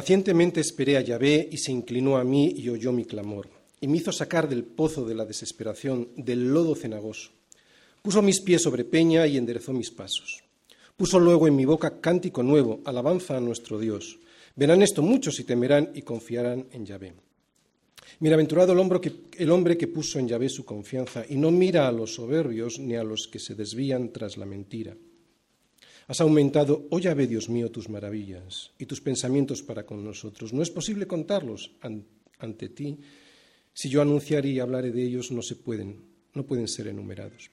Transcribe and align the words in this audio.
Pacientemente 0.00 0.60
esperé 0.60 0.96
a 0.96 1.02
Yahvé 1.02 1.46
y 1.52 1.58
se 1.58 1.72
inclinó 1.72 2.16
a 2.16 2.24
mí 2.24 2.54
y 2.56 2.70
oyó 2.70 2.90
mi 2.90 3.04
clamor, 3.04 3.50
y 3.82 3.86
me 3.86 3.98
hizo 3.98 4.12
sacar 4.12 4.48
del 4.48 4.64
pozo 4.64 5.04
de 5.04 5.14
la 5.14 5.26
desesperación, 5.26 6.08
del 6.16 6.54
lodo 6.54 6.74
cenagoso. 6.74 7.32
Puso 8.00 8.22
mis 8.22 8.40
pies 8.40 8.62
sobre 8.62 8.86
peña 8.86 9.26
y 9.26 9.36
enderezó 9.36 9.74
mis 9.74 9.90
pasos. 9.90 10.42
Puso 10.96 11.20
luego 11.20 11.46
en 11.46 11.54
mi 11.54 11.66
boca 11.66 12.00
cántico 12.00 12.42
nuevo, 12.42 12.80
alabanza 12.86 13.36
a 13.36 13.40
nuestro 13.40 13.78
Dios. 13.78 14.18
Verán 14.56 14.80
esto 14.80 15.02
muchos 15.02 15.38
y 15.38 15.44
temerán 15.44 15.90
y 15.94 16.00
confiarán 16.00 16.68
en 16.72 16.86
Yahvé. 16.86 17.12
Bienaventurado 18.20 18.72
el, 18.72 19.20
el 19.36 19.50
hombre 19.50 19.76
que 19.76 19.88
puso 19.88 20.18
en 20.18 20.28
Yahvé 20.28 20.48
su 20.48 20.64
confianza 20.64 21.26
y 21.28 21.36
no 21.36 21.50
mira 21.50 21.86
a 21.86 21.92
los 21.92 22.14
soberbios 22.14 22.78
ni 22.78 22.96
a 22.96 23.04
los 23.04 23.28
que 23.30 23.38
se 23.38 23.54
desvían 23.54 24.14
tras 24.14 24.38
la 24.38 24.46
mentira. 24.46 24.96
Has 26.10 26.20
aumentado, 26.20 26.88
oh 26.90 26.98
Yahvé, 26.98 27.28
Dios 27.28 27.48
mío, 27.48 27.70
tus 27.70 27.88
maravillas 27.88 28.72
y 28.80 28.86
tus 28.86 29.00
pensamientos 29.00 29.62
para 29.62 29.86
con 29.86 30.04
nosotros. 30.04 30.52
No 30.52 30.60
es 30.60 30.68
posible 30.68 31.06
contarlos 31.06 31.70
ante 32.40 32.68
ti. 32.68 32.98
Si 33.72 33.88
yo 33.88 34.02
anunciaré 34.02 34.48
y 34.48 34.58
hablaré 34.58 34.90
de 34.90 35.04
ellos, 35.04 35.30
no 35.30 35.40
se 35.40 35.54
pueden, 35.54 36.02
no 36.34 36.44
pueden 36.44 36.66
ser 36.66 36.88
enumerados. 36.88 37.52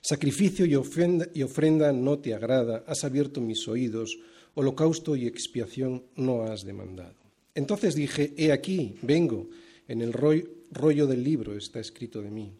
Sacrificio 0.00 0.64
y 0.64 0.76
ofrenda, 0.76 1.26
y 1.34 1.42
ofrenda 1.42 1.92
no 1.92 2.20
te 2.20 2.34
agrada, 2.34 2.84
has 2.86 3.02
abierto 3.02 3.40
mis 3.40 3.66
oídos, 3.66 4.16
holocausto 4.54 5.16
y 5.16 5.26
expiación 5.26 6.04
no 6.14 6.44
has 6.44 6.64
demandado. 6.64 7.16
Entonces 7.56 7.96
dije, 7.96 8.32
he 8.36 8.52
aquí, 8.52 8.94
vengo, 9.02 9.50
en 9.88 10.02
el 10.02 10.12
rollo 10.12 11.06
del 11.08 11.24
libro 11.24 11.56
está 11.56 11.80
escrito 11.80 12.22
de 12.22 12.30
mí. 12.30 12.52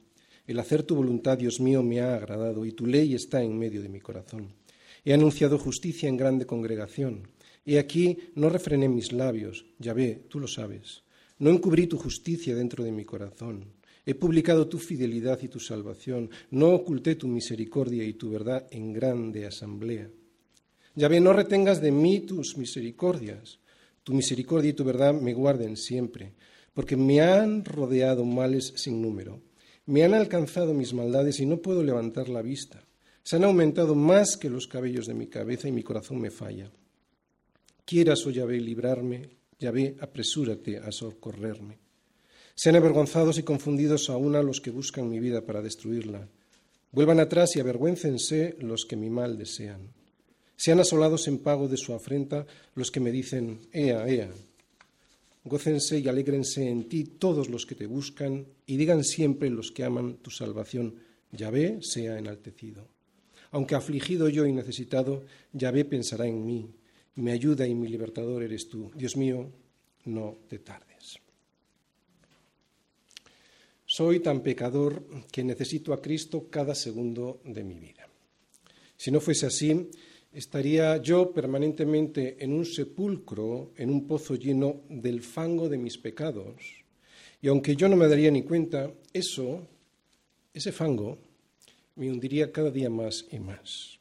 El 0.49 0.59
hacer 0.59 0.83
tu 0.83 0.97
voluntad, 0.97 1.39
Dios 1.39 1.61
mío, 1.61 1.81
me 1.85 2.01
ha 2.01 2.17
agradado, 2.17 2.67
y 2.67 2.73
tu 2.73 2.87
ley 2.87 3.15
está 3.15 3.41
en 3.41 3.57
medio 3.57 3.83
de 3.83 3.89
mi 3.89 4.01
corazón. 4.01 4.59
He 5.05 5.13
anunciado 5.13 5.59
justicia 5.59 6.09
en 6.09 6.17
grande 6.17 6.47
congregación. 6.47 7.29
He 7.65 7.79
aquí, 7.79 8.19
no 8.35 8.49
refrené 8.49 8.89
mis 8.89 9.13
labios, 9.13 9.67
ya 9.79 9.93
ve, 9.93 10.27
tú 10.29 10.41
lo 10.41 10.49
sabes. 10.49 11.03
No 11.39 11.51
encubrí 11.51 11.87
tu 11.87 11.97
justicia 11.97 12.55
dentro 12.55 12.85
de 12.85 12.93
mi 12.93 13.05
corazón. 13.05 13.73
He 14.05 14.15
publicado 14.15 14.69
tu 14.69 14.79
fidelidad 14.79 15.41
y 15.43 15.49
tu 15.49 15.61
salvación. 15.61 16.31
No 16.51 16.71
oculté 16.71 17.15
tu 17.15 17.29
misericordia 17.29 18.05
y 18.05 18.15
tu 18.15 18.31
verdad 18.31 18.67
en 18.71 18.93
grande 18.93 19.47
asamblea. 19.47 20.11
Ya 20.95 21.09
ve, 21.09 21.21
no 21.21 21.33
retengas 21.33 21.81
de 21.81 21.93
mí 21.93 22.21
tus 22.21 22.57
misericordias. 22.57 23.61
Tu 24.03 24.13
misericordia 24.13 24.71
y 24.71 24.75
tu 24.75 24.85
verdad 24.85 25.15
me 25.15 25.35
guarden 25.35 25.77
siempre, 25.77 26.35
porque 26.75 26.97
me 26.97 27.21
han 27.21 27.65
rodeado 27.65 28.25
males 28.25 28.73
sin 28.77 29.01
número. 29.01 29.41
Me 29.87 30.05
han 30.05 30.15
alcanzado 30.15 30.75
mis 30.75 30.95
maldades 30.95 31.41
y 31.41 31.47
no 31.47 31.59
puedo 31.59 31.83
levantar 31.83 32.29
la 32.29 32.43
vista. 32.43 32.85
Se 33.23 33.37
han 33.37 33.45
aumentado 33.45 33.95
más 33.95 34.37
que 34.37 34.51
los 34.51 34.67
cabellos 34.67 35.07
de 35.07 35.15
mi 35.15 35.27
cabeza 35.27 35.69
y 35.69 35.73
mi 35.73 35.83
corazón 35.83 36.21
me 36.21 36.31
falla. 36.31 36.71
Quieras, 37.85 38.27
oh 38.27 38.31
Yahvé, 38.31 38.61
librarme, 38.61 39.29
Yahvé, 39.59 39.97
apresúrate 40.01 40.79
a 40.79 40.91
socorrerme. 40.91 41.79
Sean 42.55 42.77
avergonzados 42.77 43.39
y 43.39 43.43
confundidos 43.43 44.11
aún 44.11 44.37
a 44.37 44.43
los 44.43 44.61
que 44.61 44.71
buscan 44.71 45.09
mi 45.09 45.19
vida 45.19 45.45
para 45.45 45.63
destruirla. 45.63 46.29
Vuelvan 46.93 47.21
atrás 47.21 47.57
y 47.57 47.61
avergüéncense 47.61 48.57
los 48.61 48.85
que 48.85 48.97
mi 48.97 49.11
mal 49.11 49.39
desean. 49.39 49.93
Sean 50.57 50.81
asolados 50.81 51.27
en 51.29 51.39
pago 51.39 51.69
de 51.69 51.77
su 51.77 51.95
afrenta 51.95 52.47
los 52.75 52.91
que 52.91 53.01
me 53.01 53.11
dicen, 53.13 53.61
Ea, 53.73 54.07
Ea. 54.07 54.31
Gócense 55.45 55.99
y 55.99 56.07
alégrense 56.09 56.69
en 56.69 56.89
ti 56.89 57.05
todos 57.05 57.49
los 57.49 57.65
que 57.65 57.75
te 57.75 57.87
buscan 57.87 58.47
y 58.67 58.77
digan 58.77 59.05
siempre 59.05 59.49
los 59.49 59.71
que 59.73 59.85
aman 59.85 60.17
tu 60.17 60.31
salvación, 60.31 60.97
Yahvé 61.33 61.79
sea 61.81 62.19
enaltecido. 62.19 62.89
Aunque 63.51 63.75
afligido 63.75 64.29
yo 64.29 64.47
y 64.47 64.53
necesitado, 64.53 65.25
Yahvé 65.53 65.85
pensará 65.85 66.27
en 66.27 66.45
mí. 66.45 66.71
Mi 67.17 67.33
ayuda 67.33 67.67
y 67.67 67.75
mi 67.75 67.89
libertador 67.89 68.43
eres 68.43 68.69
tú. 68.69 68.91
Dios 68.95 69.17
mío, 69.17 69.51
no 70.05 70.39
te 70.49 70.61
tardes. 70.61 71.19
Soy 73.85 74.21
tan 74.21 74.41
pecador 74.41 75.05
que 75.33 75.43
necesito 75.43 75.93
a 75.93 76.01
Cristo 76.01 76.47
cada 76.49 76.77
segundo 76.77 77.41
de 77.45 77.65
mi 77.65 77.81
vida. 77.81 78.09
Si 78.97 79.11
no 79.11 79.21
fuese 79.21 79.47
así, 79.47 79.91
estaría 80.33 80.97
yo 80.99 81.33
permanentemente 81.33 82.37
en 82.39 82.53
un 82.53 82.65
sepulcro, 82.65 83.73
en 83.77 83.91
un 83.91 84.07
pozo 84.07 84.37
lleno 84.37 84.83
del 84.89 85.23
fango 85.23 85.69
de 85.69 85.79
mis 85.79 85.99
pecados. 85.99 86.85
Y 87.43 87.49
aunque 87.49 87.75
yo 87.75 87.89
no 87.89 87.97
me 87.97 88.07
daría 88.07 88.31
ni 88.31 88.43
cuenta, 88.43 88.93
eso, 89.13 89.67
ese 90.55 90.71
fango, 90.71 91.19
me 92.01 92.11
hundiría 92.11 92.51
cada 92.51 92.71
día 92.71 92.89
más 92.89 93.27
y 93.31 93.39
más. 93.39 93.99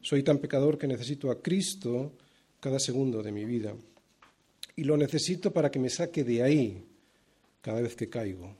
Soy 0.00 0.22
tan 0.22 0.38
pecador 0.38 0.78
que 0.78 0.86
necesito 0.86 1.30
a 1.30 1.42
Cristo 1.42 2.12
cada 2.60 2.78
segundo 2.78 3.22
de 3.22 3.30
mi 3.30 3.44
vida. 3.44 3.74
Y 4.74 4.84
lo 4.84 4.96
necesito 4.96 5.52
para 5.52 5.70
que 5.70 5.78
me 5.78 5.90
saque 5.90 6.24
de 6.24 6.42
ahí 6.42 6.82
cada 7.60 7.82
vez 7.82 7.94
que 7.94 8.08
caigo. 8.08 8.56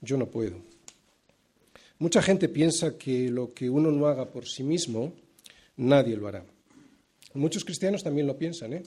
Yo 0.00 0.16
no 0.16 0.30
puedo. 0.30 0.58
Mucha 1.98 2.22
gente 2.22 2.48
piensa 2.48 2.96
que 2.96 3.28
lo 3.28 3.52
que 3.52 3.68
uno 3.68 3.90
no 3.90 4.06
haga 4.06 4.30
por 4.30 4.46
sí 4.46 4.62
mismo, 4.62 5.12
nadie 5.76 6.16
lo 6.16 6.28
hará. 6.28 6.46
Muchos 7.34 7.64
cristianos 7.64 8.04
también 8.04 8.28
lo 8.28 8.38
piensan, 8.38 8.74
¿eh? 8.74 8.82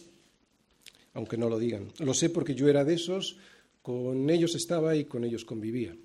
aunque 1.15 1.35
no 1.35 1.49
lo 1.49 1.59
digan. 1.59 1.91
Lo 1.99 2.13
sé 2.13 2.29
porque 2.29 2.55
yo 2.55 2.69
era 2.69 2.85
de 2.85 2.93
esos, 2.93 3.35
con 3.81 4.29
ellos 4.29 4.55
estaba 4.55 4.95
y 4.95 5.03
con 5.03 5.25
ellos 5.25 5.43
convivía. 5.43 5.97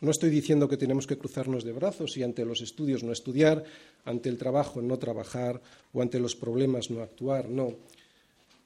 No 0.00 0.10
estoy 0.10 0.30
diciendo 0.30 0.68
que 0.68 0.78
tenemos 0.78 1.06
que 1.06 1.18
cruzarnos 1.18 1.62
de 1.62 1.72
brazos 1.72 2.16
y 2.16 2.22
ante 2.22 2.44
los 2.44 2.62
estudios 2.62 3.02
no 3.02 3.12
estudiar, 3.12 3.64
ante 4.04 4.28
el 4.28 4.38
trabajo 4.38 4.80
no 4.80 4.98
trabajar 4.98 5.60
o 5.92 6.00
ante 6.00 6.18
los 6.18 6.36
problemas 6.36 6.90
no 6.90 7.02
actuar, 7.02 7.48
no. 7.50 7.76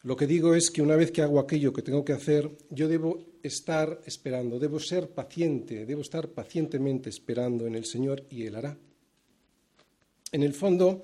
Lo 0.05 0.17
que 0.17 0.27
digo 0.27 0.55
es 0.55 0.71
que 0.71 0.83
una 0.83 0.97
vez 0.97 1.11
que 1.11 1.23
hago 1.23 1.41
aquello 1.41 1.73
que 1.73 1.83
tengo 1.83 2.05
que 2.05 2.13
hacer, 2.13 2.51
yo 2.71 2.89
debo 2.89 3.25
estar 3.43 4.01
esperando, 4.05 4.59
debo 4.59 4.79
ser 4.79 5.09
paciente, 5.09 5.87
debo 5.87 6.03
estar 6.03 6.29
pacientemente 6.29 7.09
esperando 7.09 7.67
en 7.67 7.75
el 7.75 7.87
Señor 7.87 8.23
y 8.31 8.45
Él 8.45 8.55
hará. 8.55 8.77
En 10.31 10.43
el 10.43 10.53
fondo, 10.53 11.03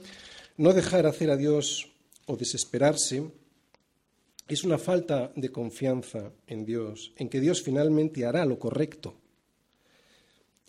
no 0.58 0.72
dejar 0.72 1.06
hacer 1.06 1.30
a 1.30 1.36
Dios 1.36 1.90
o 2.26 2.36
desesperarse 2.36 3.24
es 4.46 4.64
una 4.64 4.78
falta 4.78 5.32
de 5.34 5.50
confianza 5.50 6.32
en 6.46 6.64
Dios, 6.64 7.12
en 7.16 7.28
que 7.28 7.40
Dios 7.40 7.62
finalmente 7.62 8.26
hará 8.26 8.44
lo 8.44 8.58
correcto. 8.58 9.19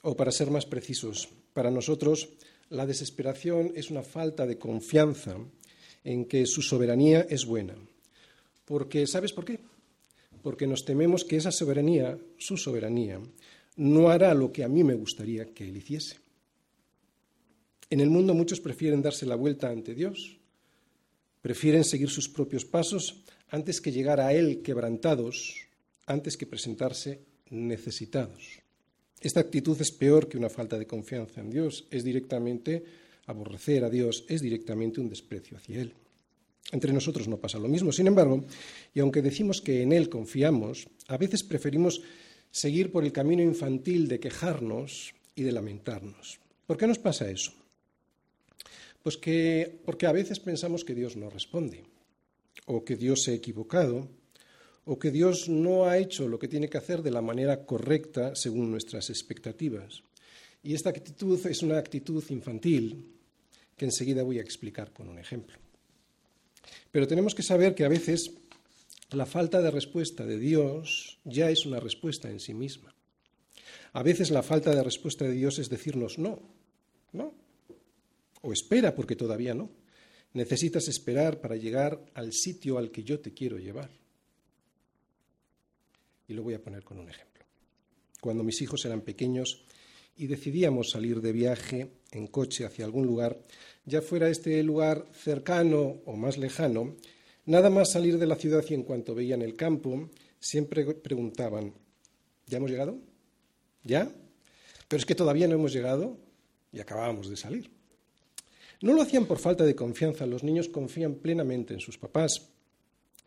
O 0.01 0.15
para 0.15 0.31
ser 0.31 0.49
más 0.49 0.65
precisos, 0.65 1.29
para 1.53 1.69
nosotros 1.69 2.29
la 2.69 2.85
desesperación 2.85 3.73
es 3.75 3.91
una 3.91 4.01
falta 4.01 4.47
de 4.47 4.57
confianza 4.57 5.37
en 6.03 6.25
que 6.25 6.45
su 6.45 6.61
soberanía 6.61 7.27
es 7.29 7.45
buena. 7.45 7.75
Porque, 8.65 9.05
¿sabes 9.05 9.33
por 9.33 9.45
qué? 9.45 9.59
Porque 10.41 10.65
nos 10.65 10.85
tememos 10.85 11.23
que 11.23 11.37
esa 11.37 11.51
soberanía, 11.51 12.17
su 12.37 12.57
soberanía, 12.57 13.19
no 13.75 14.09
hará 14.09 14.33
lo 14.33 14.51
que 14.51 14.63
a 14.63 14.69
mí 14.69 14.83
me 14.83 14.95
gustaría 14.95 15.53
que 15.53 15.67
él 15.67 15.77
hiciese. 15.77 16.17
En 17.89 17.99
el 17.99 18.09
mundo 18.09 18.33
muchos 18.33 18.61
prefieren 18.61 19.01
darse 19.01 19.25
la 19.25 19.35
vuelta 19.35 19.69
ante 19.69 19.93
Dios, 19.93 20.37
prefieren 21.41 21.83
seguir 21.83 22.09
sus 22.09 22.29
propios 22.29 22.63
pasos 22.63 23.21
antes 23.49 23.81
que 23.81 23.91
llegar 23.91 24.21
a 24.21 24.31
Él 24.31 24.61
quebrantados, 24.61 25.67
antes 26.05 26.37
que 26.37 26.47
presentarse 26.47 27.19
necesitados. 27.49 28.60
Esta 29.21 29.39
actitud 29.39 29.79
es 29.79 29.91
peor 29.91 30.27
que 30.27 30.37
una 30.37 30.49
falta 30.49 30.79
de 30.79 30.87
confianza 30.87 31.41
en 31.41 31.51
Dios, 31.51 31.85
es 31.91 32.03
directamente 32.03 32.83
aborrecer 33.27 33.83
a 33.83 33.89
Dios, 33.89 34.25
es 34.27 34.41
directamente 34.41 34.99
un 34.99 35.09
desprecio 35.09 35.57
hacia 35.57 35.81
Él. 35.81 35.93
Entre 36.71 36.91
nosotros 36.91 37.27
no 37.27 37.37
pasa 37.37 37.59
lo 37.59 37.67
mismo, 37.67 37.91
sin 37.91 38.07
embargo, 38.07 38.43
y 38.93 38.99
aunque 38.99 39.21
decimos 39.21 39.61
que 39.61 39.83
en 39.83 39.93
Él 39.93 40.09
confiamos, 40.09 40.87
a 41.07 41.17
veces 41.17 41.43
preferimos 41.43 42.01
seguir 42.49 42.91
por 42.91 43.03
el 43.03 43.11
camino 43.11 43.43
infantil 43.43 44.07
de 44.07 44.19
quejarnos 44.19 45.13
y 45.35 45.43
de 45.43 45.51
lamentarnos. 45.51 46.39
¿Por 46.65 46.77
qué 46.77 46.87
nos 46.87 46.99
pasa 46.99 47.29
eso? 47.29 47.53
Pues 49.03 49.17
que, 49.17 49.79
porque 49.85 50.07
a 50.07 50.11
veces 50.11 50.39
pensamos 50.39 50.83
que 50.83 50.95
Dios 50.95 51.15
no 51.15 51.29
responde, 51.29 51.83
o 52.65 52.83
que 52.83 52.95
Dios 52.95 53.23
se 53.23 53.31
ha 53.31 53.35
equivocado, 53.35 54.07
o 54.85 54.97
que 54.97 55.11
Dios 55.11 55.47
no 55.49 55.85
ha 55.85 55.97
hecho 55.97 56.27
lo 56.27 56.39
que 56.39 56.47
tiene 56.47 56.69
que 56.69 56.77
hacer 56.77 57.01
de 57.01 57.11
la 57.11 57.21
manera 57.21 57.65
correcta 57.65 58.35
según 58.35 58.71
nuestras 58.71 59.09
expectativas. 59.09 60.03
Y 60.63 60.73
esta 60.73 60.89
actitud 60.89 61.39
es 61.45 61.61
una 61.61 61.77
actitud 61.77 62.23
infantil 62.29 63.05
que 63.77 63.85
enseguida 63.85 64.23
voy 64.23 64.39
a 64.39 64.43
explicar 64.43 64.91
con 64.93 65.09
un 65.09 65.17
ejemplo. 65.17 65.57
Pero 66.91 67.07
tenemos 67.07 67.33
que 67.33 67.43
saber 67.43 67.73
que 67.73 67.85
a 67.85 67.89
veces 67.89 68.31
la 69.11 69.25
falta 69.25 69.61
de 69.61 69.71
respuesta 69.71 70.25
de 70.25 70.37
Dios 70.37 71.19
ya 71.23 71.49
es 71.49 71.65
una 71.65 71.79
respuesta 71.79 72.29
en 72.29 72.39
sí 72.39 72.53
misma. 72.53 72.93
A 73.93 74.03
veces 74.03 74.31
la 74.31 74.43
falta 74.43 74.73
de 74.73 74.83
respuesta 74.83 75.25
de 75.25 75.33
Dios 75.33 75.59
es 75.59 75.69
decirnos 75.69 76.17
no, 76.17 76.41
no, 77.11 77.33
o 78.41 78.53
espera 78.53 78.95
porque 78.95 79.15
todavía 79.15 79.53
no. 79.53 79.69
Necesitas 80.33 80.87
esperar 80.87 81.41
para 81.41 81.57
llegar 81.57 81.99
al 82.13 82.31
sitio 82.31 82.77
al 82.77 82.91
que 82.91 83.03
yo 83.03 83.19
te 83.19 83.33
quiero 83.33 83.57
llevar. 83.57 83.89
Y 86.31 86.33
lo 86.33 86.43
voy 86.43 86.53
a 86.53 86.63
poner 86.63 86.83
con 86.83 86.97
un 86.97 87.09
ejemplo. 87.09 87.43
Cuando 88.21 88.43
mis 88.43 88.61
hijos 88.61 88.85
eran 88.85 89.01
pequeños 89.01 89.65
y 90.15 90.27
decidíamos 90.27 90.91
salir 90.91 91.21
de 91.21 91.31
viaje 91.31 91.91
en 92.11 92.27
coche 92.27 92.65
hacia 92.65 92.85
algún 92.85 93.05
lugar, 93.05 93.37
ya 93.85 94.01
fuera 94.01 94.29
este 94.29 94.63
lugar 94.63 95.05
cercano 95.13 96.01
o 96.05 96.15
más 96.15 96.37
lejano, 96.37 96.95
Nada 97.45 97.71
más 97.71 97.91
salir 97.91 98.19
de 98.19 98.27
la 98.27 98.35
ciudad 98.35 98.63
y 98.69 98.75
en 98.75 98.83
cuanto 98.83 99.15
veían 99.15 99.41
el 99.41 99.55
campo, 99.55 100.09
siempre 100.39 100.85
preguntaban, 100.93 101.73
¿ya 102.45 102.57
hemos 102.57 102.69
llegado? 102.69 102.99
¿Ya? 103.83 104.11
Pero 104.87 104.99
es 104.99 105.05
que 105.05 105.15
todavía 105.15 105.47
no 105.47 105.55
hemos 105.55 105.73
llegado 105.73 106.17
y 106.71 106.79
acabábamos 106.79 107.29
de 107.29 107.37
salir. 107.37 107.71
No 108.81 108.93
lo 108.93 109.01
hacían 109.01 109.25
por 109.25 109.39
falta 109.39 109.63
de 109.63 109.75
confianza, 109.75 110.25
los 110.25 110.43
niños 110.43 110.69
confían 110.69 111.15
plenamente 111.15 111.73
en 111.73 111.79
sus 111.79 111.97
papás. 111.97 112.47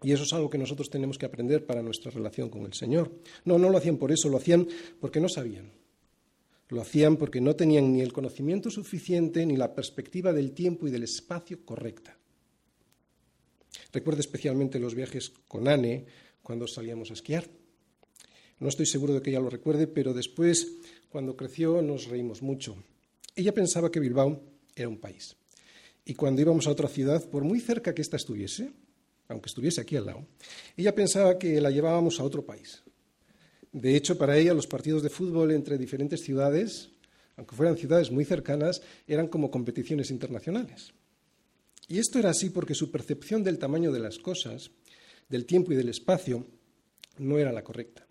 Y 0.04 0.12
eso 0.12 0.24
es 0.24 0.32
algo 0.34 0.50
que 0.50 0.58
nosotros 0.58 0.90
tenemos 0.90 1.16
que 1.16 1.24
aprender 1.24 1.64
para 1.64 1.82
nuestra 1.82 2.10
relación 2.10 2.50
con 2.50 2.66
el 2.66 2.74
Señor. 2.74 3.10
No, 3.46 3.58
no 3.58 3.70
lo 3.70 3.78
hacían 3.78 3.96
por 3.96 4.12
eso, 4.12 4.28
lo 4.28 4.36
hacían 4.36 4.68
porque 5.00 5.18
no 5.18 5.30
sabían. 5.30 5.72
Lo 6.68 6.82
hacían 6.82 7.16
porque 7.16 7.40
no 7.40 7.56
tenían 7.56 7.90
ni 7.90 8.02
el 8.02 8.12
conocimiento 8.12 8.70
suficiente 8.70 9.46
ni 9.46 9.56
la 9.56 9.74
perspectiva 9.74 10.34
del 10.34 10.52
tiempo 10.52 10.86
y 10.86 10.90
del 10.90 11.04
espacio 11.04 11.64
correcta. 11.64 12.18
Recuerdo 13.94 14.20
especialmente 14.20 14.78
los 14.78 14.94
viajes 14.94 15.32
con 15.48 15.68
Anne 15.68 16.04
cuando 16.42 16.66
salíamos 16.66 17.10
a 17.10 17.14
esquiar. 17.14 17.48
No 18.58 18.68
estoy 18.68 18.84
seguro 18.84 19.14
de 19.14 19.22
que 19.22 19.30
ella 19.30 19.40
lo 19.40 19.48
recuerde, 19.48 19.86
pero 19.86 20.12
después, 20.12 20.70
cuando 21.08 21.34
creció, 21.34 21.80
nos 21.80 22.08
reímos 22.08 22.42
mucho. 22.42 22.76
Ella 23.34 23.54
pensaba 23.54 23.90
que 23.90 24.00
Bilbao 24.00 24.42
era 24.76 24.88
un 24.88 24.98
país. 24.98 25.34
Y 26.04 26.12
cuando 26.12 26.42
íbamos 26.42 26.66
a 26.66 26.72
otra 26.72 26.88
ciudad, 26.88 27.26
por 27.30 27.42
muy 27.42 27.60
cerca 27.60 27.94
que 27.94 28.02
ésta 28.02 28.16
estuviese, 28.16 28.70
aunque 29.28 29.48
estuviese 29.48 29.80
aquí 29.80 29.96
al 29.96 30.06
lado, 30.06 30.26
ella 30.76 30.94
pensaba 30.94 31.38
que 31.38 31.60
la 31.60 31.70
llevábamos 31.70 32.20
a 32.20 32.24
otro 32.24 32.44
país. 32.44 32.82
De 33.72 33.96
hecho, 33.96 34.16
para 34.16 34.36
ella 34.38 34.54
los 34.54 34.66
partidos 34.66 35.02
de 35.02 35.10
fútbol 35.10 35.50
entre 35.50 35.78
diferentes 35.78 36.22
ciudades, 36.22 36.90
aunque 37.36 37.56
fueran 37.56 37.76
ciudades 37.76 38.10
muy 38.10 38.24
cercanas, 38.24 38.82
eran 39.08 39.26
como 39.26 39.50
competiciones 39.50 40.10
internacionales. 40.10 40.92
Y 41.88 41.98
esto 41.98 42.18
era 42.18 42.30
así 42.30 42.50
porque 42.50 42.74
su 42.74 42.90
percepción 42.90 43.42
del 43.42 43.58
tamaño 43.58 43.92
de 43.92 44.00
las 44.00 44.18
cosas, 44.18 44.70
del 45.28 45.44
tiempo 45.44 45.72
y 45.72 45.76
del 45.76 45.88
espacio, 45.88 46.46
no 47.18 47.38
era 47.38 47.52
la 47.52 47.64
correcta. 47.64 48.06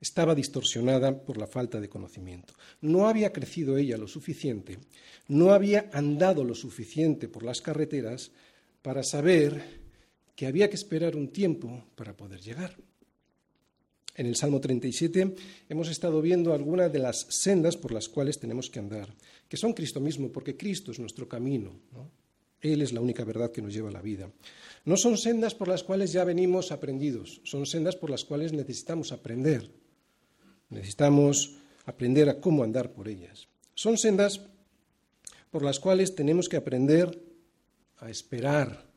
Estaba 0.00 0.34
distorsionada 0.34 1.24
por 1.24 1.36
la 1.36 1.48
falta 1.48 1.80
de 1.80 1.88
conocimiento. 1.88 2.54
No 2.80 3.08
había 3.08 3.32
crecido 3.32 3.76
ella 3.76 3.96
lo 3.96 4.06
suficiente, 4.06 4.78
no 5.26 5.52
había 5.52 5.90
andado 5.92 6.44
lo 6.44 6.54
suficiente 6.54 7.28
por 7.28 7.42
las 7.42 7.60
carreteras 7.60 8.30
para 8.82 9.02
saber 9.02 9.87
que 10.38 10.46
había 10.46 10.70
que 10.70 10.76
esperar 10.76 11.16
un 11.16 11.32
tiempo 11.32 11.86
para 11.96 12.16
poder 12.16 12.40
llegar. 12.40 12.76
En 14.14 14.26
el 14.26 14.36
Salmo 14.36 14.60
37 14.60 15.34
hemos 15.68 15.88
estado 15.88 16.22
viendo 16.22 16.54
algunas 16.54 16.92
de 16.92 17.00
las 17.00 17.26
sendas 17.28 17.76
por 17.76 17.90
las 17.90 18.08
cuales 18.08 18.38
tenemos 18.38 18.70
que 18.70 18.78
andar, 18.78 19.12
que 19.48 19.56
son 19.56 19.72
Cristo 19.72 19.98
mismo, 19.98 20.30
porque 20.30 20.56
Cristo 20.56 20.92
es 20.92 21.00
nuestro 21.00 21.26
camino. 21.28 21.80
Él 22.60 22.82
es 22.82 22.92
la 22.92 23.00
única 23.00 23.24
verdad 23.24 23.50
que 23.50 23.60
nos 23.60 23.74
lleva 23.74 23.88
a 23.88 23.92
la 23.92 24.00
vida. 24.00 24.30
No 24.84 24.96
son 24.96 25.18
sendas 25.18 25.56
por 25.56 25.66
las 25.66 25.82
cuales 25.82 26.12
ya 26.12 26.22
venimos 26.22 26.70
aprendidos, 26.70 27.40
son 27.42 27.66
sendas 27.66 27.96
por 27.96 28.08
las 28.08 28.24
cuales 28.24 28.52
necesitamos 28.52 29.10
aprender. 29.10 29.68
Necesitamos 30.70 31.56
aprender 31.84 32.28
a 32.28 32.40
cómo 32.40 32.62
andar 32.62 32.92
por 32.92 33.08
ellas. 33.08 33.48
Son 33.74 33.98
sendas 33.98 34.40
por 35.50 35.64
las 35.64 35.80
cuales 35.80 36.14
tenemos 36.14 36.48
que 36.48 36.58
aprender 36.58 37.24
a 37.96 38.08
esperar 38.08 38.87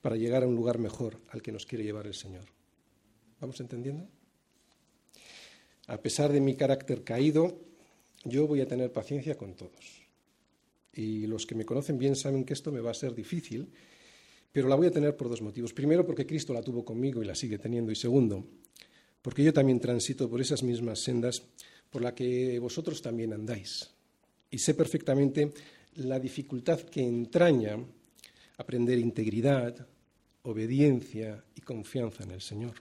para 0.00 0.16
llegar 0.16 0.42
a 0.42 0.46
un 0.46 0.54
lugar 0.54 0.78
mejor 0.78 1.20
al 1.30 1.42
que 1.42 1.52
nos 1.52 1.66
quiere 1.66 1.84
llevar 1.84 2.06
el 2.06 2.14
Señor. 2.14 2.44
¿Vamos 3.40 3.60
entendiendo? 3.60 4.08
A 5.86 6.00
pesar 6.02 6.32
de 6.32 6.40
mi 6.40 6.54
carácter 6.54 7.02
caído, 7.02 7.58
yo 8.24 8.46
voy 8.46 8.60
a 8.60 8.68
tener 8.68 8.92
paciencia 8.92 9.36
con 9.36 9.54
todos. 9.54 10.02
Y 10.92 11.26
los 11.26 11.46
que 11.46 11.54
me 11.54 11.64
conocen 11.64 11.98
bien 11.98 12.16
saben 12.16 12.44
que 12.44 12.52
esto 12.52 12.72
me 12.72 12.80
va 12.80 12.90
a 12.90 12.94
ser 12.94 13.14
difícil, 13.14 13.72
pero 14.52 14.68
la 14.68 14.74
voy 14.74 14.88
a 14.88 14.90
tener 14.90 15.16
por 15.16 15.28
dos 15.28 15.40
motivos. 15.40 15.72
Primero, 15.72 16.04
porque 16.04 16.26
Cristo 16.26 16.52
la 16.52 16.62
tuvo 16.62 16.84
conmigo 16.84 17.22
y 17.22 17.26
la 17.26 17.34
sigue 17.34 17.58
teniendo. 17.58 17.92
Y 17.92 17.96
segundo, 17.96 18.44
porque 19.22 19.44
yo 19.44 19.52
también 19.52 19.80
transito 19.80 20.28
por 20.28 20.40
esas 20.40 20.62
mismas 20.62 20.98
sendas 20.98 21.42
por 21.90 22.02
las 22.02 22.14
que 22.14 22.58
vosotros 22.58 23.00
también 23.00 23.32
andáis. 23.32 23.90
Y 24.50 24.58
sé 24.58 24.74
perfectamente 24.74 25.52
la 25.96 26.18
dificultad 26.18 26.80
que 26.80 27.02
entraña 27.02 27.78
aprender 28.58 28.98
integridad, 28.98 29.86
obediencia 30.42 31.44
y 31.54 31.62
confianza 31.62 32.24
en 32.24 32.32
el 32.32 32.42
Señor. 32.42 32.74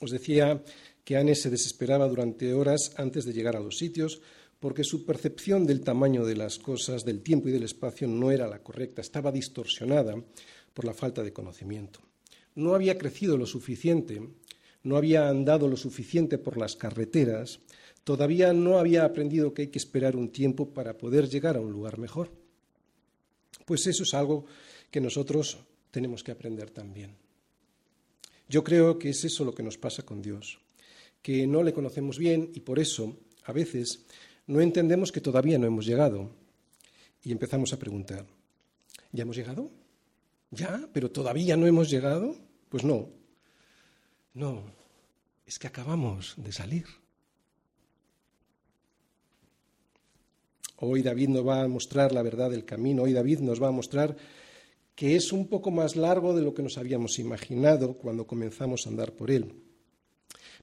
Os 0.00 0.10
decía 0.10 0.62
que 1.04 1.16
Anne 1.16 1.34
se 1.34 1.50
desesperaba 1.50 2.08
durante 2.08 2.54
horas 2.54 2.92
antes 2.96 3.26
de 3.26 3.32
llegar 3.32 3.56
a 3.56 3.60
los 3.60 3.76
sitios 3.76 4.22
porque 4.58 4.84
su 4.84 5.04
percepción 5.04 5.66
del 5.66 5.80
tamaño 5.80 6.24
de 6.24 6.36
las 6.36 6.58
cosas, 6.58 7.04
del 7.04 7.22
tiempo 7.22 7.48
y 7.48 7.52
del 7.52 7.64
espacio 7.64 8.06
no 8.06 8.30
era 8.30 8.46
la 8.46 8.62
correcta, 8.62 9.00
estaba 9.00 9.32
distorsionada 9.32 10.14
por 10.74 10.84
la 10.84 10.94
falta 10.94 11.22
de 11.22 11.32
conocimiento. 11.32 12.00
No 12.54 12.74
había 12.74 12.98
crecido 12.98 13.36
lo 13.36 13.46
suficiente, 13.46 14.20
no 14.82 14.96
había 14.96 15.28
andado 15.28 15.66
lo 15.66 15.76
suficiente 15.76 16.38
por 16.38 16.56
las 16.56 16.76
carreteras, 16.76 17.60
todavía 18.04 18.52
no 18.52 18.78
había 18.78 19.04
aprendido 19.04 19.54
que 19.54 19.62
hay 19.62 19.68
que 19.68 19.78
esperar 19.78 20.14
un 20.14 20.30
tiempo 20.30 20.72
para 20.72 20.98
poder 20.98 21.28
llegar 21.28 21.56
a 21.56 21.60
un 21.60 21.72
lugar 21.72 21.98
mejor. 21.98 22.30
Pues 23.64 23.86
eso 23.86 24.02
es 24.02 24.14
algo 24.14 24.46
que 24.90 25.00
nosotros 25.00 25.58
tenemos 25.90 26.22
que 26.22 26.32
aprender 26.32 26.70
también. 26.70 27.16
Yo 28.48 28.64
creo 28.64 28.98
que 28.98 29.10
es 29.10 29.24
eso 29.24 29.44
lo 29.44 29.54
que 29.54 29.62
nos 29.62 29.78
pasa 29.78 30.04
con 30.04 30.20
Dios, 30.20 30.58
que 31.22 31.46
no 31.46 31.62
le 31.62 31.72
conocemos 31.72 32.18
bien 32.18 32.50
y 32.54 32.60
por 32.60 32.78
eso, 32.78 33.16
a 33.44 33.52
veces, 33.52 34.06
no 34.46 34.60
entendemos 34.60 35.12
que 35.12 35.20
todavía 35.20 35.58
no 35.58 35.66
hemos 35.66 35.86
llegado 35.86 36.30
y 37.22 37.30
empezamos 37.30 37.72
a 37.72 37.78
preguntar, 37.78 38.26
¿ya 39.12 39.22
hemos 39.22 39.36
llegado? 39.36 39.70
¿Ya? 40.50 40.88
¿Pero 40.92 41.10
todavía 41.10 41.56
no 41.56 41.66
hemos 41.66 41.88
llegado? 41.90 42.34
Pues 42.68 42.82
no, 42.82 43.08
no, 44.34 44.64
es 45.46 45.58
que 45.58 45.66
acabamos 45.66 46.34
de 46.36 46.52
salir. 46.52 46.86
Hoy 50.80 51.02
David 51.02 51.28
nos 51.28 51.46
va 51.46 51.62
a 51.62 51.68
mostrar 51.68 52.12
la 52.12 52.22
verdad 52.22 52.50
del 52.50 52.64
camino, 52.64 53.02
hoy 53.02 53.12
David 53.12 53.40
nos 53.40 53.62
va 53.62 53.68
a 53.68 53.72
mostrar 53.72 54.16
que 54.94 55.14
es 55.14 55.32
un 55.32 55.46
poco 55.46 55.70
más 55.70 55.94
largo 55.94 56.34
de 56.34 56.42
lo 56.42 56.54
que 56.54 56.62
nos 56.62 56.78
habíamos 56.78 57.18
imaginado 57.18 57.94
cuando 57.94 58.26
comenzamos 58.26 58.86
a 58.86 58.90
andar 58.90 59.12
por 59.12 59.30
él. 59.30 59.52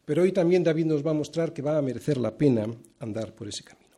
Pero 0.06 0.24
hoy 0.24 0.32
también 0.32 0.64
David 0.64 0.86
nos 0.86 1.06
va 1.06 1.12
a 1.12 1.16
mostrar 1.16 1.54
que 1.54 1.62
va 1.62 1.78
a 1.78 1.82
merecer 1.82 2.18
la 2.18 2.36
pena 2.36 2.68
andar 3.00 3.36
por 3.36 3.48
ese 3.48 3.64
camino. 3.64 3.96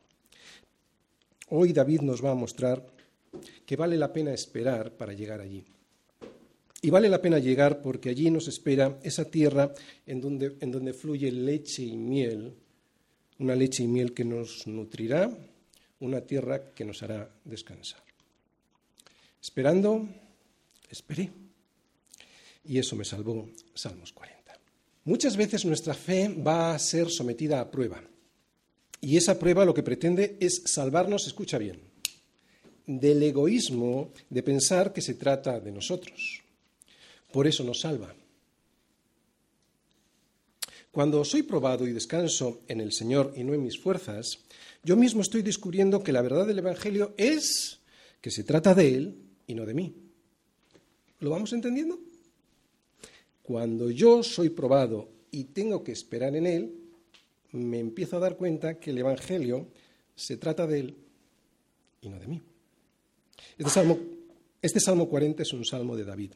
Hoy 1.50 1.72
David 1.72 2.02
nos 2.02 2.24
va 2.24 2.32
a 2.32 2.36
mostrar 2.36 2.86
que 3.66 3.76
vale 3.76 3.96
la 3.96 4.12
pena 4.12 4.34
esperar 4.34 4.92
para 4.92 5.14
llegar 5.14 5.40
allí. 5.40 5.64
Y 6.82 6.90
vale 6.90 7.10
la 7.10 7.22
pena 7.22 7.40
llegar 7.40 7.82
porque 7.82 8.10
allí 8.10 8.30
nos 8.30 8.48
espera 8.48 9.00
esa 9.04 9.26
tierra 9.26 9.74
en 10.06 10.20
donde, 10.20 10.58
en 10.60 10.72
donde 10.72 10.94
fluye 10.94 11.32
leche 11.32 11.84
y 11.84 11.96
miel, 11.96 12.54
una 13.40 13.56
leche 13.56 13.84
y 13.84 13.88
miel 13.88 14.14
que 14.14 14.26
nos 14.26 14.68
nutrirá, 14.68 15.30
una 16.00 16.22
tierra 16.22 16.72
que 16.72 16.86
nos 16.86 17.04
hará 17.04 17.30
descansar. 17.44 18.02
Esperando, 19.42 20.08
esperé. 20.90 21.30
Y 22.66 22.78
eso 22.78 22.96
me 22.96 23.06
salvó 23.06 23.50
Salmos 23.74 24.12
40. 24.14 24.40
Muchas 25.06 25.38
veces 25.38 25.66
nuestra 25.66 25.94
fe 25.94 26.30
va 26.30 26.74
a 26.74 26.80
ser 26.80 27.10
sometida 27.10 27.60
a 27.60 27.72
prueba. 27.72 28.04
Y 29.02 29.18
esa 29.18 29.40
prueba 29.40 29.66
lo 29.66 29.74
que 29.74 29.84
pretende 29.84 30.38
es 30.40 30.64
salvarnos, 30.66 31.26
escucha 31.26 31.58
bien, 31.58 31.80
del 32.86 33.24
egoísmo 33.24 34.12
de 34.30 34.44
pensar 34.44 34.92
que 34.92 35.02
se 35.02 35.14
trata 35.14 35.60
de 35.60 35.72
nosotros. 35.72 36.42
Por 37.32 37.48
eso 37.48 37.64
nos 37.64 37.82
salva. 37.82 38.14
Cuando 40.92 41.24
soy 41.24 41.44
probado 41.44 41.88
y 41.88 41.94
descanso 41.94 42.62
en 42.68 42.82
el 42.82 42.92
Señor 42.92 43.34
y 43.36 43.44
no 43.44 43.54
en 43.54 43.64
mis 43.64 43.80
fuerzas, 43.80 44.40
yo 44.84 44.96
mismo 44.96 45.22
estoy 45.22 45.42
descubriendo 45.42 46.04
que 46.04 46.12
la 46.12 46.22
verdad 46.22 46.48
del 46.48 46.60
Evangelio 46.60 47.14
es 47.18 47.80
que 48.22 48.32
se 48.32 48.44
trata 48.44 48.74
de 48.74 48.96
Él 48.96 49.16
y 49.48 49.56
no 49.56 49.66
de 49.66 49.74
mí. 49.74 49.94
¿Lo 51.20 51.30
vamos 51.30 51.54
entendiendo? 51.54 52.00
Cuando 53.44 53.90
yo 53.92 54.24
soy 54.24 54.50
probado 54.50 55.10
y 55.32 55.46
tengo 55.46 55.84
que 55.84 55.92
esperar 55.92 56.36
en 56.36 56.46
Él, 56.46 56.76
me 57.52 57.80
empiezo 57.80 58.18
a 58.18 58.20
dar 58.20 58.38
cuenta 58.38 58.80
que 58.80 58.92
el 58.92 59.00
Evangelio 59.00 59.68
se 60.16 60.38
trata 60.38 60.68
de 60.68 60.80
Él 60.80 60.96
y 62.02 62.10
no 62.10 62.20
de 62.20 62.28
mí. 62.28 62.42
Este 63.58 63.72
Salmo, 63.72 64.00
este 64.62 64.80
Salmo 64.80 65.10
40 65.10 65.44
es 65.44 65.54
un 65.54 65.66
salmo 65.66 65.96
de 65.98 66.06
David. 66.06 66.32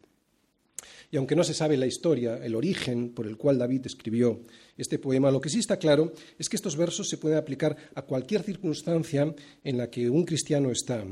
Y 1.14 1.18
aunque 1.18 1.36
no 1.36 1.44
se 1.44 1.54
sabe 1.54 1.78
la 1.78 1.86
historia, 1.86 2.44
el 2.44 2.56
origen 2.56 3.10
por 3.10 3.28
el 3.28 3.38
cual 3.38 3.60
David 3.60 3.86
escribió 3.86 4.42
este 4.76 4.98
poema, 4.98 5.30
lo 5.30 5.40
que 5.40 5.50
sí 5.50 5.60
está 5.60 5.78
claro 5.78 6.12
es 6.40 6.50
que 6.50 6.56
estos 6.56 6.76
versos 6.76 7.08
se 7.08 7.20
pueden 7.20 7.38
aplicar 7.38 7.78
a 7.94 8.02
cualquier 8.02 8.42
circunstancia 8.42 9.32
en 9.64 9.78
la 9.78 9.92
que 9.92 10.10
un 10.10 10.26
cristiano 10.26 10.72
está, 10.72 11.06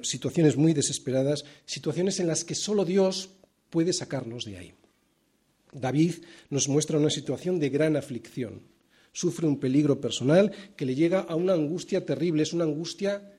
situaciones 0.00 0.56
muy 0.56 0.72
desesperadas, 0.72 1.44
situaciones 1.66 2.20
en 2.20 2.26
las 2.26 2.42
que 2.42 2.54
solo 2.54 2.86
Dios 2.86 3.28
puede 3.68 3.92
sacarnos 3.92 4.46
de 4.46 4.56
ahí. 4.56 4.72
David 5.74 6.14
nos 6.48 6.66
muestra 6.68 6.96
una 6.96 7.10
situación 7.10 7.60
de 7.60 7.68
gran 7.68 7.96
aflicción. 7.96 8.62
Sufre 9.12 9.46
un 9.46 9.60
peligro 9.60 10.00
personal 10.00 10.52
que 10.74 10.86
le 10.86 10.94
llega 10.94 11.20
a 11.20 11.36
una 11.36 11.52
angustia 11.52 12.06
terrible, 12.06 12.44
es 12.44 12.54
una 12.54 12.64
angustia 12.64 13.38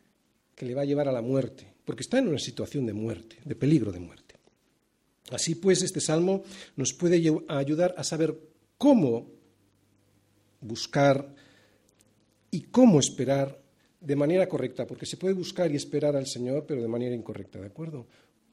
que 0.53 0.67
le 0.67 0.75
va 0.75 0.83
a 0.83 0.85
llevar 0.85 1.07
a 1.07 1.11
la 1.11 1.23
muerte, 1.23 1.65
porque 1.83 2.03
está 2.03 2.19
en 2.19 2.27
una 2.27 2.37
situación 2.37 2.85
de 2.85 2.93
muerte, 2.93 3.37
de 3.43 3.55
peligro 3.55 3.91
de 3.91 4.01
muerte. 4.01 4.22
Así 5.33 5.55
pues, 5.55 5.81
este 5.81 5.99
salmo 5.99 6.43
nos 6.75 6.93
puede 6.93 7.21
ayudar 7.47 7.95
a 7.97 8.03
saber 8.03 8.37
cómo 8.77 9.31
buscar 10.61 11.33
y 12.51 12.61
cómo 12.61 12.99
esperar 12.99 13.61
de 13.99 14.15
manera 14.15 14.47
correcta, 14.47 14.85
porque 14.85 15.05
se 15.05 15.17
puede 15.17 15.33
buscar 15.33 15.71
y 15.71 15.75
esperar 15.75 16.15
al 16.15 16.27
Señor, 16.27 16.65
pero 16.67 16.81
de 16.81 16.87
manera 16.87 17.15
incorrecta, 17.15 17.59
¿de 17.59 17.67
acuerdo? 17.67 18.07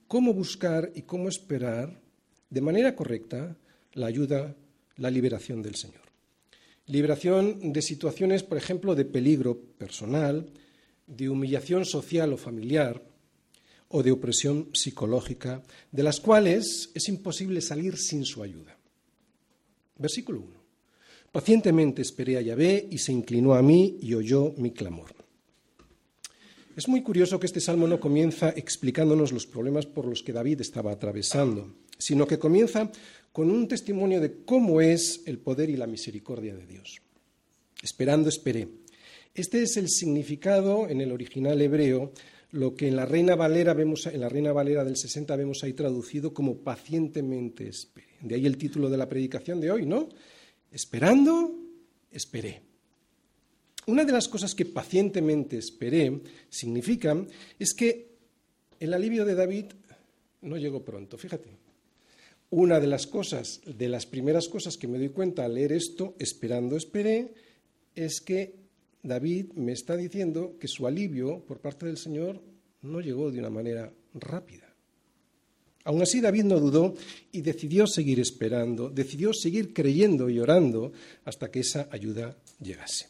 Cómo 0.07 0.33
buscar 0.33 0.91
y 0.95 1.03
cómo 1.03 1.29
esperar 1.29 2.01
de 2.49 2.61
manera 2.61 2.95
correcta 2.95 3.57
la 3.95 4.07
ayuda, 4.07 4.57
la 4.97 5.11
liberación 5.11 5.63
del 5.63 5.75
Señor. 5.75 6.03
Liberación 6.87 7.73
de 7.73 7.83
situaciones, 7.83 8.43
por 8.43 8.59
ejemplo, 8.59 8.95
de 8.95 9.05
peligro 9.05 9.61
personal, 9.79 10.51
de 11.07 11.29
humillación 11.29 11.85
social 11.85 12.33
o 12.33 12.37
familiar, 12.37 13.03
o 13.91 14.03
de 14.03 14.13
opresión 14.13 14.71
psicológica, 14.73 15.63
de 15.91 16.03
las 16.03 16.21
cuales 16.21 16.91
es 16.95 17.09
imposible 17.09 17.61
salir 17.61 17.99
sin 17.99 18.25
su 18.25 18.43
ayuda. 18.43 18.79
Versículo 19.99 20.41
1. 20.41 20.61
Pacientemente 21.33 22.03
esperé 22.03 22.39
a 22.39 22.41
Yahvé 22.41 22.89
y 22.91 22.99
se 22.99 23.13
inclinó 23.13 23.55
a 23.55 23.63
mí 23.63 23.99
y 24.01 24.15
oyó 24.15 24.53
mi 24.57 24.73
clamor. 24.73 25.15
Es 26.77 26.89
muy 26.89 27.03
curioso 27.03 27.39
que 27.39 27.47
este 27.47 27.61
salmo 27.61 27.87
no 27.87 28.01
comienza 28.01 28.51
explicándonos 28.51 29.33
los 29.33 29.47
problemas 29.47 29.87
por 29.87 30.07
los 30.07 30.23
que 30.23 30.33
David 30.33 30.61
estaba 30.61 30.93
atravesando, 30.93 31.75
sino 31.99 32.27
que 32.27 32.39
comienza 32.39 32.91
con 33.33 33.51
un 33.51 33.69
testimonio 33.69 34.21
de 34.21 34.45
cómo 34.45 34.81
es 34.81 35.23
el 35.27 35.39
poder 35.39 35.69
y 35.69 35.77
la 35.77 35.87
misericordia 35.87 36.55
de 36.55 36.67
Dios. 36.67 37.01
Esperando, 37.83 38.29
esperé. 38.29 38.69
Este 39.35 39.63
es 39.63 39.77
el 39.77 39.89
significado 39.89 40.89
en 40.89 41.01
el 41.01 41.13
original 41.13 41.61
hebreo, 41.61 42.13
lo 42.53 42.75
que 42.75 42.89
en 42.89 42.97
la 42.97 43.07
Reina 43.07 43.37
Valera 43.37 43.75
vemos, 43.75 44.07
en 44.07 44.21
la 44.21 44.29
Reina 44.29 44.53
Valera 44.53 44.85
del 44.85 44.97
60 44.97 45.37
vemos 45.37 45.63
ahí 45.63 45.73
traducido 45.73 46.35
como 46.35 46.59
pacientemente 46.59 47.69
esperé. 47.69 48.09
De 48.21 48.35
ahí 48.35 48.47
el 48.47 48.59
título 48.59 48.91
de 48.91 48.97
la 48.97 49.09
predicación 49.09 49.61
de 49.61 49.71
hoy, 49.71 49.87
¿no? 49.87 50.09
Esperando, 50.71 51.55
esperé. 52.11 52.63
Una 53.87 54.05
de 54.05 54.13
las 54.13 54.29
cosas 54.29 54.55
que 54.55 54.67
pacientemente 54.67 55.57
esperé 55.57 56.21
significa 56.49 57.17
es 57.59 57.75
que 57.75 58.11
el 58.79 58.95
alivio 58.95 59.25
de 59.25 59.35
David 59.35 59.67
no 60.43 60.57
llegó 60.57 60.85
pronto, 60.85 61.19
fíjate. 61.19 61.51
Una 62.51 62.81
de 62.81 62.89
las 62.89 63.07
cosas, 63.07 63.61
de 63.65 63.89
las 63.89 64.07
primeras 64.07 64.49
cosas 64.49 64.77
que 64.77 64.89
me 64.89 64.99
doy 64.99 65.11
cuenta 65.11 65.45
al 65.45 65.55
leer 65.55 65.73
esto, 65.73 66.17
esperando 66.19 66.77
esperé, 66.77 67.33
es 67.95 68.21
que 68.21 68.60
David 69.03 69.53
me 69.55 69.73
está 69.73 69.97
diciendo 69.97 70.57
que 70.59 70.69
su 70.69 70.87
alivio 70.87 71.45
por 71.47 71.61
parte 71.61 71.87
del 71.87 71.97
Señor 71.97 72.41
no 72.83 73.01
llegó 73.01 73.31
de 73.31 73.39
una 73.39 73.51
manera 73.51 73.93
rápida. 74.15 74.71
Aún 75.85 76.03
así, 76.03 76.21
David 76.21 76.45
no 76.45 76.61
dudó 76.61 76.95
y 77.33 77.41
decidió 77.41 77.87
seguir 77.87 78.21
esperando, 78.21 78.91
decidió 78.91 79.33
seguir 79.33 79.73
creyendo 79.73 80.29
y 80.29 80.39
orando 80.39 80.93
hasta 81.25 81.51
que 81.51 81.61
esa 81.61 81.89
ayuda 81.91 82.37
llegase. 82.61 83.09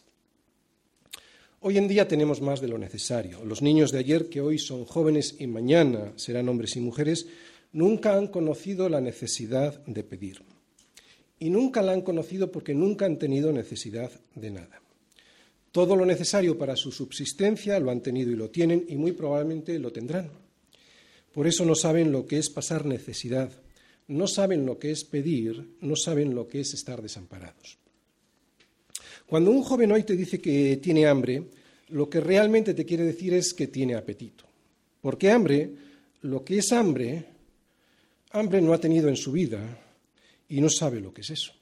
Hoy 1.60 1.76
en 1.76 1.88
día 1.88 2.08
tenemos 2.08 2.40
más 2.40 2.60
de 2.60 2.68
lo 2.68 2.78
necesario. 2.78 3.44
Los 3.44 3.60
niños 3.60 3.90
de 3.90 3.98
ayer, 3.98 4.30
que 4.30 4.40
hoy 4.40 4.58
son 4.58 4.84
jóvenes 4.84 5.36
y 5.38 5.46
mañana 5.46 6.12
serán 6.16 6.48
hombres 6.48 6.76
y 6.76 6.80
mujeres, 6.80 7.26
nunca 7.72 8.16
han 8.16 8.28
conocido 8.28 8.88
la 8.88 9.00
necesidad 9.00 9.84
de 9.84 10.04
pedir. 10.04 10.42
Y 11.38 11.50
nunca 11.50 11.82
la 11.82 11.92
han 11.92 12.02
conocido 12.02 12.50
porque 12.50 12.74
nunca 12.74 13.04
han 13.04 13.18
tenido 13.18 13.52
necesidad 13.52 14.10
de 14.34 14.50
nada. 14.52 14.79
Todo 15.72 15.94
lo 15.94 16.04
necesario 16.04 16.58
para 16.58 16.74
su 16.74 16.90
subsistencia 16.90 17.78
lo 17.78 17.90
han 17.90 18.00
tenido 18.00 18.30
y 18.30 18.36
lo 18.36 18.50
tienen 18.50 18.84
y 18.88 18.96
muy 18.96 19.12
probablemente 19.12 19.78
lo 19.78 19.92
tendrán. 19.92 20.30
Por 21.32 21.46
eso 21.46 21.64
no 21.64 21.76
saben 21.76 22.10
lo 22.10 22.26
que 22.26 22.38
es 22.38 22.50
pasar 22.50 22.84
necesidad, 22.84 23.52
no 24.08 24.26
saben 24.26 24.66
lo 24.66 24.78
que 24.78 24.90
es 24.90 25.04
pedir, 25.04 25.76
no 25.80 25.94
saben 25.94 26.34
lo 26.34 26.48
que 26.48 26.60
es 26.60 26.74
estar 26.74 27.00
desamparados. 27.00 27.78
Cuando 29.26 29.52
un 29.52 29.62
joven 29.62 29.92
hoy 29.92 30.02
te 30.02 30.16
dice 30.16 30.40
que 30.40 30.78
tiene 30.78 31.06
hambre, 31.06 31.44
lo 31.90 32.10
que 32.10 32.20
realmente 32.20 32.74
te 32.74 32.84
quiere 32.84 33.04
decir 33.04 33.32
es 33.32 33.54
que 33.54 33.68
tiene 33.68 33.94
apetito. 33.94 34.44
Porque 35.00 35.30
hambre, 35.30 35.70
lo 36.22 36.44
que 36.44 36.58
es 36.58 36.72
hambre, 36.72 37.24
hambre 38.32 38.60
no 38.60 38.72
ha 38.72 38.80
tenido 38.80 39.08
en 39.08 39.16
su 39.16 39.30
vida 39.30 39.78
y 40.48 40.60
no 40.60 40.68
sabe 40.68 41.00
lo 41.00 41.14
que 41.14 41.20
es 41.20 41.30
eso. 41.30 41.52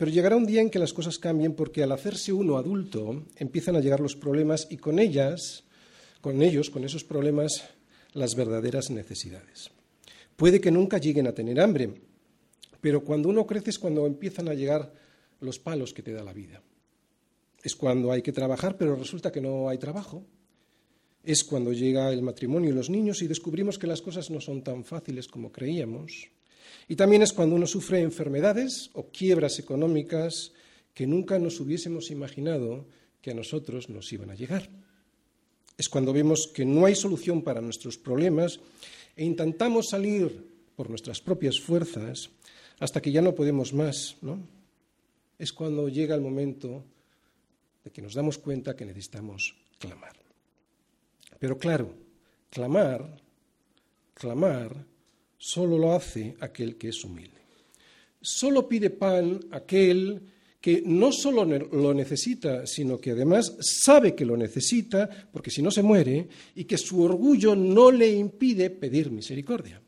Pero 0.00 0.12
llegará 0.12 0.34
un 0.34 0.46
día 0.46 0.62
en 0.62 0.70
que 0.70 0.78
las 0.78 0.94
cosas 0.94 1.18
cambien 1.18 1.52
porque 1.52 1.82
al 1.82 1.92
hacerse 1.92 2.32
uno 2.32 2.56
adulto 2.56 3.26
empiezan 3.36 3.76
a 3.76 3.80
llegar 3.80 4.00
los 4.00 4.16
problemas 4.16 4.66
y 4.70 4.78
con 4.78 4.98
ellas, 4.98 5.64
con 6.22 6.40
ellos, 6.40 6.70
con 6.70 6.84
esos 6.84 7.04
problemas, 7.04 7.68
las 8.14 8.34
verdaderas 8.34 8.88
necesidades. 8.88 9.70
Puede 10.36 10.58
que 10.58 10.70
nunca 10.70 10.96
lleguen 10.96 11.26
a 11.26 11.34
tener 11.34 11.60
hambre, 11.60 12.00
pero 12.80 13.04
cuando 13.04 13.28
uno 13.28 13.46
crece 13.46 13.68
es 13.68 13.78
cuando 13.78 14.06
empiezan 14.06 14.48
a 14.48 14.54
llegar 14.54 14.90
los 15.38 15.58
palos 15.58 15.92
que 15.92 16.02
te 16.02 16.14
da 16.14 16.24
la 16.24 16.32
vida. 16.32 16.62
Es 17.62 17.76
cuando 17.76 18.10
hay 18.10 18.22
que 18.22 18.32
trabajar, 18.32 18.78
pero 18.78 18.96
resulta 18.96 19.30
que 19.30 19.42
no 19.42 19.68
hay 19.68 19.76
trabajo. 19.76 20.24
Es 21.22 21.44
cuando 21.44 21.74
llega 21.74 22.10
el 22.10 22.22
matrimonio 22.22 22.70
y 22.70 22.72
los 22.72 22.88
niños 22.88 23.20
y 23.20 23.26
descubrimos 23.26 23.78
que 23.78 23.86
las 23.86 24.00
cosas 24.00 24.30
no 24.30 24.40
son 24.40 24.62
tan 24.62 24.82
fáciles 24.82 25.28
como 25.28 25.52
creíamos. 25.52 26.30
Y 26.88 26.96
también 26.96 27.22
es 27.22 27.32
cuando 27.32 27.56
uno 27.56 27.66
sufre 27.66 28.00
enfermedades 28.00 28.90
o 28.94 29.10
quiebras 29.10 29.58
económicas 29.58 30.52
que 30.94 31.06
nunca 31.06 31.38
nos 31.38 31.60
hubiésemos 31.60 32.10
imaginado 32.10 32.86
que 33.22 33.30
a 33.30 33.34
nosotros 33.34 33.88
nos 33.88 34.12
iban 34.12 34.30
a 34.30 34.34
llegar. 34.34 34.68
Es 35.76 35.88
cuando 35.88 36.12
vemos 36.12 36.50
que 36.52 36.64
no 36.64 36.84
hay 36.84 36.94
solución 36.94 37.42
para 37.42 37.60
nuestros 37.60 37.96
problemas 37.96 38.60
e 39.16 39.24
intentamos 39.24 39.88
salir 39.88 40.50
por 40.76 40.90
nuestras 40.90 41.20
propias 41.20 41.60
fuerzas 41.60 42.30
hasta 42.78 43.00
que 43.00 43.12
ya 43.12 43.22
no 43.22 43.34
podemos 43.34 43.72
más, 43.72 44.16
¿no? 44.22 44.40
Es 45.38 45.52
cuando 45.52 45.88
llega 45.88 46.14
el 46.14 46.20
momento 46.20 46.84
de 47.84 47.90
que 47.90 48.02
nos 48.02 48.14
damos 48.14 48.38
cuenta 48.38 48.76
que 48.76 48.84
necesitamos 48.84 49.56
clamar. 49.78 50.16
Pero 51.38 51.56
claro, 51.56 51.94
clamar, 52.50 53.16
clamar 54.14 54.84
solo 55.40 55.78
lo 55.78 55.94
hace 55.94 56.36
aquel 56.40 56.76
que 56.76 56.90
es 56.90 57.02
humilde. 57.02 57.40
Solo 58.20 58.68
pide 58.68 58.90
pan 58.90 59.40
aquel 59.50 60.20
que 60.60 60.82
no 60.84 61.10
solo 61.10 61.46
lo 61.46 61.94
necesita, 61.94 62.66
sino 62.66 63.00
que 63.00 63.12
además 63.12 63.56
sabe 63.60 64.14
que 64.14 64.26
lo 64.26 64.36
necesita, 64.36 65.08
porque 65.32 65.50
si 65.50 65.62
no 65.62 65.70
se 65.70 65.82
muere, 65.82 66.28
y 66.54 66.64
que 66.64 66.76
su 66.76 67.00
orgullo 67.00 67.56
no 67.56 67.90
le 67.90 68.12
impide 68.12 68.68
pedir 68.68 69.10
misericordia. 69.10 69.80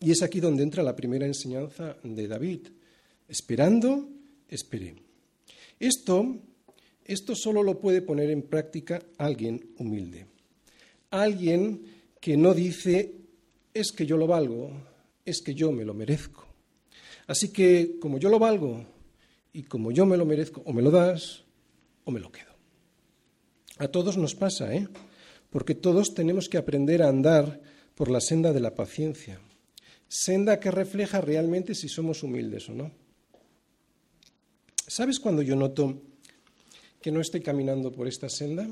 Y 0.00 0.10
es 0.10 0.22
aquí 0.22 0.40
donde 0.40 0.62
entra 0.62 0.82
la 0.82 0.96
primera 0.96 1.26
enseñanza 1.26 1.98
de 2.02 2.26
David. 2.26 2.68
Esperando, 3.28 4.08
esperé. 4.48 4.94
Esto, 5.78 6.38
esto 7.04 7.34
solo 7.34 7.62
lo 7.62 7.78
puede 7.78 8.00
poner 8.00 8.30
en 8.30 8.42
práctica 8.42 9.02
alguien 9.18 9.74
humilde. 9.76 10.24
Alguien 11.10 11.82
que 12.18 12.38
no 12.38 12.54
dice 12.54 13.18
es 13.78 13.92
que 13.92 14.06
yo 14.06 14.16
lo 14.16 14.26
valgo, 14.26 14.70
es 15.24 15.42
que 15.42 15.54
yo 15.54 15.72
me 15.72 15.84
lo 15.84 15.94
merezco. 15.94 16.46
Así 17.26 17.52
que 17.52 17.98
como 18.00 18.18
yo 18.18 18.28
lo 18.28 18.38
valgo 18.38 18.84
y 19.52 19.62
como 19.64 19.92
yo 19.92 20.06
me 20.06 20.16
lo 20.16 20.24
merezco, 20.24 20.62
o 20.64 20.72
me 20.72 20.82
lo 20.82 20.90
das 20.90 21.44
o 22.04 22.10
me 22.10 22.20
lo 22.20 22.32
quedo. 22.32 22.48
A 23.78 23.88
todos 23.88 24.16
nos 24.16 24.34
pasa, 24.34 24.74
¿eh? 24.74 24.88
Porque 25.50 25.74
todos 25.74 26.14
tenemos 26.14 26.48
que 26.48 26.58
aprender 26.58 27.02
a 27.02 27.08
andar 27.08 27.60
por 27.94 28.10
la 28.10 28.20
senda 28.20 28.52
de 28.52 28.60
la 28.60 28.74
paciencia, 28.74 29.40
senda 30.08 30.60
que 30.60 30.70
refleja 30.70 31.20
realmente 31.20 31.74
si 31.74 31.88
somos 31.88 32.22
humildes 32.22 32.68
o 32.68 32.74
no. 32.74 32.90
¿Sabes 34.86 35.20
cuando 35.20 35.42
yo 35.42 35.54
noto 35.54 36.02
que 37.00 37.12
no 37.12 37.20
estoy 37.20 37.42
caminando 37.42 37.92
por 37.92 38.08
esta 38.08 38.28
senda? 38.28 38.66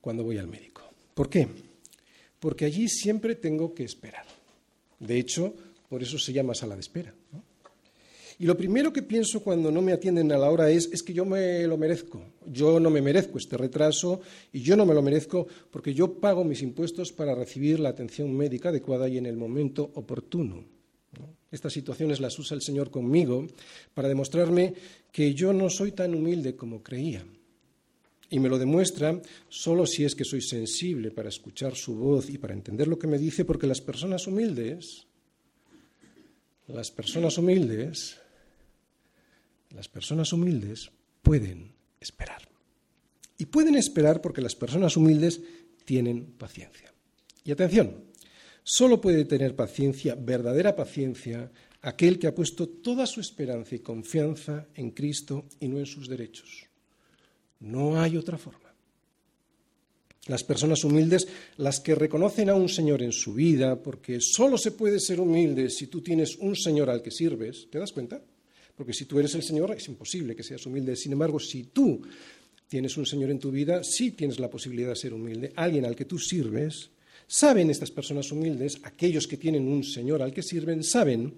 Cuando 0.00 0.24
voy 0.24 0.38
al 0.38 0.48
médico. 0.48 0.75
¿Por 1.16 1.30
qué? 1.30 1.48
Porque 2.38 2.66
allí 2.66 2.90
siempre 2.90 3.36
tengo 3.36 3.72
que 3.72 3.84
esperar. 3.84 4.26
De 5.00 5.18
hecho, 5.18 5.54
por 5.88 6.02
eso 6.02 6.18
se 6.18 6.34
llama 6.34 6.54
sala 6.54 6.74
de 6.74 6.82
espera. 6.82 7.14
Y 8.38 8.44
lo 8.44 8.54
primero 8.54 8.92
que 8.92 9.02
pienso 9.02 9.42
cuando 9.42 9.72
no 9.72 9.80
me 9.80 9.94
atienden 9.94 10.30
a 10.30 10.36
la 10.36 10.50
hora 10.50 10.68
es, 10.70 10.90
es 10.92 11.02
que 11.02 11.14
yo 11.14 11.24
me 11.24 11.66
lo 11.66 11.78
merezco. 11.78 12.22
Yo 12.44 12.78
no 12.78 12.90
me 12.90 13.00
merezco 13.00 13.38
este 13.38 13.56
retraso 13.56 14.20
y 14.52 14.60
yo 14.60 14.76
no 14.76 14.84
me 14.84 14.92
lo 14.92 15.00
merezco 15.00 15.46
porque 15.70 15.94
yo 15.94 16.20
pago 16.20 16.44
mis 16.44 16.60
impuestos 16.60 17.12
para 17.12 17.34
recibir 17.34 17.80
la 17.80 17.88
atención 17.88 18.36
médica 18.36 18.68
adecuada 18.68 19.08
y 19.08 19.16
en 19.16 19.24
el 19.24 19.38
momento 19.38 19.90
oportuno. 19.94 20.64
Estas 21.50 21.72
situaciones 21.72 22.20
las 22.20 22.38
usa 22.38 22.56
el 22.56 22.60
Señor 22.60 22.90
conmigo 22.90 23.46
para 23.94 24.08
demostrarme 24.08 24.74
que 25.10 25.32
yo 25.32 25.54
no 25.54 25.70
soy 25.70 25.92
tan 25.92 26.14
humilde 26.14 26.56
como 26.56 26.82
creía. 26.82 27.24
Y 28.28 28.40
me 28.40 28.48
lo 28.48 28.58
demuestra 28.58 29.20
solo 29.48 29.86
si 29.86 30.04
es 30.04 30.14
que 30.14 30.24
soy 30.24 30.40
sensible 30.40 31.10
para 31.10 31.28
escuchar 31.28 31.76
su 31.76 31.94
voz 31.94 32.28
y 32.28 32.38
para 32.38 32.54
entender 32.54 32.88
lo 32.88 32.98
que 32.98 33.06
me 33.06 33.18
dice, 33.18 33.44
porque 33.44 33.66
las 33.66 33.80
personas 33.80 34.26
humildes, 34.26 35.06
las 36.66 36.90
personas 36.90 37.38
humildes, 37.38 38.18
las 39.70 39.88
personas 39.88 40.32
humildes 40.32 40.90
pueden 41.22 41.72
esperar. 42.00 42.42
Y 43.38 43.46
pueden 43.46 43.76
esperar 43.76 44.20
porque 44.20 44.40
las 44.40 44.56
personas 44.56 44.96
humildes 44.96 45.40
tienen 45.84 46.24
paciencia. 46.32 46.92
Y 47.44 47.52
atención, 47.52 48.04
solo 48.64 49.00
puede 49.00 49.24
tener 49.24 49.54
paciencia, 49.54 50.16
verdadera 50.16 50.74
paciencia, 50.74 51.52
aquel 51.82 52.18
que 52.18 52.26
ha 52.26 52.34
puesto 52.34 52.68
toda 52.68 53.06
su 53.06 53.20
esperanza 53.20 53.76
y 53.76 53.80
confianza 53.80 54.66
en 54.74 54.90
Cristo 54.90 55.44
y 55.60 55.68
no 55.68 55.78
en 55.78 55.86
sus 55.86 56.08
derechos. 56.08 56.65
No 57.60 58.00
hay 58.00 58.16
otra 58.16 58.38
forma. 58.38 58.66
Las 60.26 60.42
personas 60.42 60.82
humildes, 60.82 61.28
las 61.56 61.78
que 61.78 61.94
reconocen 61.94 62.50
a 62.50 62.54
un 62.54 62.68
Señor 62.68 63.00
en 63.02 63.12
su 63.12 63.34
vida, 63.34 63.80
porque 63.80 64.18
solo 64.20 64.58
se 64.58 64.72
puede 64.72 64.98
ser 64.98 65.20
humilde 65.20 65.70
si 65.70 65.86
tú 65.86 66.00
tienes 66.00 66.36
un 66.36 66.56
Señor 66.56 66.90
al 66.90 67.00
que 67.00 67.12
sirves, 67.12 67.68
¿te 67.70 67.78
das 67.78 67.92
cuenta? 67.92 68.20
Porque 68.74 68.92
si 68.92 69.04
tú 69.04 69.20
eres 69.20 69.34
el 69.36 69.42
Señor 69.42 69.72
es 69.72 69.86
imposible 69.86 70.34
que 70.34 70.42
seas 70.42 70.66
humilde. 70.66 70.96
Sin 70.96 71.12
embargo, 71.12 71.38
si 71.38 71.64
tú 71.64 72.02
tienes 72.68 72.96
un 72.96 73.06
Señor 73.06 73.30
en 73.30 73.38
tu 73.38 73.52
vida, 73.52 73.84
sí 73.84 74.10
tienes 74.10 74.40
la 74.40 74.50
posibilidad 74.50 74.90
de 74.90 74.96
ser 74.96 75.14
humilde. 75.14 75.52
Alguien 75.54 75.84
al 75.84 75.94
que 75.94 76.04
tú 76.04 76.18
sirves, 76.18 76.90
saben 77.28 77.70
estas 77.70 77.92
personas 77.92 78.30
humildes, 78.32 78.80
aquellos 78.82 79.28
que 79.28 79.36
tienen 79.36 79.68
un 79.68 79.84
Señor 79.84 80.22
al 80.22 80.34
que 80.34 80.42
sirven, 80.42 80.82
saben 80.82 81.34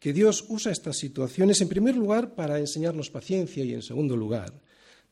que 0.00 0.12
Dios 0.12 0.44
usa 0.48 0.72
estas 0.72 0.98
situaciones 0.98 1.60
en 1.60 1.68
primer 1.68 1.96
lugar 1.96 2.34
para 2.34 2.58
enseñarnos 2.58 3.10
paciencia 3.10 3.64
y 3.64 3.72
en 3.72 3.82
segundo 3.82 4.16
lugar 4.16 4.52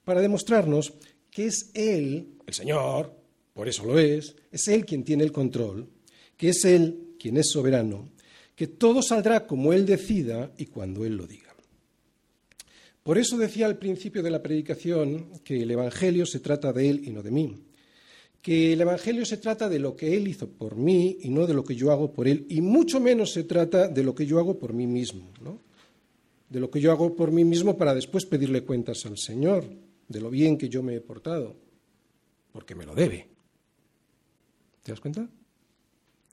para 0.05 0.21
demostrarnos 0.21 0.95
que 1.31 1.47
es 1.47 1.71
Él, 1.75 2.35
el 2.47 2.55
Señor, 2.55 3.15
por 3.53 3.69
eso 3.69 3.85
lo 3.85 3.99
es, 3.99 4.37
es 4.51 4.69
Él 4.69 4.85
quien 4.85 5.05
tiene 5.05 5.25
el 5.25 5.33
control, 5.33 5.89
que 6.37 6.51
es 6.51 6.65
Él 6.65 7.15
quien 7.19 7.37
es 7.37 7.51
soberano, 7.51 8.11
que 8.55 8.67
todo 8.67 9.03
saldrá 9.03 9.47
como 9.47 9.73
Él 9.73 9.87
decida 9.87 10.53
y 10.59 10.67
cuando 10.67 11.05
Él 11.05 11.17
lo 11.17 11.27
diga. 11.27 11.55
Por 13.03 13.19
eso 13.19 13.37
decía 13.37 13.67
al 13.67 13.79
principio 13.79 14.23
de 14.23 14.31
la 14.31 14.43
predicación 14.43 15.41
que 15.43 15.63
el 15.63 15.71
Evangelio 15.71 16.25
se 16.25 16.41
trata 16.41 16.73
de 16.73 16.89
Él 16.89 17.03
y 17.05 17.11
no 17.11 17.23
de 17.23 17.31
mí, 17.31 17.57
que 18.41 18.73
el 18.73 18.81
Evangelio 18.81 19.25
se 19.25 19.39
trata 19.39 19.69
de 19.69 19.79
lo 19.79 19.97
que 19.97 20.17
Él 20.17 20.29
hizo 20.29 20.49
por 20.49 20.77
mí 20.77 21.19
y 21.21 21.31
no 21.31 21.47
de 21.47 21.55
lo 21.55 21.65
que 21.65 21.75
yo 21.75 21.91
hago 21.91 22.13
por 22.13 22.29
Él, 22.29 22.47
y 22.49 22.61
mucho 22.61 23.01
menos 23.01 23.33
se 23.33 23.45
trata 23.45 23.89
de 23.89 24.03
lo 24.03 24.15
que 24.15 24.27
yo 24.27 24.39
hago 24.39 24.59
por 24.59 24.73
mí 24.73 24.87
mismo, 24.87 25.33
¿no? 25.41 25.61
de 26.53 26.61
lo 26.61 26.71
que 26.71 26.81
yo 26.81 26.93
hago 26.93 27.17
por 27.17 27.33
mí 27.33 27.45
mismo 27.45 27.79
para 27.79 27.95
después 27.95 28.27
pedirle 28.27 28.63
cuentas 28.63 29.07
al 29.07 29.17
Señor 29.17 29.65
de 30.13 30.21
lo 30.21 30.31
bien 30.31 30.59
que 30.59 30.69
yo 30.69 30.83
me 30.83 30.95
he 30.95 31.01
portado, 31.01 31.57
porque 32.53 32.75
me 32.75 32.87
lo 32.87 32.95
debe. 32.95 33.29
¿Te 34.83 34.93
das 34.93 35.01
cuenta? 35.01 35.29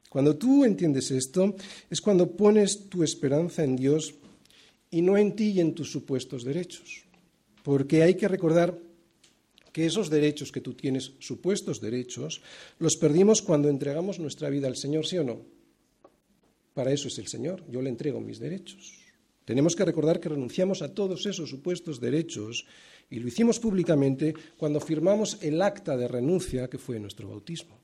Cuando 0.09 0.36
tú 0.36 0.65
entiendes 0.65 1.12
esto, 1.12 1.55
es 1.89 2.01
cuando 2.01 2.36
pones 2.36 2.89
tu 2.89 3.03
esperanza 3.03 3.63
en 3.63 3.75
Dios 3.75 4.15
y 4.91 5.01
no 5.01 5.17
en 5.17 5.36
ti 5.36 5.51
y 5.51 5.59
en 5.59 5.75
tus 5.75 5.91
supuestos 5.91 6.43
derechos. 6.43 7.05
Porque 7.63 8.01
hay 8.01 8.15
que 8.15 8.27
recordar 8.27 8.77
que 9.71 9.86
esos 9.86 10.09
derechos 10.09 10.51
que 10.51 10.62
tú 10.62 10.74
tienes, 10.74 11.13
supuestos 11.19 11.79
derechos, 11.79 12.41
los 12.79 12.98
perdimos 12.98 13.41
cuando 13.43 13.69
entregamos 13.69 14.19
nuestra 14.19 14.50
vida 14.50 14.67
al 14.67 14.75
Señor, 14.75 15.05
¿sí 15.05 15.17
o 15.19 15.24
no? 15.24 15.45
Para 16.74 16.91
eso 16.91 17.07
es 17.07 17.19
el 17.19 17.27
Señor, 17.27 17.63
yo 17.69 17.81
le 17.81 17.89
entrego 17.89 18.19
mis 18.19 18.39
derechos. 18.39 18.98
Tenemos 19.45 19.75
que 19.75 19.86
recordar 19.86 20.19
que 20.19 20.29
renunciamos 20.29 20.81
a 20.81 20.93
todos 20.93 21.25
esos 21.25 21.50
supuestos 21.50 22.00
derechos 22.00 22.65
y 23.09 23.19
lo 23.19 23.27
hicimos 23.27 23.59
públicamente 23.59 24.33
cuando 24.57 24.79
firmamos 24.79 25.37
el 25.41 25.61
acta 25.61 25.97
de 25.97 26.07
renuncia 26.07 26.69
que 26.69 26.77
fue 26.77 26.99
nuestro 26.99 27.29
bautismo. 27.29 27.77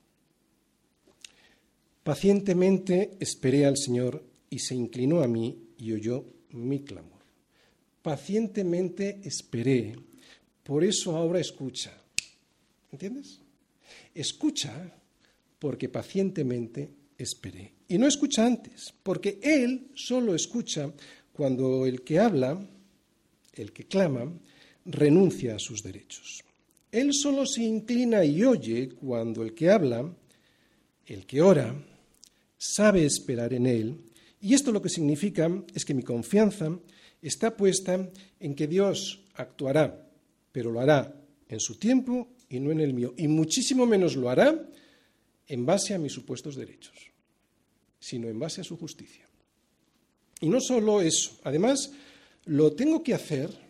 Pacientemente 2.02 3.16
esperé 3.18 3.66
al 3.66 3.76
Señor 3.76 4.22
y 4.48 4.60
se 4.60 4.76
inclinó 4.76 5.22
a 5.22 5.26
mí 5.26 5.58
y 5.78 5.92
oyó 5.92 6.24
mi 6.50 6.80
clamor. 6.80 7.20
Pacientemente 8.02 9.20
esperé, 9.24 9.96
por 10.62 10.84
eso 10.84 11.16
ahora 11.16 11.40
escucha. 11.40 11.92
¿Entiendes? 12.92 13.40
Escucha 14.14 14.92
porque 15.58 15.88
pacientemente 15.88 16.88
esperé. 17.18 17.72
Y 17.88 17.98
no 17.98 18.06
escucha 18.06 18.46
antes, 18.46 18.94
porque 19.02 19.40
Él 19.42 19.88
solo 19.94 20.34
escucha 20.34 20.92
cuando 21.32 21.86
el 21.86 22.02
que 22.02 22.20
habla, 22.20 22.64
el 23.52 23.72
que 23.72 23.84
clama, 23.84 24.32
renuncia 24.86 25.56
a 25.56 25.58
sus 25.58 25.82
derechos. 25.82 26.42
Él 26.90 27.12
solo 27.12 27.44
se 27.44 27.62
inclina 27.62 28.24
y 28.24 28.44
oye 28.44 28.90
cuando 28.90 29.42
el 29.42 29.54
que 29.54 29.70
habla, 29.70 30.10
el 31.04 31.26
que 31.26 31.42
ora, 31.42 31.74
sabe 32.56 33.04
esperar 33.04 33.52
en 33.52 33.66
Él. 33.66 34.00
Y 34.40 34.54
esto 34.54 34.72
lo 34.72 34.80
que 34.80 34.88
significa 34.88 35.50
es 35.74 35.84
que 35.84 35.94
mi 35.94 36.02
confianza 36.02 36.78
está 37.20 37.56
puesta 37.56 38.10
en 38.40 38.54
que 38.54 38.66
Dios 38.66 39.24
actuará, 39.34 40.08
pero 40.52 40.70
lo 40.70 40.80
hará 40.80 41.14
en 41.48 41.60
su 41.60 41.76
tiempo 41.76 42.28
y 42.48 42.60
no 42.60 42.70
en 42.70 42.80
el 42.80 42.94
mío. 42.94 43.14
Y 43.16 43.28
muchísimo 43.28 43.86
menos 43.86 44.16
lo 44.16 44.30
hará 44.30 44.68
en 45.48 45.66
base 45.66 45.94
a 45.94 45.98
mis 45.98 46.12
supuestos 46.12 46.56
derechos, 46.56 46.96
sino 47.98 48.28
en 48.28 48.38
base 48.38 48.60
a 48.60 48.64
su 48.64 48.76
justicia. 48.76 49.26
Y 50.40 50.48
no 50.48 50.60
solo 50.60 51.00
eso, 51.00 51.38
además 51.44 51.92
lo 52.44 52.72
tengo 52.72 53.02
que 53.02 53.14
hacer 53.14 53.65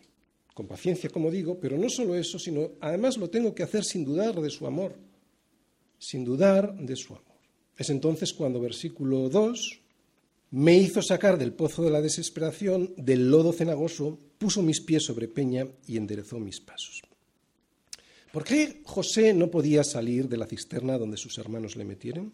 con 0.57 0.65
paciencia, 0.65 1.11
como 1.11 1.29
digo, 1.29 1.59
pero 1.59 1.77
no 1.77 1.87
solo 1.87 2.15
eso, 2.15 2.39
sino 2.39 2.71
además 2.81 3.15
lo 3.17 3.29
tengo 3.29 3.53
que 3.53 3.61
hacer 3.61 3.83
sin 3.83 4.03
dudar 4.03 4.41
de 4.41 4.49
su 4.49 4.65
amor, 4.65 4.95
sin 5.99 6.25
dudar 6.25 6.75
de 6.79 6.95
su 6.95 7.13
amor. 7.13 7.37
Es 7.77 7.91
entonces 7.91 8.33
cuando 8.33 8.59
versículo 8.59 9.29
2 9.29 9.81
me 10.49 10.75
hizo 10.75 11.03
sacar 11.03 11.37
del 11.37 11.53
pozo 11.53 11.83
de 11.83 11.91
la 11.91 12.01
desesperación, 12.01 12.91
del 12.97 13.29
lodo 13.29 13.53
cenagoso, 13.53 14.17
puso 14.39 14.63
mis 14.63 14.81
pies 14.81 15.03
sobre 15.03 15.27
peña 15.27 15.67
y 15.85 15.95
enderezó 15.95 16.39
mis 16.39 16.59
pasos. 16.59 17.03
¿Por 18.33 18.43
qué 18.43 18.81
José 18.83 19.35
no 19.35 19.51
podía 19.51 19.83
salir 19.83 20.27
de 20.27 20.37
la 20.37 20.47
cisterna 20.47 20.97
donde 20.97 21.17
sus 21.17 21.37
hermanos 21.37 21.75
le 21.75 21.85
metieron? 21.85 22.33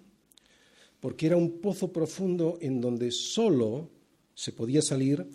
Porque 1.01 1.25
era 1.25 1.35
un 1.35 1.59
pozo 1.59 1.91
profundo 1.91 2.57
en 2.61 2.79
donde 2.79 3.11
solo 3.11 3.89
se 4.33 4.53
podía 4.53 4.81
salir 4.81 5.27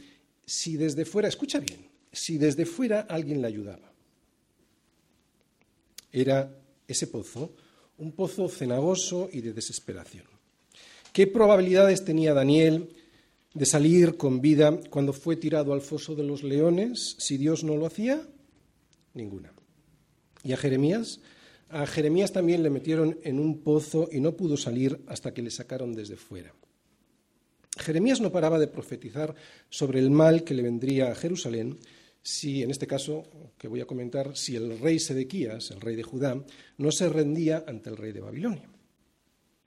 si 0.46 0.78
desde 0.78 1.04
fuera, 1.04 1.28
escucha 1.28 1.60
bien, 1.60 1.87
si 2.12 2.38
desde 2.38 2.66
fuera 2.66 3.00
alguien 3.00 3.40
le 3.42 3.48
ayudaba. 3.48 3.92
Era 6.12 6.54
ese 6.86 7.06
pozo 7.06 7.54
un 7.98 8.12
pozo 8.12 8.48
cenagoso 8.48 9.28
y 9.32 9.40
de 9.40 9.52
desesperación. 9.52 10.24
¿Qué 11.12 11.26
probabilidades 11.26 12.04
tenía 12.04 12.32
Daniel 12.32 12.90
de 13.54 13.66
salir 13.66 14.16
con 14.16 14.40
vida 14.40 14.80
cuando 14.88 15.12
fue 15.12 15.36
tirado 15.36 15.72
al 15.72 15.80
foso 15.80 16.14
de 16.14 16.22
los 16.22 16.42
leones 16.42 17.16
si 17.18 17.36
Dios 17.36 17.64
no 17.64 17.76
lo 17.76 17.86
hacía? 17.86 18.22
Ninguna. 19.14 19.52
¿Y 20.44 20.52
a 20.52 20.56
Jeremías? 20.56 21.20
A 21.70 21.86
Jeremías 21.86 22.32
también 22.32 22.62
le 22.62 22.70
metieron 22.70 23.18
en 23.24 23.40
un 23.40 23.58
pozo 23.62 24.08
y 24.12 24.20
no 24.20 24.36
pudo 24.36 24.56
salir 24.56 25.00
hasta 25.06 25.34
que 25.34 25.42
le 25.42 25.50
sacaron 25.50 25.92
desde 25.92 26.16
fuera. 26.16 26.54
Jeremías 27.78 28.20
no 28.20 28.32
paraba 28.32 28.58
de 28.58 28.68
profetizar 28.68 29.34
sobre 29.70 29.98
el 29.98 30.10
mal 30.10 30.44
que 30.44 30.54
le 30.54 30.62
vendría 30.62 31.10
a 31.10 31.14
Jerusalén 31.14 31.78
si, 32.22 32.62
en 32.62 32.70
este 32.70 32.86
caso 32.86 33.24
que 33.56 33.68
voy 33.68 33.80
a 33.80 33.86
comentar, 33.86 34.36
si 34.36 34.56
el 34.56 34.78
rey 34.78 34.98
Sedequías, 34.98 35.70
el 35.70 35.80
rey 35.80 35.96
de 35.96 36.02
Judá, 36.02 36.42
no 36.76 36.92
se 36.92 37.08
rendía 37.08 37.64
ante 37.66 37.90
el 37.90 37.96
rey 37.96 38.12
de 38.12 38.20
Babilonia. 38.20 38.68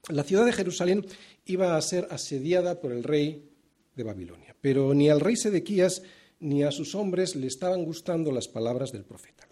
La 0.09 0.23
ciudad 0.23 0.45
de 0.45 0.53
Jerusalén 0.53 1.05
iba 1.45 1.75
a 1.75 1.81
ser 1.81 2.07
asediada 2.09 2.79
por 2.79 2.91
el 2.91 3.03
rey 3.03 3.49
de 3.95 4.03
Babilonia, 4.03 4.55
pero 4.61 4.93
ni 4.93 5.09
al 5.09 5.19
rey 5.19 5.35
Sedequías 5.35 6.01
ni 6.39 6.63
a 6.63 6.71
sus 6.71 6.95
hombres 6.95 7.35
le 7.35 7.47
estaban 7.47 7.85
gustando 7.85 8.31
las 8.31 8.47
palabras 8.47 8.91
del 8.91 9.05
profeta. 9.05 9.47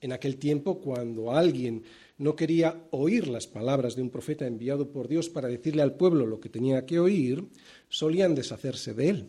En 0.00 0.12
aquel 0.12 0.36
tiempo, 0.36 0.80
cuando 0.80 1.32
alguien 1.32 1.82
no 2.18 2.36
quería 2.36 2.82
oír 2.90 3.28
las 3.28 3.46
palabras 3.46 3.96
de 3.96 4.02
un 4.02 4.10
profeta 4.10 4.46
enviado 4.46 4.90
por 4.92 5.08
Dios 5.08 5.28
para 5.30 5.48
decirle 5.48 5.82
al 5.82 5.96
pueblo 5.96 6.26
lo 6.26 6.40
que 6.40 6.50
tenía 6.50 6.84
que 6.84 7.00
oír, 7.00 7.48
solían 7.88 8.34
deshacerse 8.34 8.92
de 8.92 9.08
él. 9.08 9.26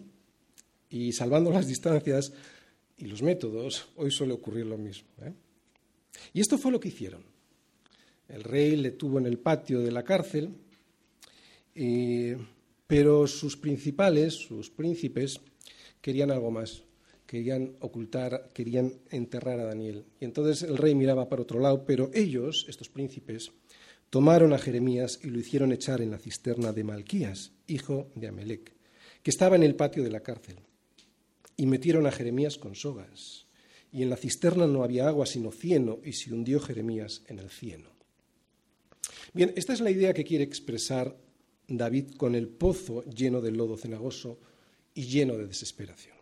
Y 0.90 1.14
salvando 1.14 1.52
las 1.52 1.68
distancias, 1.68 2.34
y 2.98 3.06
los 3.06 3.22
métodos, 3.22 3.90
hoy 3.96 4.12
suele 4.12 4.34
ocurrir 4.34 4.66
lo 4.66 4.78
mismo. 4.78 5.08
¿eh? 5.22 5.34
Y 6.34 6.42
esto 6.42 6.58
fue 6.58 6.72
lo 6.72 6.80
que 6.80 6.90
hicieron. 6.90 7.24
El 8.28 8.44
rey 8.44 8.76
le 8.76 8.92
tuvo 8.92 9.20
en 9.20 9.26
el 9.26 9.38
patio 9.38 9.80
de 9.82 9.92
la 9.92 10.04
cárcel, 10.04 10.50
pero 12.88 13.28
sus 13.28 13.56
principales, 13.56 14.34
sus 14.34 14.70
príncipes, 14.70 15.40
querían 16.02 16.32
algo 16.32 16.52
más. 16.52 16.84
Querían 17.26 17.76
ocultar, 17.82 18.52
querían 18.54 18.94
enterrar 19.12 19.60
a 19.60 19.66
Daniel. 19.66 20.06
Y 20.20 20.26
entonces 20.26 20.64
el 20.64 20.78
rey 20.78 20.96
miraba 20.96 21.28
para 21.28 21.42
otro 21.42 21.60
lado, 21.60 21.84
pero 21.86 22.10
ellos, 22.14 22.66
estos 22.70 22.88
príncipes, 22.90 23.52
tomaron 24.10 24.54
a 24.54 24.58
Jeremías 24.58 25.20
y 25.22 25.28
lo 25.28 25.40
hicieron 25.40 25.74
echar 25.74 26.02
en 26.02 26.12
la 26.12 26.20
cisterna 26.20 26.72
de 26.72 26.86
Malquías, 26.86 27.52
hijo 27.68 28.10
de 28.16 28.30
Amelec, 28.30 28.74
que 29.24 29.30
estaba 29.30 29.58
en 29.58 29.64
el 29.64 29.76
patio 29.76 30.04
de 30.04 30.12
la 30.12 30.22
cárcel 30.22 30.67
y 31.58 31.66
metieron 31.66 32.06
a 32.06 32.12
Jeremías 32.12 32.58
con 32.58 32.76
sogas. 32.76 33.46
Y 33.92 34.04
en 34.04 34.10
la 34.10 34.18
cisterna 34.18 34.68
no 34.68 34.84
había 34.84 35.08
agua 35.08 35.26
sino 35.26 35.52
cieno, 35.52 36.00
y 36.04 36.14
se 36.14 36.34
hundió 36.34 36.60
Jeremías 36.60 37.24
en 37.28 37.40
el 37.40 37.50
cieno. 37.50 37.90
Bien, 39.34 39.52
esta 39.56 39.74
es 39.74 39.82
la 39.82 39.92
idea 39.92 40.14
que 40.14 40.24
quiere 40.24 40.44
expresar 40.44 41.18
David 41.68 42.12
con 42.16 42.36
el 42.36 42.48
pozo 42.48 43.04
lleno 43.04 43.42
de 43.42 43.52
lodo 43.52 43.78
cenagoso 43.78 44.40
y 44.94 45.06
lleno 45.06 45.38
de 45.38 45.48
desesperación. 45.48 46.16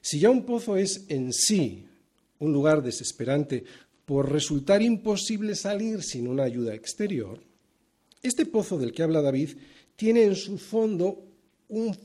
Si 0.00 0.18
ya 0.18 0.30
un 0.30 0.44
pozo 0.44 0.76
es 0.76 1.04
en 1.08 1.32
sí 1.32 1.86
un 2.38 2.52
lugar 2.52 2.82
desesperante 2.82 3.64
por 4.04 4.32
resultar 4.32 4.82
imposible 4.82 5.54
salir 5.54 6.02
sin 6.02 6.26
una 6.26 6.44
ayuda 6.44 6.74
exterior, 6.74 7.40
Este 8.22 8.44
pozo 8.44 8.76
del 8.76 8.92
que 8.92 9.02
habla 9.02 9.22
David 9.22 9.56
tiene 9.96 10.24
en 10.24 10.36
su 10.36 10.58
fondo 10.58 11.24
un, 11.68 11.96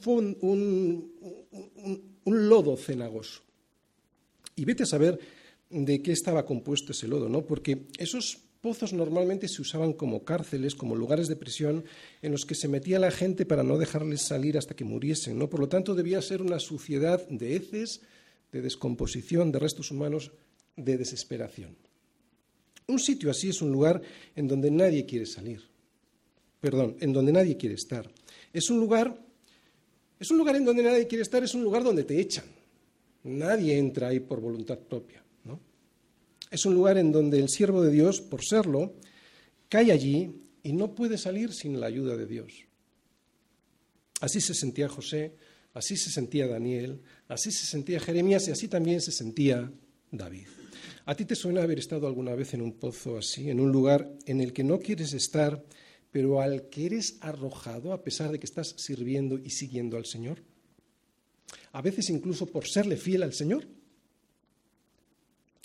un, 0.42 2.15
lodo 2.26 2.78
cenagoso. 2.78 3.42
Y 4.56 4.66
vete 4.66 4.84
a 4.84 4.88
saber 4.88 5.20
de 5.70 6.02
qué 6.02 6.12
estaba 6.12 6.46
compuesto 6.46 6.92
ese 6.92 7.08
lodo, 7.08 7.30
¿no? 7.30 7.46
Porque 7.46 7.88
esos 7.98 8.40
pozos 8.62 8.94
normalmente 8.94 9.48
se 9.48 9.62
usaban 9.62 9.94
como 9.94 10.24
cárceles, 10.24 10.74
como 10.74 10.96
lugares 10.96 11.28
de 11.28 11.36
prisión 11.36 11.86
en 12.22 12.32
los 12.32 12.46
que 12.46 12.56
se 12.56 12.68
metía 12.68 12.98
la 12.98 13.12
gente 13.12 13.46
para 13.46 13.64
no 13.64 13.78
dejarles 13.78 14.24
salir 14.24 14.58
hasta 14.58 14.76
que 14.76 14.84
muriesen, 14.84 15.38
¿no? 15.38 15.50
Por 15.50 15.60
lo 15.60 15.70
tanto, 15.70 15.94
debía 15.94 16.22
ser 16.22 16.42
una 16.42 16.60
suciedad 16.60 17.28
de 17.28 17.56
heces, 17.56 18.02
de 18.52 18.62
descomposición, 18.62 19.52
de 19.52 19.60
restos 19.60 19.92
humanos, 19.92 20.32
de 20.76 20.98
desesperación. 20.98 21.76
Un 22.88 23.00
sitio 23.00 23.32
así 23.32 23.50
es 23.50 23.62
un 23.62 23.72
lugar 23.72 24.02
en 24.36 24.48
donde 24.48 24.72
nadie 24.72 25.06
quiere 25.06 25.26
salir. 25.26 25.62
Perdón, 26.60 26.98
en 27.00 27.14
donde 27.14 27.34
nadie 27.34 27.58
quiere 27.58 27.76
estar. 27.76 28.10
Es 28.54 28.70
un 28.70 28.80
lugar 28.80 29.20
es 30.20 30.32
un 30.32 30.38
lugar 30.38 30.56
en 30.56 30.66
donde 30.66 30.84
nadie 30.84 31.08
quiere 31.08 31.24
estar, 31.24 31.44
es 31.44 31.54
un 31.54 31.64
lugar 31.64 31.84
donde 31.84 32.04
te 32.04 32.20
echan. 32.20 32.46
Nadie 33.24 33.78
entra 33.78 34.10
ahí 34.10 34.20
por 34.20 34.40
voluntad 34.40 34.80
propia. 34.80 35.24
Es 36.52 36.66
un 36.66 36.74
lugar 36.74 36.98
en 36.98 37.12
donde 37.12 37.40
el 37.40 37.50
siervo 37.50 37.82
de 37.82 37.92
Dios, 37.92 38.22
por 38.22 38.46
serlo, 38.46 38.94
cae 39.68 39.92
allí 39.92 40.32
y 40.64 40.74
no 40.74 40.96
puede 40.96 41.18
salir 41.18 41.52
sin 41.52 41.80
la 41.80 41.88
ayuda 41.88 42.16
de 42.16 42.26
Dios. 42.26 42.66
Así 44.22 44.40
se 44.40 44.54
sentía 44.54 44.88
José, 44.88 45.34
así 45.74 45.98
se 45.98 46.12
sentía 46.12 46.48
Daniel, 46.48 47.02
así 47.28 47.52
se 47.52 47.66
sentía 47.66 48.00
Jeremías 48.00 48.48
y 48.48 48.52
así 48.52 48.68
también 48.68 49.02
se 49.02 49.12
sentía 49.12 49.72
David. 50.12 50.48
¿A 51.06 51.16
ti 51.16 51.26
te 51.26 51.36
suena 51.36 51.62
haber 51.62 51.80
estado 51.80 52.08
alguna 52.08 52.34
vez 52.36 52.54
en 52.54 52.62
un 52.62 52.74
pozo 52.74 53.18
así, 53.18 53.50
en 53.50 53.60
un 53.60 53.72
lugar 53.72 54.10
en 54.26 54.40
el 54.40 54.54
que 54.54 54.64
no 54.64 54.80
quieres 54.80 55.14
estar, 55.14 55.64
pero 56.16 56.40
al 56.40 56.70
que 56.70 56.86
eres 56.86 57.18
arrojado 57.20 57.92
a 57.92 58.02
pesar 58.02 58.32
de 58.32 58.40
que 58.40 58.46
estás 58.46 58.74
sirviendo 58.78 59.38
y 59.38 59.50
siguiendo 59.50 59.98
al 59.98 60.06
Señor? 60.06 60.42
A 61.74 61.82
veces 61.82 62.10
incluso 62.10 62.46
por 62.46 62.66
serle 62.70 62.96
fiel 62.96 63.22
al 63.22 63.34
Señor. 63.34 63.68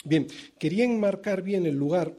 Bien, 0.04 0.26
quería 0.58 0.82
enmarcar 0.82 1.42
bien 1.42 1.66
el 1.66 1.76
lugar 1.76 2.18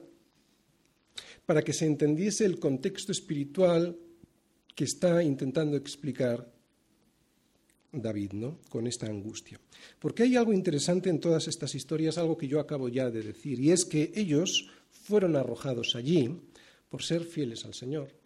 para 1.46 1.62
que 1.62 1.74
se 1.74 1.86
entendiese 1.86 2.46
el 2.46 2.58
contexto 2.58 3.12
espiritual 3.12 4.00
que 4.76 4.86
está 4.86 5.22
intentando 5.22 5.76
explicar 5.76 6.50
David, 7.91 8.32
¿no? 8.32 8.60
Con 8.70 8.88
esta 8.88 9.08
angustia. 9.08 9.60
Porque 10.00 10.24
hay 10.24 10.38
algo 10.38 10.54
interesante 10.54 11.10
en 11.10 11.20
todas 11.20 11.50
estas 11.50 11.76
historias, 11.76 12.17
algo 12.17 12.38
que 12.38 12.48
yo 12.48 12.62
acabo 12.62 12.88
ya 12.88 13.12
de 13.12 13.24
decir, 13.24 13.60
y 13.60 13.72
es 13.72 13.84
que 13.84 14.13
ellos 14.15 14.70
fueron 14.89 15.36
arrojados 15.36 15.98
allí 15.98 16.34
por 16.88 17.04
ser 17.04 17.26
fieles 17.26 17.65
al 17.65 17.74
Señor. 17.74 18.21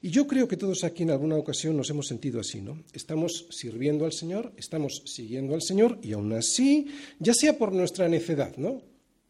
Y 0.00 0.10
yo 0.10 0.26
creo 0.26 0.46
que 0.46 0.56
todos 0.56 0.84
aquí 0.84 1.02
en 1.02 1.10
alguna 1.10 1.36
ocasión 1.36 1.76
nos 1.76 1.90
hemos 1.90 2.06
sentido 2.06 2.40
así, 2.40 2.60
¿no? 2.60 2.82
Estamos 2.92 3.46
sirviendo 3.50 4.04
al 4.04 4.12
Señor, 4.12 4.52
estamos 4.56 5.02
siguiendo 5.06 5.54
al 5.54 5.62
Señor 5.62 5.98
y 6.02 6.12
aún 6.12 6.32
así, 6.32 6.86
ya 7.18 7.34
sea 7.34 7.58
por 7.58 7.72
nuestra 7.72 8.08
necedad, 8.08 8.56
¿no? 8.56 8.82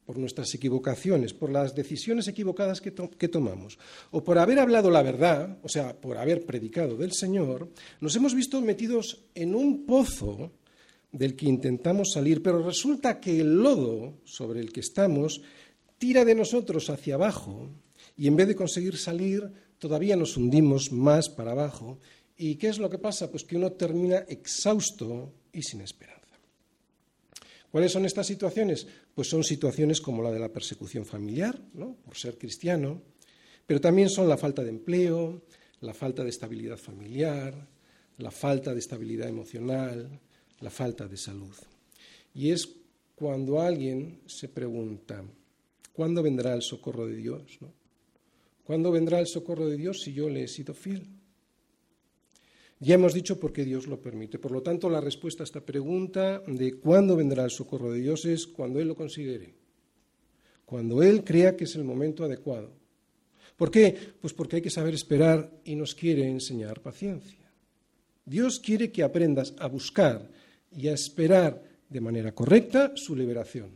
Por 0.05 0.19
nuestras 0.19 0.55
equivocaciones, 0.55 1.35
por 1.35 1.51
las 1.51 1.75
decisiones 1.75 2.29
equivocadas 2.29 2.81
que, 2.81 2.93
que 2.93 3.29
tomamos, 3.29 3.79
o 4.11 4.25
por 4.25 4.39
haber 4.39 4.59
hablado 4.59 4.91
la 4.91 5.03
verdad, 5.03 5.59
o 5.63 5.69
sea, 5.69 5.99
por 5.99 6.19
haber 6.19 6.45
predicado 6.45 6.97
del 6.97 7.13
Señor, 7.13 7.69
nos 8.01 8.17
hemos 8.17 8.35
visto 8.35 8.61
metidos 8.61 9.25
en 9.35 9.55
un 9.55 9.87
pozo 9.87 10.53
del 11.13 11.37
que 11.37 11.47
intentamos 11.47 12.13
salir, 12.13 12.43
pero 12.43 12.63
resulta 12.63 13.21
que 13.21 13.41
el 13.41 13.63
lodo 13.63 14.19
sobre 14.25 14.61
el 14.61 14.73
que 14.73 14.81
estamos 14.81 15.41
tira 15.99 16.25
de 16.25 16.35
nosotros 16.35 16.91
hacia 16.91 17.15
abajo 17.15 17.71
y 18.17 18.27
en 18.27 18.37
vez 18.37 18.49
de 18.49 18.57
conseguir 18.57 18.97
salir, 18.97 19.51
todavía 19.79 20.17
nos 20.17 20.37
hundimos 20.37 20.93
más 20.93 21.29
para 21.29 21.53
abajo. 21.53 21.99
¿Y 22.37 22.57
qué 22.57 22.69
es 22.69 22.79
lo 22.79 22.91
que 22.91 22.99
pasa? 22.99 23.31
Pues 23.31 23.45
que 23.45 23.57
uno 23.57 23.73
termina 23.73 24.19
exhausto 24.29 25.33
y 25.53 25.63
sin 25.63 25.81
esperanza. 25.81 26.19
¿Cuáles 27.71 27.93
son 27.93 28.07
estas 28.07 28.27
situaciones? 28.27 28.87
Pues 29.15 29.29
son 29.29 29.45
situaciones 29.45 30.01
como 30.01 30.23
la 30.23 30.31
de 30.31 30.39
la 30.39 30.53
persecución 30.53 31.05
familiar, 31.05 31.61
por 32.05 32.17
ser 32.17 32.39
cristiano, 32.39 33.03
pero 33.67 33.81
también 33.81 34.09
son 34.09 34.29
la 34.29 34.39
falta 34.39 34.63
de 34.63 34.71
empleo, 34.71 35.43
la 35.81 35.93
falta 35.93 36.25
de 36.25 36.31
estabilidad 36.31 36.79
familiar, 36.79 37.69
la 38.19 38.31
falta 38.31 38.73
de 38.73 38.81
estabilidad 38.81 39.29
emocional, 39.29 40.21
la 40.61 40.71
falta 40.71 41.07
de 41.07 41.17
salud. 41.17 41.55
Y 42.35 42.51
es 42.51 42.69
cuando 43.15 43.61
alguien 43.61 44.23
se 44.27 44.49
pregunta, 44.49 45.25
¿cuándo 45.93 46.23
vendrá 46.23 46.55
el 46.55 46.63
socorro 46.63 47.07
de 47.07 47.17
Dios? 47.17 47.59
¿Cuándo 48.69 48.93
vendrá 48.93 49.19
el 49.19 49.27
socorro 49.27 49.67
de 49.67 49.79
Dios 49.79 50.03
si 50.03 50.13
yo 50.13 50.29
le 50.29 50.43
he 50.43 50.47
sido 50.47 50.75
fiel? 50.75 51.07
Ya 52.81 52.97
hemos 52.97 53.15
dicho 53.15 53.41
por 53.41 53.51
qué 53.51 53.65
Dios 53.65 53.87
lo 53.87 54.03
permite. 54.03 54.39
Por 54.39 54.53
lo 54.53 54.61
tanto, 54.61 54.91
la 54.91 55.01
respuesta 55.01 55.43
a 55.43 55.49
esta 55.49 55.63
pregunta 55.63 56.43
de 56.47 56.75
cuándo 56.75 57.17
vendrá 57.17 57.45
el 57.45 57.51
socorro 57.51 57.91
de 57.91 58.01
Dios 58.01 58.27
es 58.27 58.47
cuando 58.47 58.79
Él 58.79 58.89
lo 58.89 58.95
considere, 58.95 59.55
cuando 60.67 61.03
Él 61.03 61.25
crea 61.25 61.57
que 61.57 61.65
es 61.65 61.77
el 61.77 61.85
momento 61.85 62.25
adecuado. 62.25 62.75
¿Por 63.57 63.71
qué? 63.71 63.97
Pues 64.21 64.35
porque 64.35 64.57
hay 64.57 64.63
que 64.63 64.69
saber 64.69 64.93
esperar 64.93 65.51
y 65.65 65.75
nos 65.75 65.95
quiere 65.95 66.29
enseñar 66.29 66.83
paciencia. 66.83 67.51
Dios 68.27 68.61
quiere 68.61 68.93
que 68.93 69.03
aprendas 69.03 69.55
a 69.61 69.67
buscar 69.67 70.29
y 70.77 70.89
a 70.89 70.93
esperar 70.93 71.65
de 71.89 72.03
manera 72.03 72.35
correcta 72.35 72.93
su 72.97 73.17
liberación. 73.17 73.71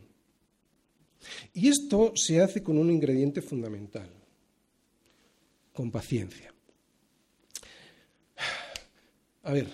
Y 1.51 1.69
esto 1.69 2.13
se 2.15 2.41
hace 2.41 2.61
con 2.61 2.77
un 2.77 2.91
ingrediente 2.91 3.41
fundamental 3.41 4.22
con 5.73 5.91
paciencia. 5.91 6.53
A 9.43 9.51
ver, 9.51 9.67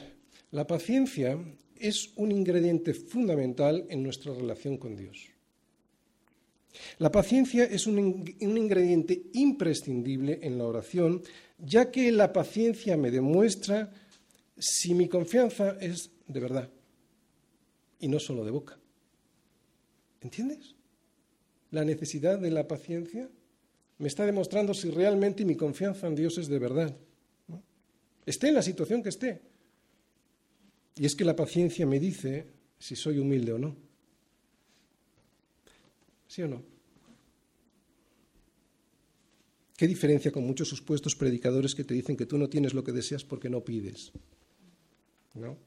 la 0.51 0.65
paciencia 0.65 1.38
es 1.75 2.12
un 2.15 2.31
ingrediente 2.31 2.93
fundamental 2.93 3.85
en 3.89 4.01
nuestra 4.01 4.33
relación 4.33 4.77
con 4.77 4.95
Dios. 4.95 5.29
La 6.97 7.12
paciencia 7.12 7.65
es 7.65 7.88
un, 7.88 8.25
ingrediente 8.39 9.23
imprescindible 9.33 10.39
en 10.41 10.57
la 10.57 10.65
oración, 10.65 11.21
ya 11.57 11.91
que 11.91 12.12
la 12.12 12.31
paciencia 12.31 12.97
me 12.97 13.12
demuestra 13.12 13.91
si 14.57 14.93
mi 14.93 15.07
confianza 15.07 15.77
es 15.79 16.12
de 16.27 16.39
verdad 16.39 16.69
y 17.99 18.07
no 18.07 18.19
solo 18.19 18.45
de 18.45 18.51
boca. 18.51 18.77
¿Entiendes? 20.21 20.75
La 21.71 21.85
necesidad 21.85 22.39
de 22.39 22.51
la 22.51 22.67
paciencia 22.67 23.29
me 23.99 24.07
está 24.07 24.25
demostrando 24.25 24.73
si 24.73 24.89
realmente 24.89 25.45
mi 25.45 25.55
confianza 25.55 26.07
en 26.07 26.15
Dios 26.15 26.38
es 26.38 26.47
de 26.47 26.57
verdad. 26.57 26.95
Esté 28.25 28.47
en 28.47 28.55
la 28.55 28.62
situación 28.62 29.03
que 29.03 29.09
esté. 29.09 29.41
Y 30.95 31.05
es 31.05 31.15
que 31.15 31.25
la 31.25 31.35
paciencia 31.35 31.85
me 31.85 31.99
dice 31.99 32.47
si 32.79 32.95
soy 32.95 33.19
humilde 33.19 33.53
o 33.53 33.57
no. 33.57 33.75
¿Sí 36.27 36.41
o 36.41 36.47
no? 36.47 36.63
¿Qué 39.75 39.88
diferencia 39.88 40.31
con 40.31 40.45
muchos 40.45 40.69
supuestos 40.69 41.15
predicadores 41.15 41.73
que 41.73 41.83
te 41.83 41.93
dicen 41.93 42.15
que 42.15 42.25
tú 42.25 42.38
no 42.38 42.49
tienes 42.49 42.73
lo 42.73 42.83
que 42.83 42.91
deseas 42.91 43.23
porque 43.23 43.49
no 43.49 43.63
pides? 43.63 44.12
¿No? 45.35 45.57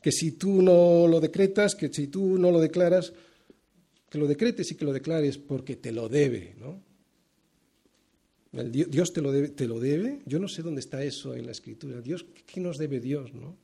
Que 0.00 0.12
si 0.12 0.32
tú 0.32 0.62
no 0.62 1.08
lo 1.08 1.20
decretas, 1.20 1.74
que 1.74 1.92
si 1.92 2.06
tú 2.08 2.38
no 2.38 2.50
lo 2.52 2.60
declaras, 2.60 3.12
que 4.08 4.18
lo 4.18 4.26
decretes 4.28 4.70
y 4.70 4.76
que 4.76 4.84
lo 4.84 4.92
declares 4.92 5.38
porque 5.38 5.76
te 5.76 5.90
lo 5.90 6.08
debe, 6.08 6.54
¿no? 6.58 6.91
Dios 8.52 9.14
te 9.14 9.22
lo, 9.22 9.32
debe, 9.32 9.48
te 9.48 9.66
lo 9.66 9.80
debe. 9.80 10.20
Yo 10.26 10.38
no 10.38 10.46
sé 10.46 10.62
dónde 10.62 10.80
está 10.80 11.02
eso 11.02 11.34
en 11.34 11.46
la 11.46 11.52
Escritura. 11.52 12.02
Dios, 12.02 12.26
¿qué 12.46 12.60
nos 12.60 12.76
debe 12.76 13.00
Dios? 13.00 13.32
¿no? 13.32 13.56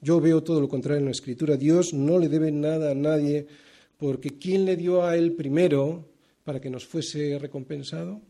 Yo 0.00 0.20
veo 0.20 0.42
todo 0.42 0.60
lo 0.60 0.68
contrario 0.68 1.00
en 1.00 1.04
la 1.04 1.10
Escritura. 1.10 1.56
Dios 1.56 1.92
no 1.92 2.18
le 2.18 2.30
debe 2.30 2.50
nada 2.50 2.92
a 2.92 2.94
nadie 2.94 3.46
porque 3.98 4.38
¿quién 4.38 4.64
le 4.64 4.76
dio 4.76 5.04
a 5.04 5.16
Él 5.16 5.32
primero 5.32 6.08
para 6.44 6.60
que 6.60 6.70
nos 6.70 6.86
fuese 6.86 7.38
recompensado? 7.38 8.22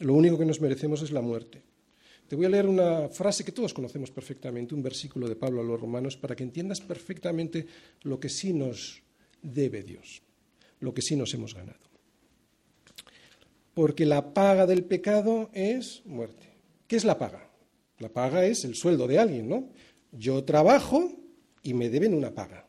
Lo 0.00 0.14
único 0.14 0.36
que 0.36 0.44
nos 0.44 0.60
merecemos 0.60 1.02
es 1.02 1.12
la 1.12 1.20
muerte. 1.20 1.62
Te 2.26 2.34
voy 2.34 2.46
a 2.46 2.48
leer 2.48 2.66
una 2.66 3.08
frase 3.08 3.44
que 3.44 3.52
todos 3.52 3.74
conocemos 3.74 4.10
perfectamente, 4.10 4.74
un 4.74 4.82
versículo 4.82 5.28
de 5.28 5.36
Pablo 5.36 5.60
a 5.60 5.64
los 5.64 5.80
romanos, 5.80 6.16
para 6.16 6.34
que 6.34 6.42
entiendas 6.42 6.80
perfectamente 6.80 7.66
lo 8.02 8.18
que 8.18 8.28
sí 8.28 8.52
nos 8.52 9.02
debe 9.40 9.84
Dios, 9.84 10.22
lo 10.80 10.92
que 10.92 11.02
sí 11.02 11.14
nos 11.14 11.32
hemos 11.34 11.54
ganado 11.54 11.93
porque 13.74 14.06
la 14.06 14.32
paga 14.32 14.66
del 14.66 14.84
pecado 14.84 15.50
es 15.52 16.02
muerte. 16.06 16.54
¿Qué 16.86 16.96
es 16.96 17.04
la 17.04 17.18
paga? 17.18 17.50
La 17.98 18.08
paga 18.08 18.46
es 18.46 18.64
el 18.64 18.74
sueldo 18.74 19.06
de 19.06 19.18
alguien, 19.18 19.48
¿no? 19.48 19.68
Yo 20.12 20.44
trabajo 20.44 21.12
y 21.62 21.74
me 21.74 21.90
deben 21.90 22.14
una 22.14 22.34
paga. 22.34 22.66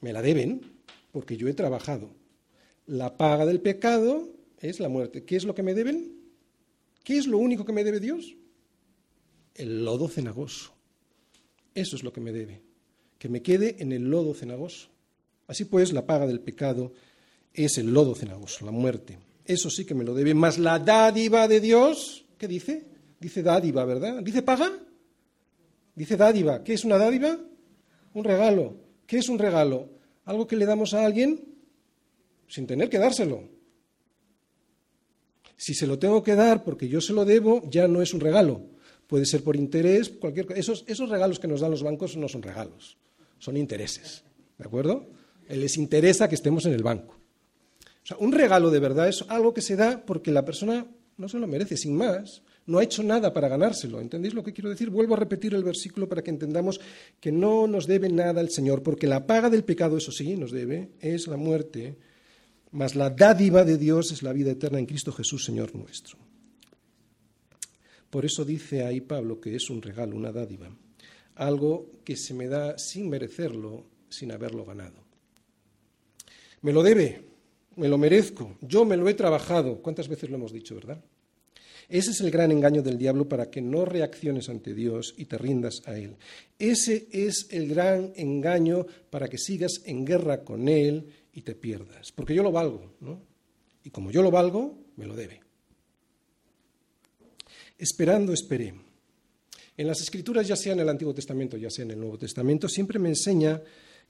Me 0.00 0.12
la 0.12 0.22
deben 0.22 0.60
porque 1.12 1.36
yo 1.36 1.48
he 1.48 1.54
trabajado. 1.54 2.10
La 2.86 3.16
paga 3.16 3.44
del 3.44 3.60
pecado 3.60 4.28
es 4.58 4.80
la 4.80 4.88
muerte. 4.88 5.24
¿Qué 5.24 5.36
es 5.36 5.44
lo 5.44 5.54
que 5.54 5.62
me 5.62 5.74
deben? 5.74 6.16
¿Qué 7.04 7.18
es 7.18 7.26
lo 7.26 7.38
único 7.38 7.64
que 7.64 7.72
me 7.72 7.84
debe 7.84 8.00
Dios? 8.00 8.36
El 9.54 9.84
lodo 9.84 10.08
cenagoso. 10.08 10.72
Eso 11.74 11.96
es 11.96 12.02
lo 12.02 12.12
que 12.12 12.20
me 12.20 12.32
debe. 12.32 12.62
Que 13.18 13.28
me 13.28 13.42
quede 13.42 13.76
en 13.80 13.92
el 13.92 14.10
lodo 14.10 14.34
cenagoso. 14.34 14.88
Así 15.46 15.64
pues, 15.64 15.92
la 15.92 16.06
paga 16.06 16.26
del 16.26 16.40
pecado 16.40 16.92
es 17.52 17.76
el 17.78 17.92
lodo 17.92 18.14
cenagoso, 18.14 18.64
la 18.64 18.70
muerte. 18.70 19.18
Eso 19.44 19.70
sí 19.70 19.84
que 19.84 19.94
me 19.94 20.04
lo 20.04 20.14
debe, 20.14 20.34
más 20.34 20.58
la 20.58 20.78
dádiva 20.78 21.48
de 21.48 21.60
Dios, 21.60 22.26
¿qué 22.38 22.48
dice? 22.48 22.86
Dice 23.18 23.42
dádiva, 23.42 23.84
¿verdad? 23.84 24.22
¿Dice 24.22 24.42
paga? 24.42 24.72
Dice 25.94 26.16
dádiva. 26.16 26.64
¿Qué 26.64 26.74
es 26.74 26.84
una 26.84 26.96
dádiva? 26.96 27.38
Un 28.14 28.24
regalo. 28.24 28.76
¿Qué 29.06 29.18
es 29.18 29.28
un 29.28 29.38
regalo? 29.38 29.90
Algo 30.24 30.46
que 30.46 30.56
le 30.56 30.64
damos 30.66 30.94
a 30.94 31.04
alguien 31.04 31.44
sin 32.48 32.66
tener 32.66 32.88
que 32.88 32.98
dárselo. 32.98 33.48
Si 35.56 35.74
se 35.74 35.86
lo 35.86 35.98
tengo 35.98 36.22
que 36.22 36.34
dar 36.34 36.64
porque 36.64 36.88
yo 36.88 37.00
se 37.00 37.12
lo 37.12 37.24
debo, 37.24 37.62
ya 37.68 37.86
no 37.86 38.00
es 38.00 38.14
un 38.14 38.20
regalo. 38.20 38.62
Puede 39.06 39.26
ser 39.26 39.42
por 39.42 39.56
interés, 39.56 40.08
cualquier 40.08 40.46
esos, 40.56 40.84
esos 40.86 41.10
regalos 41.10 41.38
que 41.38 41.48
nos 41.48 41.60
dan 41.60 41.70
los 41.70 41.82
bancos 41.82 42.16
no 42.16 42.28
son 42.28 42.42
regalos, 42.42 42.96
son 43.38 43.56
intereses. 43.56 44.24
¿De 44.56 44.64
acuerdo? 44.64 45.10
Les 45.48 45.76
interesa 45.76 46.28
que 46.28 46.36
estemos 46.36 46.64
en 46.64 46.72
el 46.72 46.82
banco. 46.82 47.19
Un 48.18 48.32
regalo 48.32 48.70
de 48.70 48.80
verdad 48.80 49.08
es 49.08 49.24
algo 49.28 49.54
que 49.54 49.62
se 49.62 49.76
da 49.76 50.04
porque 50.04 50.30
la 50.30 50.44
persona 50.44 50.86
no 51.16 51.28
se 51.28 51.38
lo 51.38 51.46
merece, 51.46 51.76
sin 51.76 51.96
más. 51.96 52.42
No 52.66 52.78
ha 52.78 52.84
hecho 52.84 53.02
nada 53.02 53.32
para 53.32 53.48
ganárselo. 53.48 54.00
¿Entendéis 54.00 54.34
lo 54.34 54.42
que 54.42 54.52
quiero 54.52 54.70
decir? 54.70 54.90
Vuelvo 54.90 55.14
a 55.14 55.18
repetir 55.18 55.54
el 55.54 55.64
versículo 55.64 56.08
para 56.08 56.22
que 56.22 56.30
entendamos 56.30 56.80
que 57.20 57.30
no 57.30 57.66
nos 57.66 57.86
debe 57.86 58.08
nada 58.08 58.40
el 58.40 58.50
Señor, 58.50 58.82
porque 58.82 59.06
la 59.06 59.26
paga 59.26 59.50
del 59.50 59.64
pecado, 59.64 59.96
eso 59.96 60.12
sí, 60.12 60.36
nos 60.36 60.50
debe, 60.50 60.90
es 61.00 61.26
la 61.26 61.36
muerte, 61.36 61.98
mas 62.72 62.94
la 62.94 63.10
dádiva 63.10 63.64
de 63.64 63.76
Dios 63.76 64.12
es 64.12 64.22
la 64.22 64.32
vida 64.32 64.50
eterna 64.50 64.78
en 64.78 64.86
Cristo 64.86 65.12
Jesús, 65.12 65.44
Señor 65.44 65.74
nuestro. 65.74 66.18
Por 68.08 68.24
eso 68.24 68.44
dice 68.44 68.84
ahí 68.84 69.00
Pablo 69.00 69.40
que 69.40 69.54
es 69.54 69.70
un 69.70 69.82
regalo, 69.82 70.16
una 70.16 70.32
dádiva, 70.32 70.68
algo 71.36 72.00
que 72.04 72.16
se 72.16 72.34
me 72.34 72.48
da 72.48 72.76
sin 72.76 73.08
merecerlo, 73.08 73.84
sin 74.08 74.32
haberlo 74.32 74.64
ganado. 74.64 75.04
Me 76.62 76.72
lo 76.72 76.82
debe, 76.82 77.29
me 77.76 77.88
lo 77.88 77.98
merezco, 77.98 78.56
yo 78.60 78.84
me 78.84 78.96
lo 78.96 79.08
he 79.08 79.14
trabajado. 79.14 79.80
¿Cuántas 79.82 80.08
veces 80.08 80.30
lo 80.30 80.36
hemos 80.36 80.52
dicho, 80.52 80.74
verdad? 80.74 81.02
Ese 81.88 82.12
es 82.12 82.20
el 82.20 82.30
gran 82.30 82.52
engaño 82.52 82.82
del 82.82 82.96
diablo 82.96 83.28
para 83.28 83.50
que 83.50 83.60
no 83.60 83.84
reacciones 83.84 84.48
ante 84.48 84.74
Dios 84.74 85.12
y 85.16 85.24
te 85.24 85.36
rindas 85.36 85.82
a 85.86 85.98
Él. 85.98 86.16
Ese 86.56 87.08
es 87.10 87.48
el 87.50 87.68
gran 87.68 88.12
engaño 88.14 88.86
para 89.10 89.28
que 89.28 89.38
sigas 89.38 89.82
en 89.84 90.04
guerra 90.04 90.44
con 90.44 90.68
Él 90.68 91.08
y 91.32 91.42
te 91.42 91.56
pierdas. 91.56 92.12
Porque 92.12 92.34
yo 92.34 92.44
lo 92.44 92.52
valgo, 92.52 92.94
¿no? 93.00 93.20
Y 93.82 93.90
como 93.90 94.12
yo 94.12 94.22
lo 94.22 94.30
valgo, 94.30 94.78
me 94.96 95.06
lo 95.06 95.16
debe. 95.16 95.40
Esperando, 97.76 98.32
esperé. 98.32 98.72
En 99.76 99.86
las 99.86 100.00
Escrituras, 100.00 100.46
ya 100.46 100.54
sea 100.54 100.74
en 100.74 100.80
el 100.80 100.88
Antiguo 100.88 101.14
Testamento, 101.14 101.56
ya 101.56 101.70
sea 101.70 101.86
en 101.86 101.92
el 101.92 101.98
Nuevo 101.98 102.18
Testamento, 102.18 102.68
siempre 102.68 103.00
me 103.00 103.08
enseña 103.08 103.60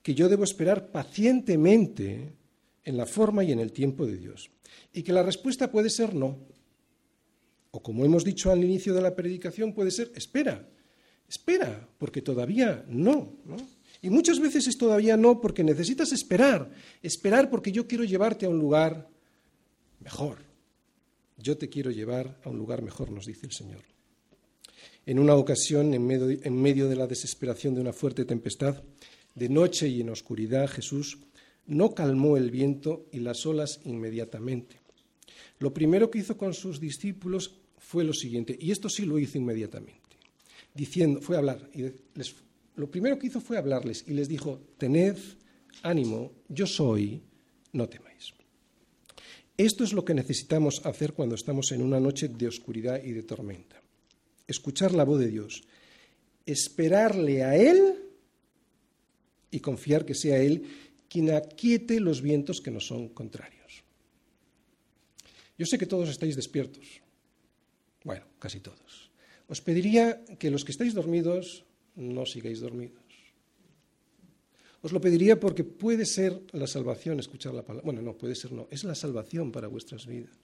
que 0.02 0.14
yo 0.14 0.28
debo 0.28 0.44
esperar 0.44 0.90
pacientemente 0.90 2.32
en 2.84 2.96
la 2.96 3.06
forma 3.06 3.44
y 3.44 3.52
en 3.52 3.60
el 3.60 3.72
tiempo 3.72 4.06
de 4.06 4.16
Dios. 4.16 4.50
Y 4.92 5.02
que 5.02 5.12
la 5.12 5.22
respuesta 5.22 5.70
puede 5.70 5.90
ser 5.90 6.14
no. 6.14 6.38
O 7.70 7.82
como 7.82 8.04
hemos 8.04 8.24
dicho 8.24 8.50
al 8.50 8.64
inicio 8.64 8.94
de 8.94 9.02
la 9.02 9.14
predicación, 9.14 9.72
puede 9.72 9.90
ser, 9.90 10.10
espera, 10.14 10.68
espera, 11.28 11.88
porque 11.98 12.22
todavía 12.22 12.84
no, 12.88 13.36
Y 14.02 14.10
muchas 14.10 14.40
veces 14.40 14.66
es 14.66 14.78
todavía 14.78 15.16
no 15.16 15.40
porque 15.40 15.62
necesitas 15.62 16.12
esperar, 16.12 16.70
esperar 17.02 17.50
porque 17.50 17.70
yo 17.70 17.86
quiero 17.86 18.04
llevarte 18.04 18.46
a 18.46 18.48
un 18.48 18.58
lugar 18.58 19.08
mejor. 20.00 20.38
Yo 21.36 21.56
te 21.56 21.68
quiero 21.68 21.90
llevar 21.90 22.40
a 22.44 22.48
un 22.48 22.58
lugar 22.58 22.82
mejor, 22.82 23.10
nos 23.10 23.26
dice 23.26 23.46
el 23.46 23.52
Señor. 23.52 23.82
En 25.06 25.18
una 25.18 25.34
ocasión, 25.34 25.94
en 25.94 26.06
medio, 26.06 26.30
en 26.42 26.60
medio 26.60 26.88
de 26.88 26.96
la 26.96 27.06
desesperación 27.06 27.74
de 27.74 27.80
una 27.80 27.92
fuerte 27.92 28.24
tempestad, 28.24 28.82
de 29.34 29.48
noche 29.48 29.88
y 29.88 30.00
en 30.00 30.10
oscuridad, 30.10 30.68
Jesús 30.68 31.18
no 31.70 31.94
calmó 31.94 32.36
el 32.36 32.50
viento 32.50 33.06
y 33.12 33.20
las 33.20 33.46
olas 33.46 33.80
inmediatamente. 33.84 34.80
Lo 35.60 35.72
primero 35.72 36.10
que 36.10 36.18
hizo 36.18 36.36
con 36.36 36.52
sus 36.52 36.80
discípulos 36.80 37.54
fue 37.78 38.04
lo 38.04 38.12
siguiente, 38.12 38.56
y 38.60 38.72
esto 38.72 38.88
sí 38.88 39.06
lo 39.06 39.18
hizo 39.18 39.38
inmediatamente, 39.38 40.16
diciendo, 40.74 41.20
fue 41.20 41.36
hablar, 41.36 41.70
y 41.72 41.84
lo 42.74 42.90
primero 42.90 43.18
que 43.18 43.28
hizo 43.28 43.40
fue 43.40 43.56
hablarles 43.56 44.04
y 44.06 44.14
les 44.14 44.28
dijo, 44.28 44.60
tened 44.78 45.16
ánimo, 45.82 46.32
yo 46.48 46.66
soy, 46.66 47.22
no 47.72 47.88
temáis. 47.88 48.34
Esto 49.56 49.84
es 49.84 49.92
lo 49.92 50.04
que 50.04 50.14
necesitamos 50.14 50.84
hacer 50.84 51.12
cuando 51.12 51.36
estamos 51.36 51.70
en 51.70 51.82
una 51.82 52.00
noche 52.00 52.28
de 52.28 52.48
oscuridad 52.48 53.00
y 53.02 53.12
de 53.12 53.22
tormenta. 53.22 53.80
Escuchar 54.48 54.92
la 54.92 55.04
voz 55.04 55.20
de 55.20 55.28
Dios, 55.28 55.62
esperarle 56.46 57.44
a 57.44 57.56
Él 57.56 57.94
y 59.50 59.60
confiar 59.60 60.04
que 60.04 60.14
sea 60.14 60.38
Él 60.38 60.89
quien 61.10 61.34
aquiete 61.34 61.98
los 61.98 62.22
vientos 62.22 62.62
que 62.62 62.70
nos 62.70 62.86
son 62.86 63.10
contrarios. 63.10 63.82
Yo 65.58 65.66
sé 65.66 65.76
que 65.76 65.90
todos 65.90 66.08
estáis 66.08 66.36
despiertos, 66.36 67.02
bueno, 68.04 68.24
casi 68.38 68.60
todos. 68.60 69.10
Os 69.50 69.60
pediría 69.60 70.24
que 70.38 70.48
los 70.48 70.64
que 70.64 70.72
estáis 70.72 70.94
dormidos 70.94 71.66
no 71.96 72.24
sigáis 72.24 72.60
dormidos. 72.60 73.02
Os 74.80 74.92
lo 74.92 75.00
pediría 75.02 75.36
porque 75.36 75.64
puede 75.64 76.06
ser 76.06 76.40
la 76.52 76.66
salvación 76.66 77.20
escuchar 77.20 77.52
la 77.52 77.66
palabra. 77.66 77.84
Bueno, 77.84 78.00
no, 78.00 78.16
puede 78.16 78.34
ser 78.34 78.52
no. 78.52 78.68
Es 78.70 78.84
la 78.84 78.94
salvación 78.94 79.52
para 79.52 79.68
vuestras 79.68 80.06
vidas. 80.06 80.38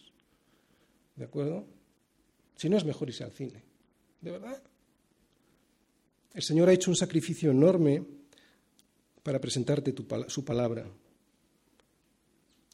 ¿De 1.15 1.25
acuerdo? 1.25 1.65
Si 2.57 2.69
no, 2.69 2.77
es 2.77 2.85
mejor 2.85 3.09
irse 3.09 3.25
al 3.25 3.33
cine. 3.33 3.63
¿De 4.21 4.31
verdad? 4.33 4.63
El 6.35 6.43
Señor 6.43 6.69
ha 6.69 6.75
hecho 6.75 6.91
un 6.91 6.97
sacrificio 6.97 7.51
enorme 7.51 8.05
para 9.27 9.41
presentarte 9.41 9.93
su 10.29 10.45
palabra. 10.45 10.87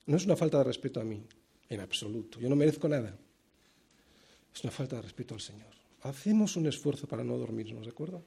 No 0.05 0.17
es 0.19 0.27
una 0.27 0.37
falta 0.37 0.59
de 0.59 0.65
respeto 0.65 1.01
a 1.01 1.05
mí, 1.05 1.25
en 1.71 1.81
absoluto. 1.81 2.39
Yo 2.39 2.51
no 2.51 2.57
merezco 2.57 2.91
nada. 2.91 3.17
Es 4.55 4.63
una 4.63 4.71
falta 4.71 4.97
de 4.97 5.03
respeto 5.03 5.33
al 5.33 5.41
Señor. 5.41 5.73
Hacemos 6.03 6.57
un 6.57 6.67
esfuerzo 6.67 7.09
para 7.09 7.25
no 7.25 7.39
dormirnos, 7.39 7.87
¿de 7.87 7.91
acuerdo? 7.91 8.23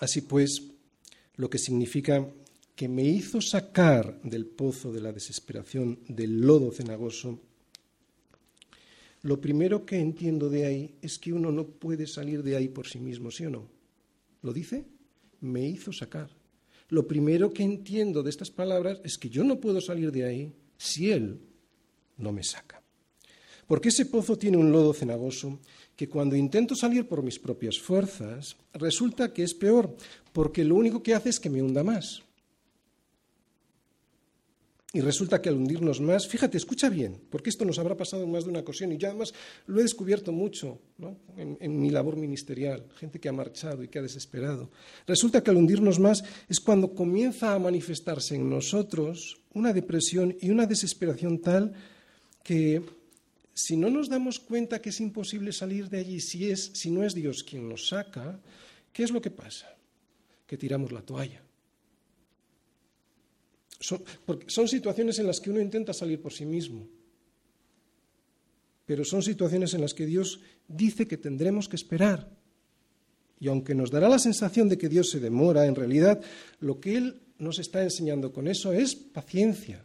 Así 0.00 0.22
pues, 0.22 0.64
lo 1.36 1.48
que 1.48 1.58
significa 1.58 2.28
que 2.74 2.88
me 2.88 3.04
hizo 3.04 3.40
sacar 3.40 4.20
del 4.22 4.46
pozo 4.46 4.90
de 4.90 5.00
la 5.00 5.12
desesperación, 5.12 6.00
del 6.08 6.40
lodo 6.40 6.72
cenagoso, 6.72 7.38
lo 9.26 9.40
primero 9.40 9.84
que 9.84 9.98
entiendo 9.98 10.48
de 10.48 10.66
ahí 10.66 10.94
es 11.02 11.18
que 11.18 11.32
uno 11.32 11.50
no 11.50 11.66
puede 11.66 12.06
salir 12.06 12.44
de 12.44 12.56
ahí 12.56 12.68
por 12.68 12.86
sí 12.86 13.00
mismo, 13.00 13.32
¿sí 13.32 13.44
o 13.44 13.50
no? 13.50 13.68
¿Lo 14.42 14.52
dice? 14.52 14.84
Me 15.40 15.66
hizo 15.68 15.92
sacar. 15.92 16.30
Lo 16.90 17.08
primero 17.08 17.52
que 17.52 17.64
entiendo 17.64 18.22
de 18.22 18.30
estas 18.30 18.52
palabras 18.52 19.00
es 19.02 19.18
que 19.18 19.28
yo 19.28 19.42
no 19.42 19.58
puedo 19.58 19.80
salir 19.80 20.12
de 20.12 20.24
ahí 20.24 20.52
si 20.78 21.10
Él 21.10 21.40
no 22.18 22.30
me 22.30 22.44
saca. 22.44 22.80
Porque 23.66 23.88
ese 23.88 24.06
pozo 24.06 24.38
tiene 24.38 24.58
un 24.58 24.70
lodo 24.70 24.94
cenagoso 24.94 25.58
que 25.96 26.08
cuando 26.08 26.36
intento 26.36 26.76
salir 26.76 27.08
por 27.08 27.24
mis 27.24 27.40
propias 27.40 27.80
fuerzas, 27.80 28.56
resulta 28.74 29.32
que 29.32 29.42
es 29.42 29.54
peor, 29.54 29.96
porque 30.32 30.62
lo 30.62 30.76
único 30.76 31.02
que 31.02 31.14
hace 31.14 31.30
es 31.30 31.40
que 31.40 31.50
me 31.50 31.62
hunda 31.62 31.82
más. 31.82 32.22
Y 34.92 35.00
resulta 35.00 35.42
que 35.42 35.48
al 35.48 35.56
hundirnos 35.56 36.00
más, 36.00 36.28
fíjate, 36.28 36.56
escucha 36.56 36.88
bien, 36.88 37.20
porque 37.28 37.50
esto 37.50 37.64
nos 37.64 37.78
habrá 37.78 37.96
pasado 37.96 38.22
en 38.22 38.30
más 38.30 38.44
de 38.44 38.50
una 38.50 38.60
ocasión 38.60 38.92
y 38.92 38.96
yo 38.96 39.08
además 39.08 39.34
lo 39.66 39.80
he 39.80 39.82
descubierto 39.82 40.32
mucho 40.32 40.78
en, 41.36 41.58
en, 41.60 41.80
mi 41.80 41.90
labor 41.90 42.16
ministerial, 42.16 42.86
gente 42.96 43.18
que 43.18 43.28
ha 43.28 43.32
marchado 43.32 43.82
y 43.82 43.88
que 43.88 43.98
ha 43.98 44.02
desesperado. 44.02 44.70
Resulta 45.06 45.42
que 45.42 45.50
al 45.50 45.56
hundirnos 45.56 45.98
más 45.98 46.22
es 46.48 46.60
cuando 46.60 46.94
comienza 46.94 47.52
a 47.52 47.58
manifestarse 47.58 48.36
en 48.36 48.48
nosotros 48.48 49.42
una 49.54 49.72
depresión 49.72 50.36
y 50.40 50.50
una 50.50 50.66
desesperación 50.66 51.40
tal 51.40 51.74
que 52.44 52.80
si 53.52 53.76
no 53.76 53.90
nos 53.90 54.08
damos 54.08 54.38
cuenta 54.38 54.80
que 54.80 54.90
es 54.90 55.00
imposible 55.00 55.50
salir 55.50 55.88
de 55.88 55.98
allí 55.98 56.20
si, 56.20 56.50
es, 56.50 56.70
si 56.74 56.90
no 56.90 57.02
es 57.02 57.14
Dios 57.14 57.42
quien 57.42 57.68
nos 57.68 57.88
saca, 57.88 58.38
¿qué 58.92 59.02
es 59.02 59.10
lo 59.10 59.20
que 59.20 59.30
pasa? 59.30 59.74
Que 60.46 60.56
tiramos 60.56 60.92
la 60.92 61.02
toalla. 61.02 61.45
Son, 63.78 64.02
porque 64.24 64.48
son 64.48 64.68
situaciones 64.68 65.18
en 65.18 65.26
las 65.26 65.40
que 65.40 65.50
uno 65.50 65.60
intenta 65.60 65.92
salir 65.92 66.20
por 66.20 66.32
sí 66.32 66.46
mismo, 66.46 66.88
pero 68.86 69.04
son 69.04 69.22
situaciones 69.22 69.74
en 69.74 69.82
las 69.82 69.94
que 69.94 70.06
Dios 70.06 70.40
dice 70.68 71.06
que 71.06 71.16
tendremos 71.16 71.68
que 71.68 71.76
esperar. 71.76 72.30
Y 73.38 73.48
aunque 73.48 73.74
nos 73.74 73.90
dará 73.90 74.08
la 74.08 74.18
sensación 74.18 74.68
de 74.68 74.78
que 74.78 74.88
Dios 74.88 75.10
se 75.10 75.20
demora, 75.20 75.66
en 75.66 75.74
realidad 75.74 76.22
lo 76.60 76.80
que 76.80 76.96
Él 76.96 77.20
nos 77.38 77.58
está 77.58 77.82
enseñando 77.82 78.32
con 78.32 78.48
eso 78.48 78.72
es 78.72 78.94
paciencia. 78.94 79.84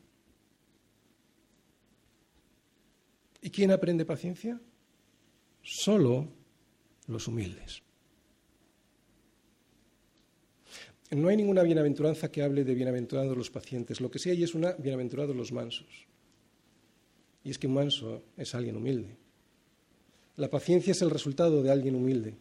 ¿Y 3.41 3.49
quién 3.49 3.71
aprende 3.71 4.05
paciencia? 4.05 4.61
Solo 5.63 6.29
los 7.07 7.27
humildes. 7.27 7.81
No 11.11 11.27
hay 11.27 11.37
ninguna 11.37 11.63
bienaventuranza 11.63 12.31
que 12.31 12.41
hable 12.41 12.63
de 12.63 12.73
bienaventurados 12.73 13.37
los 13.37 13.49
pacientes. 13.49 13.99
Lo 13.99 14.09
que 14.09 14.19
sí 14.19 14.29
hay 14.29 14.43
es 14.43 14.55
una 14.55 14.73
bienaventurados 14.73 15.35
los 15.35 15.51
mansos. 15.51 16.07
Y 17.43 17.51
es 17.51 17.59
que 17.59 17.67
un 17.67 17.73
manso 17.73 18.23
es 18.37 18.55
alguien 18.55 18.77
humilde. 18.77 19.17
La 20.37 20.49
paciencia 20.49 20.91
es 20.91 21.01
el 21.01 21.09
resultado 21.09 21.61
de 21.61 21.71
alguien 21.71 21.95
humilde. 21.95 22.35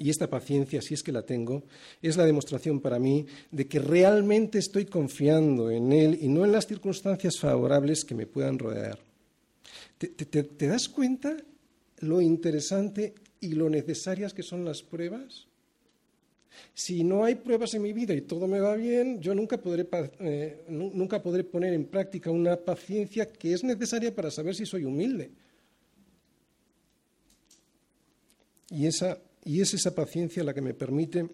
y 0.00 0.08
esta 0.08 0.30
paciencia, 0.30 0.80
si 0.80 0.94
es 0.94 1.02
que 1.02 1.12
la 1.12 1.22
tengo, 1.22 1.62
es 2.00 2.16
la 2.16 2.24
demostración 2.24 2.80
para 2.80 2.98
mí 2.98 3.26
de 3.50 3.68
que 3.68 3.78
realmente 3.78 4.58
estoy 4.58 4.86
confiando 4.86 5.70
en 5.70 5.92
Él 5.92 6.18
y 6.22 6.28
no 6.28 6.42
en 6.42 6.52
las 6.52 6.66
circunstancias 6.66 7.38
favorables 7.38 8.06
que 8.06 8.14
me 8.14 8.26
puedan 8.26 8.58
rodear. 8.58 8.98
¿Te, 9.98 10.66
das 10.66 10.88
cuenta 10.88 11.36
lo 11.98 12.22
interesante 12.22 13.14
y 13.40 13.52
lo 13.52 13.68
necesarias 13.68 14.32
que 14.32 14.42
son 14.42 14.64
las 14.64 14.82
pruebas? 14.82 15.49
Si 16.74 17.04
no 17.04 17.24
hay 17.24 17.36
pruebas 17.36 17.74
en 17.74 17.82
mi 17.82 17.92
vida 17.92 18.14
y 18.14 18.22
todo 18.22 18.46
me 18.46 18.60
va 18.60 18.74
bien, 18.74 19.20
yo 19.20 19.34
nunca 19.34 19.60
podré, 19.60 19.88
eh, 20.20 20.64
nunca 20.68 21.22
podré 21.22 21.44
poner 21.44 21.72
en 21.72 21.86
práctica 21.86 22.30
una 22.30 22.56
paciencia 22.56 23.26
que 23.26 23.52
es 23.52 23.64
necesaria 23.64 24.14
para 24.14 24.30
saber 24.30 24.54
si 24.54 24.66
soy 24.66 24.84
humilde. 24.84 25.30
Y 28.70 28.86
esa 28.86 29.18
y 29.44 29.60
es 29.60 29.74
esa 29.74 29.94
paciencia 29.94 30.44
la 30.44 30.54
que 30.54 30.60
me 30.60 30.74
permite 30.74 31.28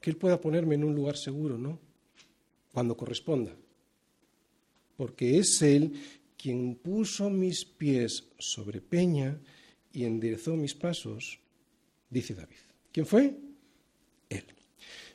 que 0.00 0.10
Él 0.10 0.16
pueda 0.16 0.40
ponerme 0.40 0.74
en 0.74 0.84
un 0.84 0.94
lugar 0.94 1.16
seguro, 1.16 1.58
¿no? 1.58 1.78
Cuando 2.72 2.96
corresponda. 2.96 3.54
Porque 4.96 5.38
es 5.38 5.60
Él 5.62 5.92
quien 6.36 6.76
puso 6.76 7.30
mis 7.30 7.64
pies 7.64 8.28
sobre 8.38 8.80
peña 8.80 9.40
y 9.92 10.04
enderezó 10.04 10.56
mis 10.56 10.74
pasos, 10.74 11.38
dice 12.08 12.34
David. 12.34 12.56
¿Quién 12.92 13.06
fue? 13.06 13.36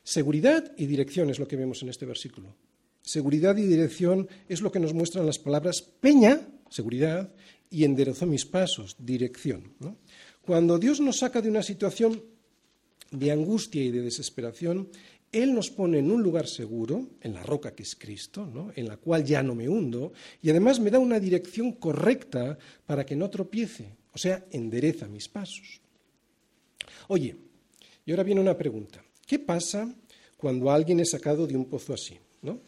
Seguridad 0.07 0.71
y 0.77 0.85
dirección 0.85 1.29
es 1.29 1.37
lo 1.37 1.49
que 1.49 1.57
vemos 1.57 1.83
en 1.83 1.89
este 1.89 2.05
versículo. 2.05 2.55
Seguridad 3.01 3.57
y 3.57 3.63
dirección 3.63 4.29
es 4.47 4.61
lo 4.61 4.71
que 4.71 4.79
nos 4.79 4.93
muestran 4.93 5.25
las 5.25 5.37
palabras 5.37 5.81
peña, 5.81 6.47
seguridad, 6.69 7.33
y 7.69 7.83
enderezó 7.83 8.25
mis 8.25 8.45
pasos, 8.45 8.95
dirección. 8.97 9.73
Cuando 10.45 10.79
Dios 10.79 11.01
nos 11.01 11.17
saca 11.19 11.41
de 11.41 11.49
una 11.49 11.61
situación 11.61 12.23
de 13.11 13.33
angustia 13.33 13.83
y 13.83 13.91
de 13.91 14.01
desesperación, 14.01 14.87
Él 15.33 15.53
nos 15.53 15.71
pone 15.71 15.99
en 15.99 16.09
un 16.09 16.23
lugar 16.23 16.47
seguro, 16.47 17.09
en 17.19 17.33
la 17.33 17.43
roca 17.43 17.75
que 17.75 17.83
es 17.83 17.93
Cristo, 17.97 18.71
en 18.77 18.87
la 18.87 18.95
cual 18.95 19.25
ya 19.25 19.43
no 19.43 19.55
me 19.55 19.67
hundo, 19.67 20.13
y 20.41 20.49
además 20.49 20.79
me 20.79 20.89
da 20.89 20.99
una 20.99 21.19
dirección 21.19 21.73
correcta 21.73 22.57
para 22.85 23.05
que 23.05 23.17
no 23.17 23.29
tropiece, 23.29 23.97
o 24.13 24.17
sea, 24.17 24.45
endereza 24.51 25.09
mis 25.09 25.27
pasos. 25.27 25.81
Oye, 27.09 27.35
y 28.05 28.11
ahora 28.11 28.23
viene 28.23 28.39
una 28.39 28.57
pregunta. 28.57 29.03
¿Qué 29.27 29.37
pasa 29.37 29.93
cuando 30.37 30.71
alguien 30.71 31.01
es 31.01 31.11
sacado 31.11 31.45
de 31.45 31.55
un 31.55 31.65
pozo 31.65 31.93
así? 31.93 32.17
¿no? 32.41 32.59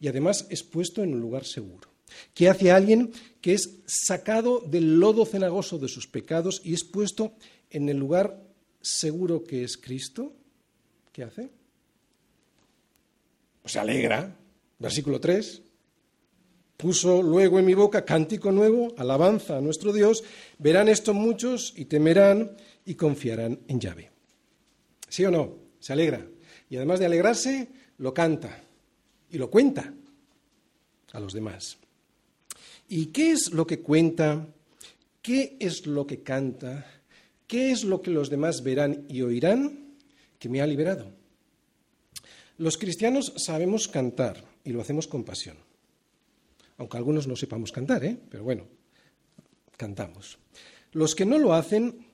Y 0.00 0.08
además 0.08 0.46
es 0.50 0.62
puesto 0.62 1.02
en 1.02 1.14
un 1.14 1.20
lugar 1.20 1.46
seguro. 1.46 1.88
¿Qué 2.34 2.48
hace 2.48 2.70
alguien 2.70 3.12
que 3.40 3.54
es 3.54 3.78
sacado 3.86 4.60
del 4.60 4.98
lodo 4.98 5.24
cenagoso 5.24 5.78
de 5.78 5.88
sus 5.88 6.06
pecados 6.06 6.60
y 6.64 6.74
es 6.74 6.84
puesto 6.84 7.34
en 7.70 7.88
el 7.88 7.96
lugar 7.96 8.42
seguro 8.80 9.44
que 9.44 9.64
es 9.64 9.76
Cristo? 9.76 10.32
¿Qué 11.12 11.22
hace? 11.22 11.50
Pues 13.62 13.72
se 13.72 13.78
alegra. 13.78 14.36
Versículo 14.78 15.20
3. 15.20 15.62
Puso 16.76 17.22
luego 17.22 17.58
en 17.58 17.64
mi 17.64 17.74
boca 17.74 18.04
cántico 18.04 18.52
nuevo, 18.52 18.94
alabanza 18.98 19.56
a 19.56 19.60
nuestro 19.60 19.92
Dios. 19.92 20.22
Verán 20.58 20.88
esto 20.88 21.14
muchos 21.14 21.72
y 21.76 21.86
temerán 21.86 22.56
y 22.84 22.94
confiarán 22.94 23.60
en 23.66 23.80
llave. 23.80 24.10
¿Sí 25.08 25.24
o 25.24 25.30
no? 25.30 25.65
Se 25.80 25.92
alegra. 25.92 26.26
Y 26.68 26.76
además 26.76 26.98
de 26.98 27.06
alegrarse, 27.06 27.68
lo 27.98 28.12
canta 28.12 28.62
y 29.30 29.38
lo 29.38 29.50
cuenta 29.50 29.92
a 31.12 31.20
los 31.20 31.32
demás. 31.32 31.78
¿Y 32.88 33.06
qué 33.06 33.32
es 33.32 33.52
lo 33.52 33.66
que 33.66 33.80
cuenta? 33.80 34.46
¿Qué 35.22 35.56
es 35.58 35.86
lo 35.86 36.06
que 36.06 36.22
canta? 36.22 36.86
¿Qué 37.46 37.72
es 37.72 37.84
lo 37.84 38.02
que 38.02 38.10
los 38.10 38.30
demás 38.30 38.62
verán 38.62 39.06
y 39.08 39.22
oirán? 39.22 39.94
Que 40.38 40.48
me 40.48 40.60
ha 40.60 40.66
liberado. 40.66 41.10
Los 42.58 42.78
cristianos 42.78 43.32
sabemos 43.36 43.88
cantar 43.88 44.44
y 44.64 44.70
lo 44.70 44.80
hacemos 44.80 45.06
con 45.06 45.24
pasión. 45.24 45.56
Aunque 46.78 46.96
algunos 46.96 47.26
no 47.26 47.36
sepamos 47.36 47.72
cantar, 47.72 48.04
¿eh? 48.04 48.16
pero 48.28 48.44
bueno, 48.44 48.66
cantamos. 49.76 50.38
Los 50.92 51.14
que 51.14 51.24
no 51.24 51.38
lo 51.38 51.54
hacen 51.54 52.06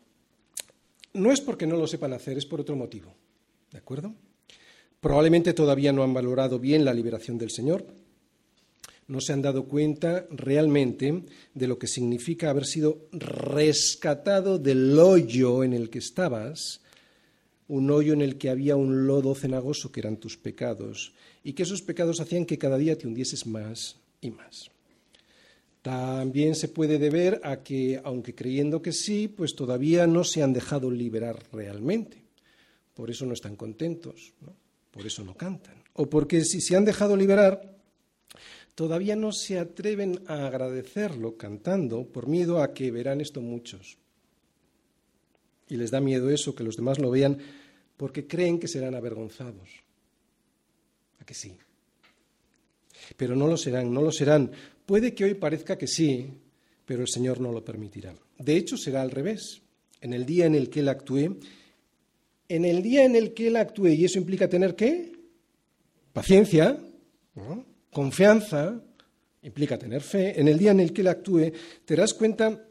no 1.14 1.30
es 1.30 1.40
porque 1.40 1.66
no 1.66 1.76
lo 1.76 1.86
sepan 1.86 2.12
hacer, 2.12 2.38
es 2.38 2.46
por 2.46 2.60
otro 2.60 2.76
motivo. 2.76 3.14
¿De 3.72 3.78
acuerdo? 3.78 4.14
Probablemente 5.00 5.54
todavía 5.54 5.92
no 5.92 6.02
han 6.02 6.14
valorado 6.14 6.58
bien 6.58 6.84
la 6.84 6.94
liberación 6.94 7.38
del 7.38 7.50
Señor, 7.50 7.86
no 9.08 9.20
se 9.20 9.32
han 9.32 9.42
dado 9.42 9.64
cuenta 9.64 10.26
realmente 10.30 11.24
de 11.54 11.66
lo 11.66 11.78
que 11.78 11.86
significa 11.86 12.50
haber 12.50 12.66
sido 12.66 13.08
rescatado 13.12 14.58
del 14.58 14.98
hoyo 14.98 15.64
en 15.64 15.72
el 15.72 15.90
que 15.90 15.98
estabas, 15.98 16.80
un 17.68 17.90
hoyo 17.90 18.12
en 18.12 18.20
el 18.20 18.38
que 18.38 18.50
había 18.50 18.76
un 18.76 19.06
lodo 19.06 19.34
cenagoso 19.34 19.90
que 19.90 20.00
eran 20.00 20.18
tus 20.18 20.36
pecados, 20.36 21.14
y 21.42 21.54
que 21.54 21.64
esos 21.64 21.82
pecados 21.82 22.20
hacían 22.20 22.46
que 22.46 22.58
cada 22.58 22.78
día 22.78 22.96
te 22.96 23.06
hundieses 23.06 23.46
más 23.46 23.96
y 24.20 24.30
más. 24.30 24.70
También 25.82 26.54
se 26.54 26.68
puede 26.68 26.98
deber 26.98 27.40
a 27.42 27.64
que, 27.64 28.00
aunque 28.04 28.36
creyendo 28.36 28.82
que 28.82 28.92
sí, 28.92 29.26
pues 29.26 29.56
todavía 29.56 30.06
no 30.06 30.22
se 30.22 30.42
han 30.42 30.52
dejado 30.52 30.90
liberar 30.90 31.42
realmente. 31.52 32.21
Por 32.94 33.10
eso 33.10 33.24
no 33.26 33.32
están 33.32 33.56
contentos, 33.56 34.32
por 34.90 35.06
eso 35.06 35.24
no 35.24 35.34
cantan. 35.34 35.82
O 35.94 36.08
porque 36.08 36.44
si 36.44 36.60
se 36.60 36.76
han 36.76 36.84
dejado 36.84 37.16
liberar, 37.16 37.76
todavía 38.74 39.16
no 39.16 39.32
se 39.32 39.58
atreven 39.58 40.20
a 40.26 40.46
agradecerlo 40.46 41.36
cantando 41.36 42.04
por 42.04 42.26
miedo 42.26 42.62
a 42.62 42.72
que 42.74 42.90
verán 42.90 43.20
esto 43.20 43.40
muchos. 43.40 43.98
Y 45.68 45.76
les 45.76 45.90
da 45.90 46.00
miedo 46.00 46.28
eso, 46.30 46.54
que 46.54 46.64
los 46.64 46.76
demás 46.76 46.98
lo 46.98 47.10
vean, 47.10 47.38
porque 47.96 48.26
creen 48.26 48.58
que 48.58 48.68
serán 48.68 48.94
avergonzados. 48.94 49.70
¿A 51.18 51.24
que 51.24 51.34
sí? 51.34 51.56
Pero 53.16 53.36
no 53.36 53.46
lo 53.46 53.56
serán, 53.56 53.92
no 53.92 54.02
lo 54.02 54.12
serán. 54.12 54.50
Puede 54.84 55.14
que 55.14 55.24
hoy 55.24 55.34
parezca 55.34 55.78
que 55.78 55.86
sí, 55.86 56.28
pero 56.84 57.02
el 57.02 57.08
Señor 57.08 57.40
no 57.40 57.52
lo 57.52 57.64
permitirá. 57.64 58.14
De 58.38 58.56
hecho, 58.56 58.76
será 58.76 59.02
al 59.02 59.10
revés. 59.10 59.62
En 60.00 60.12
el 60.12 60.26
día 60.26 60.46
en 60.46 60.54
el 60.54 60.68
que 60.68 60.80
Él 60.80 60.88
actúe, 60.88 61.38
en 62.54 62.64
el 62.64 62.82
día 62.82 63.04
en 63.04 63.16
el 63.16 63.32
que 63.32 63.48
Él 63.48 63.56
actúe, 63.56 63.88
y 63.88 64.04
eso 64.04 64.18
implica 64.18 64.48
tener 64.48 64.76
qué? 64.76 65.12
Paciencia. 66.12 66.78
Confianza 67.90 68.82
implica 69.42 69.78
tener 69.78 70.02
fe. 70.02 70.38
En 70.38 70.48
el 70.48 70.58
día 70.58 70.70
en 70.70 70.80
el 70.80 70.92
que 70.92 71.00
Él 71.00 71.08
actúe, 71.08 71.52
te 71.86 71.96
das 71.96 72.12
cuenta 72.12 72.66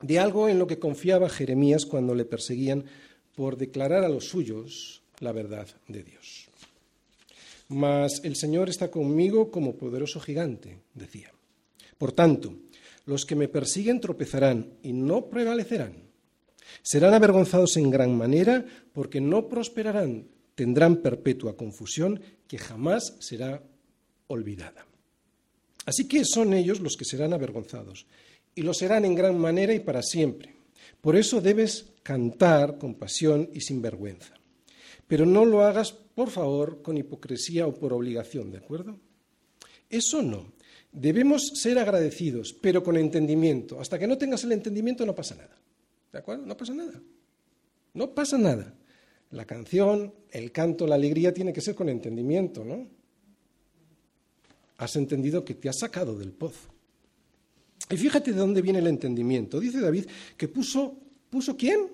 de 0.00 0.18
algo 0.18 0.48
en 0.48 0.58
lo 0.58 0.66
que 0.66 0.80
confiaba 0.80 1.28
Jeremías 1.28 1.86
cuando 1.86 2.14
le 2.14 2.24
perseguían 2.24 2.84
por 3.36 3.56
declarar 3.56 4.04
a 4.04 4.08
los 4.08 4.26
suyos 4.26 5.02
la 5.20 5.30
verdad 5.30 5.68
de 5.86 6.02
Dios. 6.02 6.48
Mas 7.68 8.20
el 8.24 8.34
Señor 8.34 8.68
está 8.68 8.90
conmigo 8.90 9.50
como 9.50 9.76
poderoso 9.76 10.18
gigante, 10.20 10.78
decía. 10.94 11.30
Por 11.96 12.10
tanto, 12.10 12.54
los 13.06 13.24
que 13.24 13.36
me 13.36 13.46
persiguen 13.48 14.00
tropezarán 14.00 14.74
y 14.82 14.92
no 14.92 15.26
prevalecerán. 15.26 16.11
Serán 16.82 17.12
avergonzados 17.12 17.76
en 17.76 17.90
gran 17.90 18.16
manera 18.16 18.64
porque 18.92 19.20
no 19.20 19.48
prosperarán, 19.48 20.28
tendrán 20.54 20.96
perpetua 20.96 21.56
confusión 21.56 22.20
que 22.48 22.58
jamás 22.58 23.16
será 23.20 23.62
olvidada. 24.28 24.86
Así 25.84 26.06
que 26.06 26.24
son 26.24 26.54
ellos 26.54 26.80
los 26.80 26.96
que 26.96 27.04
serán 27.04 27.32
avergonzados, 27.32 28.06
y 28.54 28.62
lo 28.62 28.74
serán 28.74 29.04
en 29.04 29.14
gran 29.14 29.38
manera 29.38 29.74
y 29.74 29.80
para 29.80 30.02
siempre. 30.02 30.54
Por 31.00 31.16
eso 31.16 31.40
debes 31.40 31.86
cantar 32.02 32.78
con 32.78 32.94
pasión 32.94 33.50
y 33.52 33.60
sin 33.60 33.82
vergüenza. 33.82 34.34
Pero 35.08 35.26
no 35.26 35.44
lo 35.44 35.62
hagas, 35.62 35.92
por 35.92 36.30
favor, 36.30 36.82
con 36.82 36.96
hipocresía 36.96 37.66
o 37.66 37.74
por 37.74 37.92
obligación, 37.92 38.50
¿de 38.50 38.58
acuerdo? 38.58 38.98
Eso 39.90 40.22
no. 40.22 40.52
Debemos 40.92 41.52
ser 41.54 41.78
agradecidos, 41.78 42.52
pero 42.52 42.82
con 42.82 42.96
entendimiento. 42.96 43.80
Hasta 43.80 43.98
que 43.98 44.06
no 44.06 44.16
tengas 44.16 44.44
el 44.44 44.52
entendimiento 44.52 45.04
no 45.04 45.14
pasa 45.14 45.34
nada. 45.34 45.56
¿De 46.12 46.18
acuerdo? 46.18 46.46
No 46.46 46.56
pasa 46.56 46.74
nada. 46.74 47.00
No 47.94 48.14
pasa 48.14 48.38
nada. 48.38 48.74
La 49.30 49.46
canción, 49.46 50.14
el 50.30 50.52
canto, 50.52 50.86
la 50.86 50.96
alegría 50.96 51.32
tiene 51.32 51.52
que 51.52 51.60
ser 51.60 51.74
con 51.74 51.88
entendimiento, 51.88 52.64
¿no? 52.64 52.86
has 54.82 54.96
entendido 54.96 55.44
que 55.44 55.54
te 55.54 55.68
has 55.68 55.78
sacado 55.78 56.18
del 56.18 56.32
pozo. 56.32 56.68
Y 57.88 57.96
fíjate 57.96 58.32
de 58.32 58.38
dónde 58.38 58.62
viene 58.62 58.80
el 58.80 58.86
entendimiento. 58.88 59.60
Dice 59.60 59.80
David 59.80 60.06
que 60.36 60.48
puso, 60.48 60.98
¿puso 61.30 61.56
quién? 61.56 61.88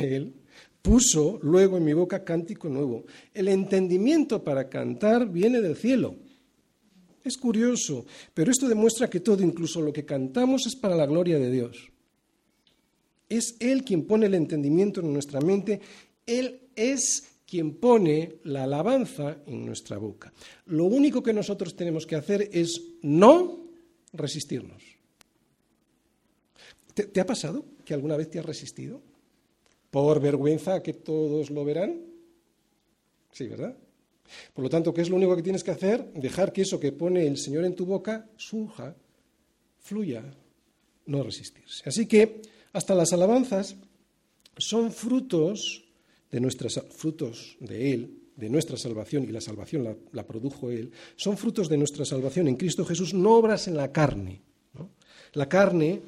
Él 0.00 0.34
puso 0.80 1.38
luego 1.42 1.76
en 1.76 1.84
mi 1.84 1.92
boca 1.92 2.24
cántico 2.24 2.68
nuevo. 2.68 3.04
El 3.34 3.48
entendimiento 3.48 4.42
para 4.42 4.68
cantar 4.68 5.28
viene 5.28 5.60
del 5.60 5.76
cielo. 5.76 6.16
Es 7.22 7.36
curioso, 7.36 8.06
pero 8.34 8.50
esto 8.50 8.68
demuestra 8.68 9.08
que 9.08 9.20
todo, 9.20 9.42
incluso 9.44 9.80
lo 9.80 9.92
que 9.92 10.04
cantamos, 10.04 10.66
es 10.66 10.74
para 10.74 10.96
la 10.96 11.06
gloria 11.06 11.38
de 11.38 11.50
Dios. 11.50 11.91
Es 13.28 13.56
Él 13.60 13.84
quien 13.84 14.06
pone 14.06 14.26
el 14.26 14.34
entendimiento 14.34 15.00
en 15.00 15.12
nuestra 15.12 15.40
mente. 15.40 15.80
Él 16.26 16.68
es 16.76 17.28
quien 17.46 17.74
pone 17.74 18.36
la 18.44 18.64
alabanza 18.64 19.38
en 19.46 19.66
nuestra 19.66 19.98
boca. 19.98 20.32
Lo 20.66 20.84
único 20.84 21.22
que 21.22 21.32
nosotros 21.32 21.76
tenemos 21.76 22.06
que 22.06 22.16
hacer 22.16 22.48
es 22.52 22.80
no 23.02 23.66
resistirnos. 24.12 24.82
¿Te, 26.94 27.20
ha 27.20 27.26
pasado 27.26 27.64
que 27.84 27.94
alguna 27.94 28.16
vez 28.16 28.28
te 28.30 28.38
has 28.38 28.44
resistido? 28.44 29.00
por 29.92 30.20
vergüenza 30.20 30.82
que 30.82 30.94
todos 30.94 31.50
lo 31.50 31.66
verán. 31.66 32.00
Sí, 33.30 33.46
¿verdad? 33.46 33.76
Por 34.54 34.64
lo 34.64 34.70
tanto, 34.70 34.94
¿qué 34.94 35.02
es 35.02 35.10
lo 35.10 35.16
único 35.16 35.36
que 35.36 35.42
tienes 35.42 35.62
que 35.62 35.70
hacer? 35.70 36.14
Dejar 36.14 36.50
que 36.50 36.62
eso 36.62 36.80
que 36.80 36.92
pone 36.92 37.26
el 37.26 37.36
Señor 37.36 37.66
en 37.66 37.76
tu 37.76 37.84
boca 37.84 38.26
surja, 38.36 38.96
fluya, 39.80 40.24
no 41.04 41.22
resistirse. 41.22 41.86
Así 41.86 42.06
que 42.06 42.40
hasta 42.72 42.94
las 42.94 43.12
alabanzas 43.12 43.76
son 44.56 44.92
frutos 44.92 45.84
de 46.30 46.40
nuestras 46.40 46.80
frutos 46.90 47.56
de 47.60 47.92
Él, 47.92 48.18
de 48.36 48.48
nuestra 48.48 48.76
salvación, 48.76 49.24
y 49.24 49.28
la 49.28 49.40
salvación 49.40 49.96
la, 50.12 50.26
produjo 50.26 50.70
Él, 50.70 50.90
son 51.16 51.36
frutos 51.36 51.68
de 51.68 51.76
nuestra 51.76 52.04
salvación 52.04 52.48
en 52.48 52.56
Cristo 52.56 52.84
Jesús, 52.84 53.12
no 53.14 53.34
obras 53.34 53.68
en 53.68 53.76
la 53.76 53.92
carne. 53.92 54.40
La 55.34 55.48
carne, 55.48 56.00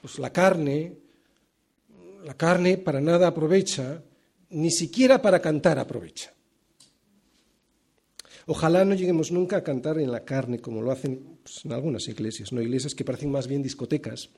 pues 0.00 0.18
la 0.18 0.32
carne, 0.32 0.96
la 2.24 2.34
carne 2.34 2.78
para 2.78 3.00
nada 3.00 3.28
aprovecha, 3.28 4.02
ni 4.50 4.70
siquiera 4.70 5.20
para 5.20 5.40
cantar 5.40 5.78
aprovecha. 5.78 6.32
Ojalá 8.46 8.84
no 8.84 8.94
lleguemos 8.94 9.30
nunca 9.30 9.58
a 9.58 9.62
cantar 9.62 9.98
en 9.98 10.10
la 10.10 10.24
carne 10.24 10.58
como 10.58 10.82
lo 10.82 10.90
hacen 10.90 11.38
pues, 11.42 11.64
en 11.64 11.72
algunas 11.72 12.08
iglesias, 12.08 12.52
no 12.52 12.60
iglesias 12.60 12.94
que 12.94 13.04
parecen 13.04 13.30
más 13.30 13.46
bien 13.46 13.62
discotecas 13.62 14.30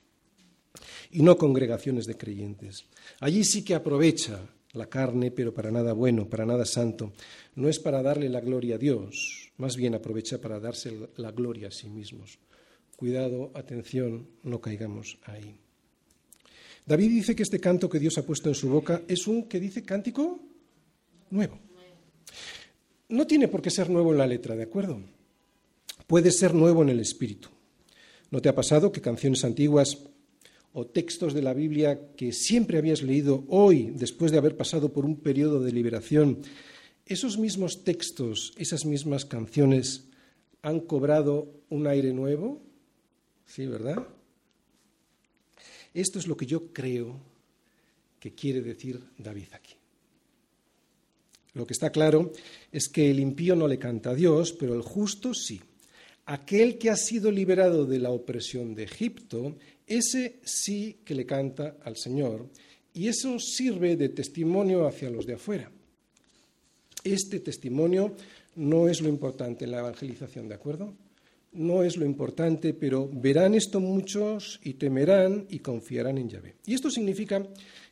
y 1.13 1.23
no 1.23 1.37
congregaciones 1.37 2.07
de 2.07 2.17
creyentes. 2.17 2.85
Allí 3.21 3.45
sí 3.45 3.63
que 3.65 3.75
aprovecha 3.75 4.41
la 4.73 4.87
carne, 4.87 5.31
pero 5.31 5.53
para 5.53 5.71
nada 5.71 5.93
bueno, 5.93 6.29
para 6.29 6.47
nada 6.47 6.65
santo. 6.65 7.13
No 7.55 7.69
es 7.69 7.79
para 7.79 8.03
darle 8.03 8.29
la 8.29 8.41
gloria 8.41 8.77
a 8.77 8.79
Dios, 8.79 9.53
más 9.59 9.77
bien 9.77 9.95
aprovecha 9.95 10.41
para 10.41 10.59
darse 10.59 11.09
la 11.17 11.31
gloria 11.31 11.69
a 11.69 11.71
sí 11.71 11.89
mismos. 11.89 12.39
Cuidado, 12.97 13.51
atención, 13.55 14.27
no 14.43 14.61
caigamos 14.61 15.19
ahí. 15.25 15.55
David 16.87 17.11
dice 17.11 17.37
que 17.37 17.43
este 17.43 17.61
canto 17.61 17.89
que 17.89 17.99
Dios 17.99 18.19
ha 18.19 18.27
puesto 18.27 18.49
en 18.49 18.55
su 18.55 18.69
boca 18.69 19.03
es 19.07 19.27
un, 19.27 19.45
que 19.49 19.61
dice, 19.61 19.85
cántico 19.85 20.41
nuevo. 21.31 21.59
No 23.09 23.27
tiene 23.27 23.49
por 23.49 23.61
qué 23.61 23.71
ser 23.71 23.91
nuevo 23.91 24.13
en 24.13 24.19
la 24.19 24.27
letra, 24.27 24.57
¿de 24.57 24.63
acuerdo? 24.65 25.01
Puede 26.07 26.31
ser 26.31 26.55
nuevo 26.55 26.83
en 26.83 26.89
el 26.89 27.01
espíritu. 27.01 27.51
¿No 28.31 28.41
te 28.41 28.49
ha 28.49 28.55
pasado 28.55 28.91
que 28.91 29.03
canciones 29.03 29.45
antiguas 29.45 29.99
o 30.73 30.87
textos 30.87 31.35
de 31.35 31.43
la 31.43 31.55
Biblia 31.55 32.15
que 32.17 32.33
siempre 32.33 32.79
habías 32.79 33.03
leído 33.03 33.45
hoy, 33.49 33.93
después 33.95 34.33
de 34.33 34.39
haber 34.39 34.57
pasado 34.57 34.93
por 34.93 35.05
un 35.05 35.17
periodo 35.17 35.61
de 35.61 35.73
liberación, 35.73 36.39
esos 37.07 37.39
mismos 37.39 37.85
textos, 37.85 38.55
esas 38.57 38.87
mismas 38.87 39.25
canciones 39.25 40.09
han 40.63 40.81
cobrado 40.81 41.61
un 41.69 41.87
aire 41.87 42.13
nuevo? 42.13 42.63
Sí, 43.45 43.67
¿verdad? 43.67 44.07
Esto 45.93 46.19
es 46.19 46.27
lo 46.27 46.37
que 46.37 46.47
yo 46.47 46.73
creo 46.73 47.21
que 48.19 48.33
quiere 48.33 48.63
decir 48.63 49.03
David 49.19 49.49
aquí. 49.53 49.75
Lo 51.55 51.67
que 51.67 51.75
está 51.75 51.91
claro 51.91 52.33
es 52.71 52.89
que 52.89 53.11
el 53.11 53.21
impío 53.21 53.55
no 53.55 53.69
le 53.69 53.79
canta 53.79 54.11
a 54.11 54.15
Dios, 54.15 54.53
pero 54.53 54.75
el 54.75 54.83
justo 54.83 55.35
sí. 55.35 55.61
Aquel 56.25 56.79
que 56.79 56.89
ha 56.89 56.97
sido 56.97 57.31
liberado 57.31 57.85
de 57.85 57.99
la 57.99 58.11
opresión 58.11 58.75
de 58.75 58.85
Egipto 58.85 59.57
ese 59.99 60.41
sí 60.43 61.01
que 61.05 61.15
le 61.15 61.27
canta 61.27 61.77
al 61.85 61.97
Señor 61.97 62.49
y 62.95 63.09
eso 63.09 63.39
sirve 63.39 63.97
de 63.97 64.09
testimonio 64.09 64.87
hacia 64.87 65.11
los 65.11 65.27
de 65.27 65.35
afuera. 65.35 65.71
Este 67.05 67.41
testimonio 67.41 68.15
no 68.57 68.89
es 68.89 69.01
lo 69.01 69.09
importante 69.09 69.65
en 69.65 69.73
la 69.73 69.81
evangelización, 69.81 70.49
¿de 70.49 70.55
acuerdo? 70.55 70.95
No 71.53 71.83
es 71.83 71.97
lo 71.97 72.07
importante, 72.07 72.73
pero 72.73 73.09
verán 73.13 73.55
esto 73.55 73.81
muchos 73.81 74.61
y 74.63 74.75
temerán 74.75 75.47
y 75.51 75.59
confiarán 75.59 76.17
en 76.17 76.29
Yahvé. 76.31 76.55
Y 76.65 76.75
esto 76.75 76.91
significa 76.91 77.47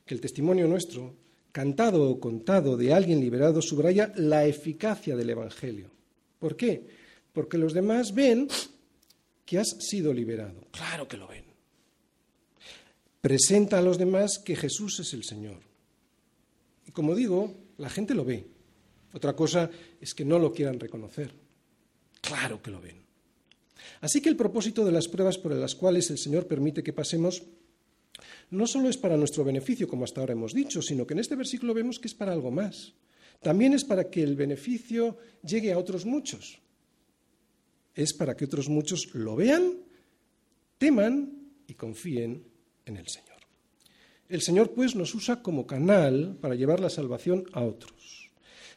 que 0.07 0.15
el 0.15 0.21
testimonio 0.21 0.67
nuestro, 0.67 1.15
cantado 1.53 2.09
o 2.09 2.19
contado 2.19 2.77
de 2.77 2.95
alguien 2.95 3.21
liberado, 3.21 3.61
subraya 3.61 4.13
la 4.17 4.47
eficacia 4.47 5.17
del 5.17 5.31
Evangelio. 5.31 5.91
¿Por 6.39 6.57
qué? 6.57 6.87
Porque 7.33 7.59
los 7.59 7.75
demás 7.75 8.15
ven 8.15 8.49
que 9.45 9.59
has 9.59 9.77
sido 9.81 10.15
liberado. 10.15 10.63
Claro 10.71 11.07
que 11.07 11.19
lo 11.19 11.29
ven 11.29 11.50
presenta 13.21 13.79
a 13.79 13.83
los 13.83 13.99
demás 13.99 14.39
que 14.39 14.57
Jesús 14.57 15.01
es 15.01 15.13
el 15.13 15.25
Señor. 15.25 15.61
Y 16.87 16.93
como 16.93 17.15
digo, 17.15 17.55
la 17.79 17.91
gente 17.91 18.15
lo 18.15 18.25
ve. 18.25 18.47
Otra 19.13 19.35
cosa 19.35 19.71
es 20.01 20.15
que 20.15 20.25
no 20.25 20.39
lo 20.39 20.53
quieran 20.53 20.81
reconocer. 20.81 21.33
Claro 22.21 22.63
que 22.63 22.71
lo 22.71 22.81
ven. 22.81 23.01
Así 24.01 24.21
que 24.21 24.29
el 24.29 24.37
propósito 24.37 24.85
de 24.85 24.93
las 24.93 25.09
pruebas 25.09 25.39
por 25.39 25.53
las 25.53 25.75
cuales 25.75 26.11
el 26.11 26.19
Señor 26.19 26.47
permite 26.47 26.83
que 26.83 26.93
pasemos 26.93 27.43
no 28.51 28.67
solo 28.67 28.89
es 28.89 28.97
para 28.97 29.17
nuestro 29.17 29.45
beneficio, 29.45 29.89
como 29.89 30.05
hasta 30.05 30.21
ahora 30.21 30.33
hemos 30.33 30.53
dicho, 30.53 30.83
sino 30.83 31.07
que 31.07 31.15
en 31.15 31.21
este 31.21 31.37
versículo 31.37 31.75
vemos 31.75 31.99
que 31.99 32.09
es 32.09 32.15
para 32.15 32.33
algo 32.33 32.51
más. 32.51 32.95
También 33.41 33.73
es 33.73 33.85
para 33.85 34.11
que 34.11 34.23
el 34.23 34.37
beneficio 34.37 35.17
llegue 35.43 35.73
a 35.73 35.79
otros 35.79 36.05
muchos. 36.05 36.61
Es 37.95 38.13
para 38.13 38.37
que 38.37 38.45
otros 38.45 38.69
muchos 38.69 39.15
lo 39.15 39.37
vean, 39.37 39.79
teman 40.79 41.33
y 41.67 41.75
confíen 41.75 42.50
en 42.87 42.97
el 42.97 43.09
Señor. 43.09 43.31
El 44.29 44.43
Señor, 44.43 44.73
pues, 44.73 44.95
nos 44.95 45.15
usa 45.15 45.43
como 45.43 45.67
canal 45.67 46.37
para 46.41 46.55
llevar 46.55 46.81
la 46.81 46.91
salvación 46.91 47.45
a 47.53 47.63
otros. 47.63 48.31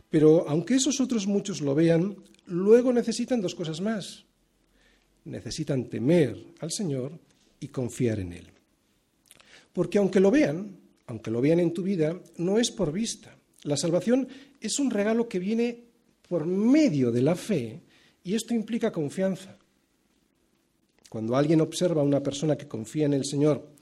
Pero 0.10 0.48
aunque 0.48 0.76
esos 0.76 1.00
otros 1.00 1.28
muchos 1.28 1.62
lo 1.62 1.76
vean, 1.76 2.16
luego 2.46 2.92
necesitan 2.92 3.42
dos 3.42 3.56
cosas 3.56 3.82
más. 3.82 4.26
Necesitan 5.26 5.86
temer 5.86 6.38
al 6.60 6.72
Señor 6.72 7.20
y 7.60 7.68
confiar 7.68 8.20
en 8.20 8.34
Él. 8.34 8.48
Porque 9.72 9.98
aunque 9.98 10.20
lo 10.20 10.32
vean, 10.32 10.78
aunque 11.08 11.32
lo 11.32 11.42
vean 11.42 11.60
en 11.60 11.74
tu 11.74 11.84
vida, 11.84 12.20
no 12.38 12.60
es 12.60 12.72
por 12.72 12.92
vista. 12.92 13.36
La 13.64 13.78
salvación 13.78 14.28
es 14.60 14.80
un 14.80 14.92
regalo 14.92 15.28
que 15.28 15.40
viene 15.40 15.84
por 16.28 16.46
medio 16.46 17.12
de 17.12 17.22
la 17.22 17.36
fe 17.36 17.82
y 18.24 18.36
esto 18.36 18.54
implica 18.54 18.92
confianza. 18.92 19.58
Cuando 21.10 21.36
alguien 21.36 21.62
observa 21.62 22.02
a 22.02 22.06
una 22.06 22.24
persona 22.24 22.56
que 22.56 22.68
confía 22.68 23.06
en 23.06 23.14
el 23.14 23.26
Señor 23.26 23.73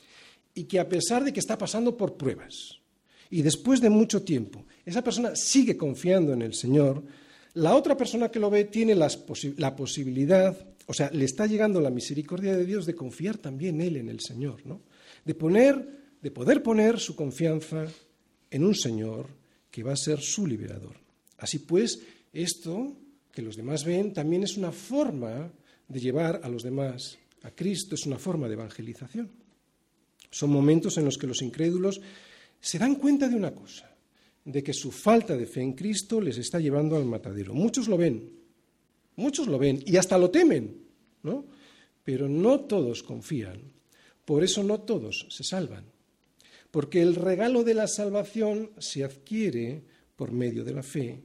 y 0.54 0.66
que 0.66 0.80
a 0.80 0.88
pesar 0.88 1.24
de 1.24 1.34
que 1.34 1.40
está 1.40 1.58
pasando 1.58 1.96
por 1.96 2.18
pruebas 2.18 2.80
y 3.30 3.42
después 3.42 3.80
de 3.80 3.90
mucho 3.90 4.24
tiempo, 4.24 4.66
esa 4.86 5.04
persona 5.04 5.36
sigue 5.36 5.78
confiando 5.78 6.34
en 6.34 6.42
el 6.42 6.54
Señor, 6.54 7.04
la 7.54 7.76
otra 7.76 7.96
persona 7.96 8.30
que 8.30 8.40
lo 8.40 8.50
ve 8.50 8.66
tiene 8.66 8.96
la 8.96 9.76
posibilidad, 9.76 10.58
o 10.86 10.94
sea, 10.94 11.10
le 11.12 11.26
está 11.26 11.46
llegando 11.46 11.80
la 11.82 11.90
misericordia 11.90 12.56
de 12.56 12.66
Dios 12.66 12.86
de 12.86 12.96
confiar 12.96 13.38
también 13.38 13.82
él 13.82 13.98
en 13.98 14.10
el 14.10 14.20
Señor, 14.20 14.66
¿no? 14.66 14.82
De 15.24 15.36
poner, 15.36 16.16
de 16.22 16.32
poder 16.32 16.64
poner 16.64 17.00
su 17.00 17.16
confianza 17.16 17.86
en 18.50 18.66
un 18.66 18.76
Señor 18.76 19.28
que 19.70 19.84
va 19.84 19.94
a 19.94 19.98
ser 19.98 20.20
su 20.20 20.46
liberador. 20.46 20.98
Así 21.38 21.60
pues, 21.60 22.02
esto 22.34 22.98
que 23.32 23.42
los 23.42 23.56
demás 23.56 23.86
ven 23.86 24.14
también 24.14 24.44
es 24.44 24.58
una 24.58 24.72
forma 24.72 25.52
de 25.88 26.00
llevar 26.00 26.42
a 26.44 26.50
los 26.50 26.64
demás 26.64 27.18
a 27.44 27.52
Cristo, 27.52 27.96
es 27.96 28.06
una 28.06 28.20
forma 28.20 28.48
de 28.48 28.54
evangelización. 28.54 29.30
Son 30.32 30.50
momentos 30.50 30.98
en 30.98 31.06
los 31.06 31.18
que 31.18 31.28
los 31.28 31.42
incrédulos 31.42 32.02
se 32.60 32.80
dan 32.80 32.96
cuenta 32.96 33.28
de 33.28 33.36
una 33.36 33.54
cosa, 33.54 33.94
de 34.46 34.64
que 34.64 34.74
su 34.74 34.92
falta 34.92 35.36
de 35.36 35.46
fe 35.46 35.62
en 35.62 35.74
Cristo 35.74 36.22
les 36.22 36.38
está 36.38 36.60
llevando 36.60 36.96
al 36.96 37.06
matadero. 37.06 37.54
Muchos 37.54 37.88
lo 37.88 37.98
ven, 37.98 38.32
muchos 39.18 39.48
lo 39.48 39.60
ven 39.60 39.84
y 39.86 39.98
hasta 39.98 40.18
lo 40.18 40.32
temen, 40.32 40.86
¿no? 41.24 41.46
Pero 42.04 42.30
no 42.30 42.62
todos 42.62 43.04
confían. 43.04 43.62
Por 44.24 44.44
eso 44.44 44.64
no 44.64 44.80
todos 44.80 45.28
se 45.30 45.44
salvan. 45.44 45.86
Porque 46.72 47.02
el 47.02 47.16
regalo 47.16 47.64
de 47.64 47.74
la 47.74 47.88
salvación 47.88 48.72
se 48.78 49.04
adquiere 49.04 49.84
por 50.16 50.32
medio 50.32 50.64
de 50.64 50.74
la 50.74 50.84
fe, 50.84 51.22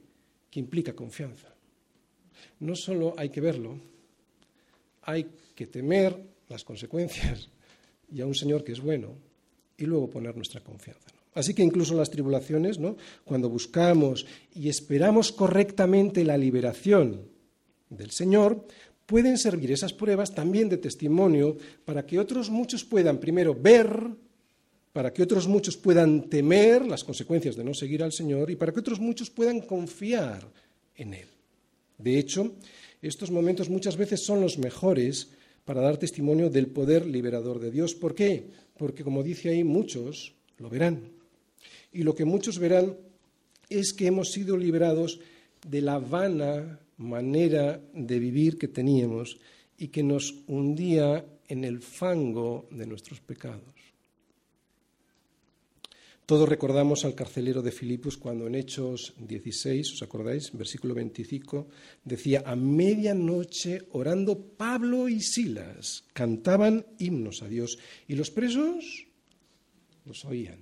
que 0.51 0.59
implica 0.59 0.93
confianza. 0.93 1.55
No 2.59 2.75
solo 2.75 3.13
hay 3.17 3.29
que 3.29 3.39
verlo, 3.39 3.79
hay 5.03 5.29
que 5.55 5.67
temer 5.67 6.19
las 6.49 6.63
consecuencias 6.63 7.49
y 8.11 8.21
a 8.21 8.25
un 8.25 8.35
Señor 8.35 8.63
que 8.63 8.71
es 8.71 8.81
bueno 8.81 9.15
y 9.77 9.85
luego 9.85 10.09
poner 10.09 10.35
nuestra 10.35 10.61
confianza. 10.61 11.07
Así 11.33 11.53
que 11.53 11.61
incluso 11.61 11.93
las 11.93 12.09
tribulaciones, 12.09 12.79
¿no? 12.79 12.97
cuando 13.23 13.47
buscamos 13.47 14.25
y 14.55 14.69
esperamos 14.69 15.31
correctamente 15.31 16.23
la 16.23 16.37
liberación 16.37 17.29
del 17.89 18.09
Señor, 18.09 18.65
pueden 19.05 19.37
servir 19.37 19.71
esas 19.71 19.93
pruebas 19.93 20.33
también 20.33 20.67
de 20.67 20.77
testimonio 20.77 21.57
para 21.85 22.05
que 22.05 22.19
otros 22.19 22.49
muchos 22.49 22.83
puedan 22.83 23.19
primero 23.19 23.53
ver, 23.53 23.87
para 24.91 25.13
que 25.13 25.21
otros 25.21 25.47
muchos 25.47 25.77
puedan 25.77 26.27
temer 26.27 26.85
las 26.87 27.03
consecuencias 27.03 27.55
de 27.55 27.63
no 27.63 27.75
seguir 27.75 28.01
al 28.01 28.11
Señor 28.11 28.49
y 28.49 28.55
para 28.55 28.73
que 28.73 28.79
otros 28.79 28.99
muchos 28.99 29.29
puedan 29.29 29.61
confiar 29.61 30.43
en 30.95 31.13
Él. 31.13 31.27
De 31.99 32.17
hecho, 32.17 32.55
estos 33.01 33.29
momentos 33.29 33.69
muchas 33.69 33.95
veces 33.95 34.25
son 34.25 34.41
los 34.41 34.57
mejores 34.57 35.29
para 35.67 35.81
dar 35.81 35.97
testimonio 35.97 36.49
del 36.49 36.67
poder 36.67 37.05
liberador 37.05 37.59
de 37.59 37.71
Dios. 37.71 37.93
¿Por 37.93 38.15
qué? 38.15 38.47
Porque, 38.77 39.03
como 39.03 39.21
dice 39.21 39.49
ahí, 39.49 39.65
muchos 39.65 40.33
lo 40.59 40.69
verán. 40.69 41.11
Y 41.91 42.03
lo 42.03 42.15
que 42.15 42.23
muchos 42.23 42.57
verán 42.57 42.95
es 43.69 43.91
que 43.91 44.07
hemos 44.07 44.31
sido 44.31 44.55
liberados 44.55 45.19
de 45.67 45.81
la 45.81 45.99
vana 45.99 46.79
manera 46.95 47.81
de 47.93 48.17
vivir 48.17 48.57
que 48.57 48.69
teníamos 48.69 49.39
y 49.77 49.89
que 49.89 50.03
nos 50.03 50.35
hundía 50.47 51.25
en 51.49 51.65
el 51.65 51.81
fango 51.81 52.69
de 52.71 52.87
nuestros 52.87 53.19
pecados. 53.19 53.76
Todos 56.27 56.49
recordamos 56.49 57.05
al 57.05 57.15
carcelero 57.15 57.61
de 57.61 57.71
Filipos 57.71 58.17
cuando 58.17 58.47
en 58.47 58.55
Hechos 58.55 59.13
16, 59.17 59.93
¿os 59.93 60.03
acordáis? 60.03 60.51
Versículo 60.51 60.93
25, 60.93 61.69
decía, 62.03 62.43
a 62.45 62.53
medianoche 62.57 63.87
orando 63.93 64.37
Pablo 64.37 65.07
y 65.07 65.21
Silas 65.21 66.03
cantaban 66.11 66.85
himnos 66.99 67.43
a 67.43 67.47
Dios 67.47 67.79
y 68.09 68.15
los 68.15 68.29
presos 68.29 69.07
los 70.03 70.25
oían. 70.25 70.59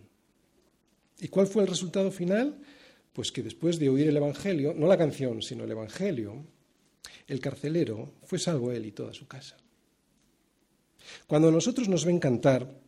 ¿Y 1.20 1.30
cuál 1.30 1.47
fue 1.47 1.63
el 1.63 1.70
resultado 1.70 2.11
final? 2.11 2.61
Pues 3.11 3.32
que 3.32 3.41
después 3.41 3.80
de 3.80 3.89
oír 3.89 4.07
el 4.07 4.18
Evangelio, 4.18 4.76
no 4.78 4.86
la 4.86 4.99
canción, 4.99 5.41
sino 5.41 5.63
el 5.63 5.72
Evangelio, 5.72 6.45
el 7.26 7.39
carcelero 7.39 8.13
fue 8.22 8.38
salvo 8.38 8.72
él 8.72 8.86
y 8.86 8.91
toda 8.91 9.16
su 9.16 9.26
casa. 9.26 9.57
Cuando 11.26 11.49
nosotros 11.49 11.89
nos 11.89 12.05
ven 12.05 12.20
cantar, 12.20 12.84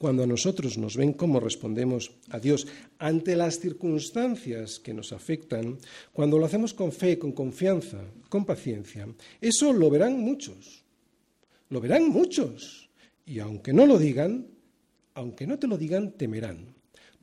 cuando 0.00 0.22
a 0.22 0.26
nosotros 0.26 0.78
nos 0.78 0.96
ven 0.96 1.12
cómo 1.12 1.40
respondemos 1.40 2.12
a 2.30 2.40
Dios 2.40 2.66
ante 2.96 3.36
las 3.36 3.60
circunstancias 3.60 4.80
que 4.80 4.94
nos 4.94 5.12
afectan, 5.12 5.76
cuando 6.10 6.38
lo 6.38 6.46
hacemos 6.46 6.72
con 6.72 6.90
fe, 6.90 7.18
con 7.18 7.32
confianza, 7.32 8.00
con 8.30 8.46
paciencia, 8.46 9.06
eso 9.42 9.74
lo 9.74 9.90
verán 9.90 10.18
muchos. 10.18 10.84
Lo 11.68 11.82
verán 11.82 12.08
muchos. 12.08 12.88
Y 13.26 13.40
aunque 13.40 13.74
no 13.74 13.84
lo 13.84 13.98
digan, 13.98 14.46
aunque 15.12 15.46
no 15.46 15.58
te 15.58 15.66
lo 15.66 15.76
digan, 15.76 16.12
temerán. 16.12 16.74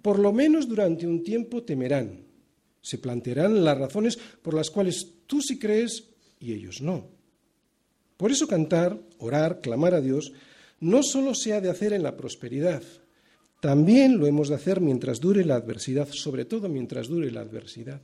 Por 0.03 0.19
lo 0.19 0.32
menos 0.32 0.67
durante 0.67 1.07
un 1.07 1.23
tiempo 1.23 1.63
temerán. 1.63 2.28
Se 2.80 2.99
plantearán 2.99 3.65
las 3.65 3.80
razones 3.80 4.19
por 4.43 4.53
las 4.53 4.69
cuales 4.69 5.15
tú 5.25 5.41
sí 5.41 5.57
crees 5.57 6.11
y 6.39 6.53
ellos 6.53 6.84
no. 6.84 7.09
Por 8.17 8.32
eso 8.32 8.47
cantar, 8.47 9.01
orar, 9.17 9.61
clamar 9.61 9.95
a 9.95 10.01
Dios, 10.01 10.32
no 10.80 11.03
solo 11.03 11.34
se 11.34 11.53
ha 11.53 11.61
de 11.61 11.69
hacer 11.69 11.93
en 11.93 12.03
la 12.03 12.15
prosperidad, 12.15 12.84
también 13.59 14.17
lo 14.17 14.28
hemos 14.28 14.49
de 14.49 14.55
hacer 14.55 14.82
mientras 14.82 15.19
dure 15.19 15.43
la 15.43 15.55
adversidad, 15.55 16.07
sobre 16.09 16.45
todo 16.45 16.69
mientras 16.69 17.07
dure 17.07 17.32
la 17.32 17.41
adversidad. 17.41 18.01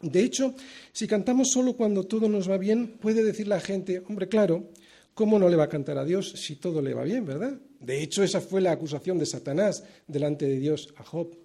De 0.00 0.22
hecho, 0.22 0.54
si 0.92 1.06
cantamos 1.06 1.50
solo 1.50 1.74
cuando 1.74 2.04
todo 2.04 2.28
nos 2.28 2.50
va 2.50 2.58
bien, 2.58 2.96
puede 3.00 3.22
decir 3.22 3.48
la 3.48 3.60
gente, 3.60 4.02
hombre, 4.08 4.28
claro, 4.28 4.70
¿cómo 5.14 5.38
no 5.38 5.48
le 5.48 5.56
va 5.56 5.64
a 5.64 5.68
cantar 5.68 5.98
a 5.98 6.04
Dios 6.04 6.32
si 6.36 6.56
todo 6.56 6.80
le 6.80 6.94
va 6.94 7.04
bien, 7.04 7.24
verdad? 7.24 7.58
De 7.80 8.02
hecho, 8.02 8.22
esa 8.22 8.40
fue 8.40 8.60
la 8.60 8.72
acusación 8.72 9.18
de 9.18 9.26
Satanás 9.26 9.84
delante 10.06 10.46
de 10.46 10.58
Dios 10.58 10.92
a 10.96 11.02
Job. 11.02 11.36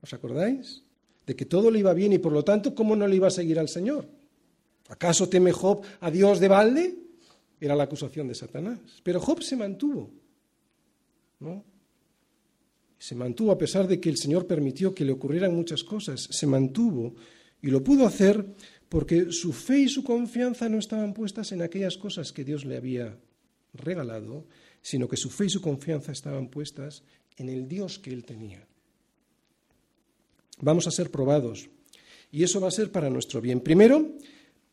¿Os 0.00 0.12
acordáis? 0.12 0.82
De 1.26 1.36
que 1.36 1.44
todo 1.44 1.70
le 1.70 1.78
iba 1.78 1.94
bien 1.94 2.12
y 2.12 2.18
por 2.18 2.32
lo 2.32 2.44
tanto, 2.44 2.74
¿cómo 2.74 2.96
no 2.96 3.06
le 3.06 3.16
iba 3.16 3.28
a 3.28 3.32
seguir 3.32 3.58
al 3.58 3.68
Señor? 3.68 4.08
¿Acaso 4.88 5.28
teme 5.28 5.52
Job 5.52 5.82
a 6.00 6.10
Dios 6.10 6.40
de 6.40 6.48
balde? 6.48 6.94
Era 7.62 7.76
la 7.76 7.84
acusación 7.84 8.26
de 8.26 8.34
Satanás. 8.34 8.80
Pero 9.04 9.20
Job 9.20 9.40
se 9.40 9.54
mantuvo. 9.54 10.10
¿no? 11.38 11.64
Se 12.98 13.14
mantuvo 13.14 13.52
a 13.52 13.58
pesar 13.58 13.86
de 13.86 14.00
que 14.00 14.08
el 14.08 14.16
Señor 14.16 14.48
permitió 14.48 14.92
que 14.92 15.04
le 15.04 15.12
ocurrieran 15.12 15.54
muchas 15.54 15.84
cosas. 15.84 16.26
Se 16.28 16.44
mantuvo 16.48 17.14
y 17.62 17.68
lo 17.68 17.84
pudo 17.84 18.04
hacer 18.04 18.44
porque 18.88 19.30
su 19.30 19.52
fe 19.52 19.78
y 19.78 19.88
su 19.88 20.02
confianza 20.02 20.68
no 20.68 20.80
estaban 20.80 21.14
puestas 21.14 21.52
en 21.52 21.62
aquellas 21.62 21.96
cosas 21.98 22.32
que 22.32 22.42
Dios 22.42 22.64
le 22.64 22.76
había 22.76 23.16
regalado, 23.74 24.44
sino 24.80 25.06
que 25.06 25.16
su 25.16 25.30
fe 25.30 25.44
y 25.44 25.50
su 25.50 25.60
confianza 25.60 26.10
estaban 26.10 26.48
puestas 26.48 27.04
en 27.36 27.48
el 27.48 27.68
Dios 27.68 28.00
que 28.00 28.10
él 28.10 28.24
tenía. 28.24 28.66
Vamos 30.60 30.88
a 30.88 30.90
ser 30.90 31.12
probados 31.12 31.70
y 32.32 32.42
eso 32.42 32.60
va 32.60 32.66
a 32.66 32.72
ser 32.72 32.90
para 32.90 33.08
nuestro 33.08 33.40
bien. 33.40 33.60
Primero, 33.60 34.16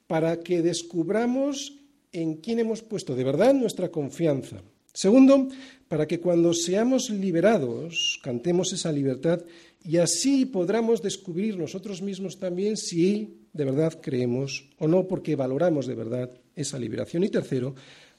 para 0.08 0.40
que 0.40 0.64
descubramos 0.64 1.79
en 2.12 2.36
quién 2.36 2.60
hemos 2.60 2.82
puesto 2.82 3.16
de 3.16 3.24
verdad 3.24 3.54
nuestra 3.54 3.90
confianza. 3.90 4.62
Segundo, 4.94 5.48
para 5.88 6.08
que 6.08 6.20
cuando 6.20 6.54
seamos 6.54 7.10
liberados 7.10 8.20
cantemos 8.24 8.74
esa 8.74 8.92
libertad 8.92 9.42
y 9.84 9.98
así 9.98 10.46
podamos 10.46 11.02
descubrir 11.02 11.58
nosotros 11.58 12.02
mismos 12.02 12.40
también 12.40 12.76
si 12.76 13.48
de 13.54 13.66
verdad 13.66 14.00
creemos 14.02 14.70
o 14.78 14.88
no, 14.88 15.08
porque 15.08 15.36
valoramos 15.36 15.88
de 15.88 15.96
verdad 15.96 16.30
esa 16.56 16.78
liberación. 16.78 17.24
Y 17.24 17.30
tercero, 17.30 17.76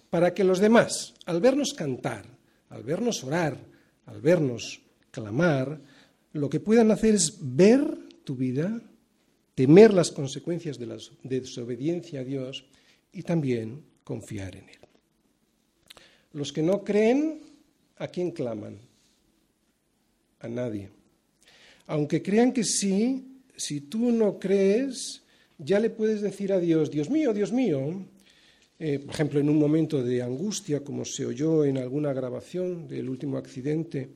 para 0.09 0.33
que 0.33 0.45
los 0.45 0.59
demás, 0.59 1.15
al 1.27 1.41
vernos 1.41 1.75
cantar, 1.75 2.25
al 2.69 2.83
vernos 2.83 3.23
orar, 3.25 3.59
al 4.07 4.21
vernos 4.21 4.81
clamar, 5.11 5.81
lo 6.33 6.49
que 6.49 6.61
puedan 6.61 6.91
hacer 6.91 7.15
es 7.15 7.39
ver 7.41 7.85
tu 8.25 8.37
vida, 8.37 8.81
temer 9.55 9.93
las 9.93 10.11
consecuencias 10.11 10.79
de 10.79 10.87
la 10.87 10.97
desobediencia 11.23 12.21
a 12.21 12.25
Dios 12.25 12.65
y 13.13 13.23
también 13.23 13.83
confiar 14.05 14.57
en 14.57 14.69
Él. 14.69 14.79
Los 16.33 16.53
que 16.53 16.63
no 16.63 16.85
creen, 16.85 17.41
¿a 17.97 18.09
quién 18.09 18.31
claman? 18.31 18.79
A 20.41 20.49
nadie. 20.49 20.91
Aunque 21.87 22.23
crean 22.23 22.53
que 22.53 22.65
sí, 22.65 23.43
si 23.57 23.83
tú 23.83 24.13
no 24.13 24.39
crees, 24.39 25.23
ya 25.59 25.81
le 25.81 25.91
puedes 25.91 26.21
decir 26.23 26.53
a 26.53 26.61
Dios, 26.61 26.91
Dios 26.91 27.11
mío, 27.11 27.35
Dios 27.35 27.53
mío, 27.53 28.07
eh, 28.79 28.99
por 29.01 29.15
ejemplo, 29.15 29.41
en 29.41 29.51
un 29.51 29.59
momento 29.59 30.03
de 30.03 30.23
angustia, 30.23 30.83
como 30.83 31.05
se 31.05 31.27
oyó 31.27 31.65
en 31.65 31.77
alguna 31.77 32.13
grabación 32.13 32.89
del 32.89 33.11
último 33.11 33.37
accidente 33.37 34.11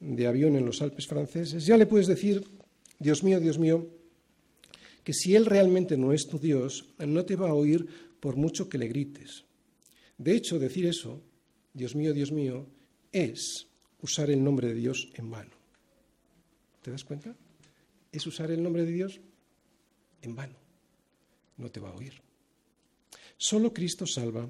de 0.00 0.26
avión 0.26 0.56
en 0.56 0.66
los 0.66 0.82
Alpes 0.82 1.06
franceses, 1.06 1.64
ya 1.64 1.78
le 1.78 1.86
puedes 1.86 2.06
decir, 2.06 2.44
Dios 2.98 3.22
mío, 3.22 3.40
Dios 3.40 3.58
mío, 3.58 3.88
que 5.04 5.12
si 5.12 5.36
Él 5.36 5.46
realmente 5.46 5.96
no 5.96 6.12
es 6.12 6.26
tu 6.26 6.38
Dios, 6.38 6.86
no 6.98 7.24
te 7.24 7.36
va 7.36 7.50
a 7.50 7.54
oír 7.54 7.86
por 8.18 8.36
mucho 8.36 8.68
que 8.68 8.78
le 8.78 8.88
grites. 8.88 9.44
De 10.16 10.34
hecho, 10.34 10.58
decir 10.58 10.86
eso, 10.86 11.22
Dios 11.74 11.94
mío, 11.94 12.14
Dios 12.14 12.32
mío, 12.32 12.66
es 13.12 13.68
usar 14.00 14.30
el 14.30 14.42
nombre 14.42 14.68
de 14.68 14.74
Dios 14.74 15.10
en 15.14 15.30
vano. 15.30 15.52
¿Te 16.82 16.90
das 16.90 17.04
cuenta? 17.04 17.36
Es 18.10 18.26
usar 18.26 18.50
el 18.50 18.62
nombre 18.62 18.84
de 18.84 18.92
Dios 18.92 19.20
en 20.22 20.34
vano. 20.34 20.56
No 21.58 21.70
te 21.70 21.80
va 21.80 21.90
a 21.90 21.94
oír. 21.94 22.14
Solo 23.36 23.72
Cristo 23.72 24.06
salva, 24.06 24.48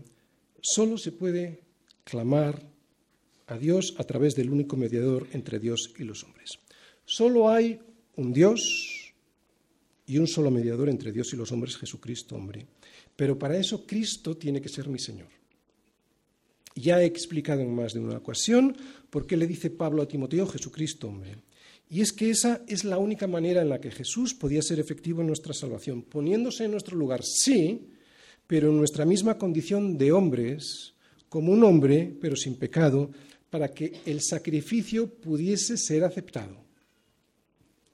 solo 0.60 0.98
se 0.98 1.12
puede 1.12 1.62
clamar 2.04 2.62
a 3.46 3.58
Dios 3.58 3.94
a 3.98 4.04
través 4.04 4.34
del 4.34 4.50
único 4.50 4.76
mediador 4.76 5.26
entre 5.32 5.58
Dios 5.58 5.92
y 5.98 6.04
los 6.04 6.22
hombres. 6.22 6.58
Solo 7.04 7.50
hay 7.50 7.80
un 8.16 8.32
Dios 8.32 8.93
y 10.06 10.18
un 10.18 10.26
solo 10.26 10.50
mediador 10.50 10.88
entre 10.88 11.12
Dios 11.12 11.32
y 11.32 11.36
los 11.36 11.50
hombres, 11.52 11.76
Jesucristo, 11.76 12.36
hombre. 12.36 12.66
Pero 13.16 13.38
para 13.38 13.56
eso 13.56 13.86
Cristo 13.86 14.36
tiene 14.36 14.60
que 14.60 14.68
ser 14.68 14.88
mi 14.88 14.98
Señor. 14.98 15.28
Ya 16.76 17.00
he 17.00 17.06
explicado 17.06 17.60
en 17.60 17.74
más 17.74 17.92
de 17.92 18.00
una 18.00 18.18
ocasión 18.18 18.76
por 19.10 19.26
qué 19.26 19.36
le 19.36 19.46
dice 19.46 19.70
Pablo 19.70 20.02
a 20.02 20.08
Timoteo 20.08 20.46
Jesucristo, 20.46 21.08
hombre. 21.08 21.36
Y 21.88 22.00
es 22.00 22.12
que 22.12 22.30
esa 22.30 22.64
es 22.66 22.84
la 22.84 22.98
única 22.98 23.26
manera 23.26 23.62
en 23.62 23.68
la 23.68 23.80
que 23.80 23.90
Jesús 23.90 24.34
podía 24.34 24.62
ser 24.62 24.80
efectivo 24.80 25.20
en 25.20 25.28
nuestra 25.28 25.54
salvación, 25.54 26.02
poniéndose 26.02 26.64
en 26.64 26.72
nuestro 26.72 26.96
lugar, 26.96 27.22
sí, 27.22 27.88
pero 28.46 28.70
en 28.70 28.78
nuestra 28.78 29.04
misma 29.04 29.38
condición 29.38 29.96
de 29.96 30.10
hombres, 30.10 30.94
como 31.28 31.52
un 31.52 31.62
hombre, 31.62 32.16
pero 32.20 32.34
sin 32.34 32.56
pecado, 32.56 33.10
para 33.50 33.68
que 33.68 34.00
el 34.06 34.20
sacrificio 34.20 35.06
pudiese 35.06 35.76
ser 35.76 36.02
aceptado, 36.02 36.56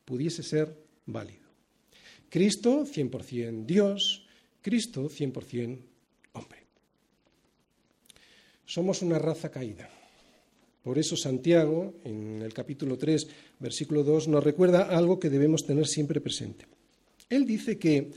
pudiese 0.06 0.42
ser 0.42 0.74
válido. 1.04 1.39
Cristo, 2.30 2.86
100% 2.86 3.66
Dios, 3.66 4.24
Cristo 4.62 5.10
100% 5.10 5.78
hombre. 6.32 6.60
Somos 8.64 9.02
una 9.02 9.18
raza 9.18 9.50
caída. 9.50 9.90
Por 10.82 10.98
eso 10.98 11.16
Santiago, 11.16 11.94
en 12.04 12.40
el 12.40 12.54
capítulo 12.54 12.96
3, 12.96 13.28
versículo 13.58 14.02
2, 14.04 14.28
nos 14.28 14.44
recuerda 14.44 14.84
algo 14.84 15.18
que 15.18 15.28
debemos 15.28 15.66
tener 15.66 15.86
siempre 15.86 16.20
presente. 16.20 16.66
Él 17.28 17.44
dice 17.44 17.78
que 17.78 18.12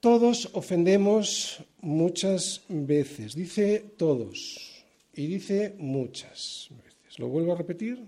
todos 0.00 0.50
ofendemos 0.52 1.62
muchas 1.80 2.62
veces. 2.68 3.34
Dice 3.34 3.84
todos 3.96 4.84
y 5.14 5.26
dice 5.26 5.74
muchas 5.78 6.68
veces. 6.70 7.18
Lo 7.18 7.28
vuelvo 7.28 7.52
a 7.52 7.56
repetir. 7.56 8.06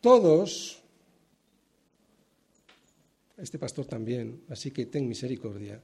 Todos 0.00 0.81
este 3.36 3.58
pastor 3.58 3.86
también, 3.86 4.42
así 4.48 4.70
que 4.70 4.86
ten 4.86 5.08
misericordia, 5.08 5.80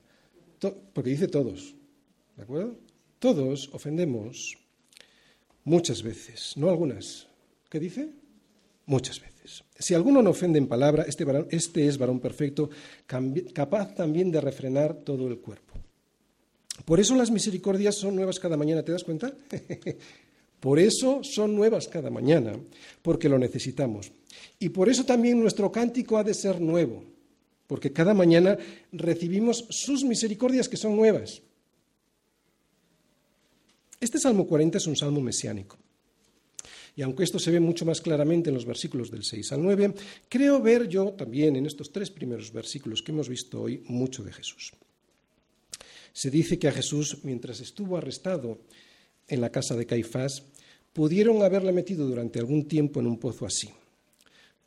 porque 0.93 1.11
dice 1.11 1.29
todos, 1.29 1.75
¿de 2.37 2.43
acuerdo? 2.43 2.79
Todos 3.19 3.71
ofendemos 3.73 4.57
muchas 5.65 6.03
veces, 6.03 6.55
no 6.57 6.69
algunas. 6.71 7.27
¿Qué 7.69 7.79
dice? 7.81 8.09
Muchas 8.87 9.21
veces. 9.21 9.65
Si 9.79 9.95
alguno 9.95 10.23
no 10.23 10.31
ofende 10.31 10.59
en 10.59 10.67
palabra, 10.67 11.05
este, 11.07 11.25
este 11.51 11.87
es 11.87 11.99
varón 11.99 12.21
perfecto, 12.21 12.71
capaz 13.53 13.95
también 13.95 14.31
de 14.31 14.41
refrenar 14.41 14.95
todo 15.05 15.29
el 15.29 15.39
cuerpo. 15.39 15.75
Por 16.85 17.01
eso 17.01 17.15
las 17.15 17.31
misericordias 17.31 17.97
son 17.97 18.17
nuevas 18.17 18.39
cada 18.39 18.57
mañana, 18.57 18.83
¿te 18.83 18.93
das 18.93 19.05
cuenta? 19.05 19.33
por 20.61 20.79
eso 20.79 21.23
son 21.23 21.55
nuevas 21.55 21.89
cada 21.89 22.09
mañana, 22.09 22.59
porque 23.03 23.29
lo 23.29 23.39
necesitamos. 23.39 24.13
Y 24.59 24.71
por 24.71 24.89
eso 24.89 25.05
también 25.05 25.41
nuestro 25.41 25.71
cántico 25.71 26.17
ha 26.17 26.25
de 26.25 26.35
ser 26.35 26.61
nuevo 26.61 27.18
porque 27.69 27.93
cada 27.93 28.15
mañana 28.15 28.59
recibimos 28.91 29.67
sus 29.71 30.03
misericordias 30.03 30.69
que 30.69 30.77
son 30.77 30.97
nuevas. 30.97 31.43
Este 34.01 34.19
Salmo 34.19 34.47
40 34.47 34.79
es 34.79 34.87
un 34.87 34.97
salmo 34.97 35.21
mesiánico. 35.21 35.79
Y 36.97 37.03
aunque 37.03 37.23
esto 37.23 37.39
se 37.39 37.53
ve 37.53 37.61
mucho 37.61 37.85
más 37.85 38.01
claramente 38.01 38.51
en 38.51 38.55
los 38.55 38.65
versículos 38.65 39.11
del 39.11 39.23
6 39.23 39.53
al 39.53 39.63
9, 39.63 39.95
creo 40.29 40.61
ver 40.61 40.89
yo 40.89 41.13
también 41.13 41.55
en 41.55 41.67
estos 41.67 41.93
tres 41.93 42.11
primeros 42.11 42.53
versículos 42.53 43.03
que 43.03 43.13
hemos 43.13 43.29
visto 43.29 43.63
hoy 43.63 43.85
mucho 43.87 44.25
de 44.25 44.33
Jesús. 44.33 44.73
Se 46.13 46.31
dice 46.31 46.59
que 46.59 46.67
a 46.67 46.73
Jesús, 46.73 47.19
mientras 47.23 47.61
estuvo 47.61 47.97
arrestado 47.97 48.59
en 49.29 49.41
la 49.41 49.51
casa 49.51 49.77
de 49.77 49.87
Caifás, 49.87 50.43
pudieron 50.93 51.43
haberle 51.43 51.71
metido 51.71 52.05
durante 52.09 52.41
algún 52.41 52.67
tiempo 52.67 52.99
en 52.99 53.07
un 53.07 53.19
pozo 53.19 53.47
así. 53.47 53.69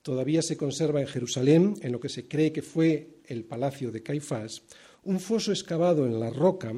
Todavía 0.01 0.41
se 0.41 0.57
conserva 0.57 1.01
en 1.01 1.07
Jerusalén, 1.07 1.75
en 1.81 1.91
lo 1.91 1.99
que 1.99 2.09
se 2.09 2.27
cree 2.27 2.51
que 2.51 2.61
fue 2.61 3.19
el 3.25 3.43
palacio 3.43 3.91
de 3.91 4.01
Caifás, 4.01 4.63
un 5.03 5.19
foso 5.19 5.51
excavado 5.51 6.05
en 6.05 6.19
la 6.19 6.29
roca 6.29 6.73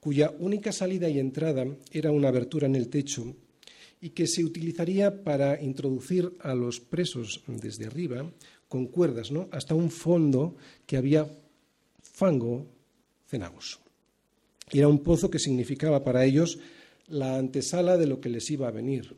cuya 0.00 0.32
única 0.38 0.72
salida 0.72 1.08
y 1.08 1.18
entrada 1.18 1.66
era 1.92 2.10
una 2.10 2.28
abertura 2.28 2.66
en 2.66 2.74
el 2.74 2.88
techo 2.88 3.36
y 4.00 4.10
que 4.10 4.26
se 4.26 4.44
utilizaría 4.44 5.22
para 5.22 5.62
introducir 5.62 6.32
a 6.40 6.54
los 6.54 6.80
presos 6.80 7.44
desde 7.46 7.86
arriba 7.86 8.28
con 8.68 8.86
cuerdas, 8.86 9.30
¿no? 9.30 9.48
hasta 9.52 9.74
un 9.74 9.90
fondo 9.90 10.56
que 10.86 10.96
había 10.96 11.30
fango 12.02 12.66
cenagoso. 13.28 13.78
Era 14.72 14.88
un 14.88 15.02
pozo 15.04 15.30
que 15.30 15.38
significaba 15.38 16.02
para 16.02 16.24
ellos 16.24 16.58
la 17.08 17.36
antesala 17.36 17.96
de 17.96 18.06
lo 18.06 18.20
que 18.20 18.30
les 18.30 18.50
iba 18.50 18.66
a 18.66 18.72
venir, 18.72 19.14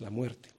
la 0.00 0.10
muerte. 0.10 0.53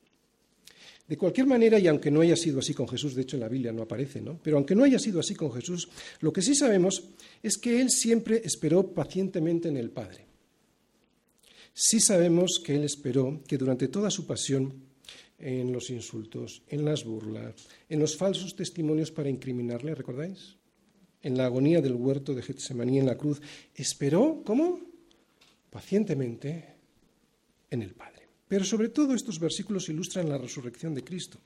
De 1.08 1.18
cualquier 1.18 1.45
manera, 1.45 1.78
y 1.78 1.88
aunque 1.88 2.10
no 2.10 2.22
haya 2.22 2.36
sido 2.36 2.60
así 2.60 2.74
con 2.74 2.88
Jesús, 2.88 3.14
de 3.14 3.22
hecho 3.22 3.36
en 3.36 3.41
la 3.41 3.49
Biblia 3.49 3.72
no 3.72 3.84
aparece, 3.84 4.22
¿no? 4.22 4.39
Pero 4.41 4.58
aunque 4.58 4.74
no 4.74 4.84
haya 4.84 4.97
sido 4.97 5.20
así 5.20 5.36
con 5.36 5.51
Jesús, 5.51 5.88
lo 6.20 6.34
que 6.34 6.41
sí 6.41 6.56
sabemos 6.56 7.03
es 7.43 7.58
que 7.58 7.80
Él 7.80 7.91
siempre 7.91 8.41
esperó 8.43 8.91
pacientemente 8.91 9.68
en 9.68 9.78
el 9.78 9.91
Padre. 9.91 10.26
Sí 11.74 11.99
sabemos 11.99 12.60
que 12.64 12.76
Él 12.76 12.84
esperó 12.84 13.41
que 13.47 13.58
durante 13.58 13.88
toda 13.88 14.10
su 14.10 14.26
pasión, 14.26 14.86
en 15.38 15.72
los 15.72 15.89
insultos, 15.89 16.64
en 16.70 16.86
las 16.86 17.03
burlas, 17.03 17.53
en 17.89 17.99
los 17.99 18.16
falsos 18.16 18.56
testimonios 18.56 19.12
para 19.12 19.30
incriminarle, 19.30 19.93
¿recordáis? 19.93 20.56
En 21.22 21.38
la 21.38 21.45
agonía 21.45 21.82
del 21.82 21.95
huerto 21.95 22.34
de 22.34 22.41
Getsemaní 22.41 22.99
en 22.99 23.06
la 23.06 23.18
cruz, 23.18 23.41
esperó, 23.74 24.41
¿cómo? 24.45 24.80
Pacientemente 25.70 26.76
en 27.70 27.82
el 27.82 27.93
Padre. 27.93 28.14
Pero 28.48 28.64
sobre 28.64 28.89
todo 28.89 29.14
estos 29.14 29.39
versículos 29.39 29.89
ilustran 29.89 30.30
la 30.30 30.38
resurrección 30.38 30.93
de 30.93 31.04
Cristo. 31.04 31.39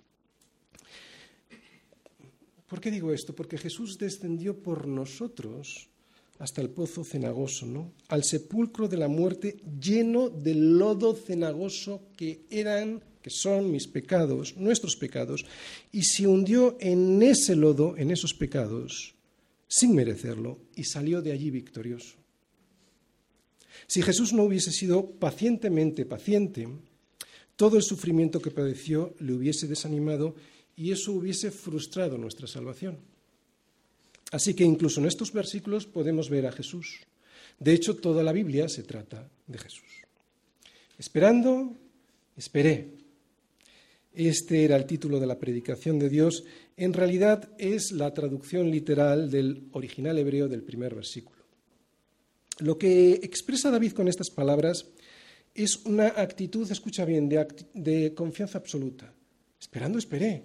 ¿Por 2.67 2.79
qué 2.79 2.91
digo 2.91 3.11
esto? 3.11 3.33
Porque 3.33 3.57
Jesús 3.57 3.97
descendió 3.97 4.61
por 4.61 4.87
nosotros 4.87 5.89
hasta 6.37 6.61
el 6.61 6.69
pozo 6.69 7.03
cenagoso, 7.03 7.65
¿no? 7.65 7.91
Al 8.07 8.23
sepulcro 8.23 8.87
de 8.87 8.97
la 8.97 9.07
muerte 9.07 9.57
lleno 9.79 10.29
del 10.29 10.77
lodo 10.77 11.15
cenagoso 11.15 12.03
que 12.15 12.45
eran, 12.49 13.03
que 13.21 13.29
son 13.29 13.71
mis 13.71 13.87
pecados, 13.87 14.55
nuestros 14.55 14.95
pecados, 14.95 15.45
y 15.91 16.03
se 16.03 16.27
hundió 16.27 16.77
en 16.79 17.21
ese 17.21 17.55
lodo, 17.55 17.97
en 17.97 18.11
esos 18.11 18.33
pecados, 18.33 19.15
sin 19.67 19.95
merecerlo, 19.95 20.59
y 20.75 20.85
salió 20.85 21.21
de 21.21 21.31
allí 21.31 21.49
victorioso. 21.51 22.15
Si 23.87 24.01
Jesús 24.01 24.31
no 24.31 24.43
hubiese 24.43 24.71
sido 24.71 25.11
pacientemente 25.11 26.05
paciente, 26.05 26.67
todo 27.59 27.75
el 27.75 27.83
sufrimiento 27.83 28.41
que 28.41 28.51
padeció 28.51 29.13
le 29.19 29.33
hubiese 29.33 29.67
desanimado 29.67 30.33
y 30.77 30.93
eso 30.93 31.11
hubiese 31.11 31.51
frustrado 31.51 32.17
nuestra 32.17 32.47
salvación. 32.47 32.99
Así 34.31 34.53
que 34.53 34.63
incluso 34.63 35.01
en 35.01 35.07
estos 35.07 35.33
versículos 35.33 35.85
podemos 35.85 36.29
ver 36.29 36.47
a 36.47 36.53
Jesús. 36.53 37.01
De 37.59 37.73
hecho, 37.73 37.97
toda 37.97 38.23
la 38.23 38.31
Biblia 38.31 38.69
se 38.69 38.83
trata 38.83 39.29
de 39.45 39.57
Jesús. 39.57 39.89
Esperando, 40.97 41.75
esperé. 42.37 42.93
Este 44.13 44.63
era 44.63 44.77
el 44.77 44.85
título 44.85 45.19
de 45.19 45.27
la 45.27 45.37
predicación 45.37 45.99
de 45.99 46.07
Dios. 46.07 46.45
En 46.77 46.93
realidad 46.93 47.49
es 47.57 47.91
la 47.91 48.13
traducción 48.13 48.71
literal 48.71 49.29
del 49.29 49.67
original 49.73 50.17
hebreo 50.17 50.47
del 50.47 50.63
primer 50.63 50.95
versículo. 50.95 51.43
Lo 52.59 52.77
que 52.77 53.15
expresa 53.15 53.69
David 53.69 53.91
con 53.91 54.07
estas 54.07 54.29
palabras 54.29 54.85
es 55.53 55.77
una 55.85 56.07
actitud, 56.07 56.69
escucha 56.71 57.05
bien, 57.05 57.29
de, 57.29 58.13
confianza 58.15 58.57
absoluta. 58.57 59.13
Esperando, 59.59 59.97
esperé, 59.97 60.43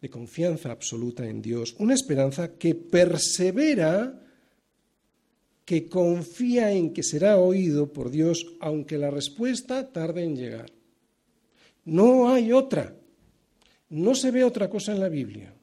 de 0.00 0.10
confianza 0.10 0.70
absoluta 0.70 1.26
en 1.26 1.40
Dios. 1.40 1.74
Una 1.78 1.94
esperanza 1.94 2.56
que 2.56 2.74
persevera, 2.74 4.22
que 5.64 5.88
confía 5.88 6.72
en 6.72 6.92
que 6.92 7.02
será 7.02 7.38
oído 7.38 7.92
por 7.92 8.10
Dios, 8.10 8.56
aunque 8.60 8.98
la 8.98 9.10
respuesta 9.10 9.90
tarde 9.90 10.24
en 10.24 10.36
llegar. 10.36 10.70
No 11.84 12.28
hay 12.28 12.52
otra. 12.52 12.94
No 13.88 14.14
se 14.14 14.30
ve 14.30 14.44
otra 14.44 14.68
cosa 14.68 14.92
en 14.92 15.00
la 15.00 15.08
Biblia. 15.08 15.54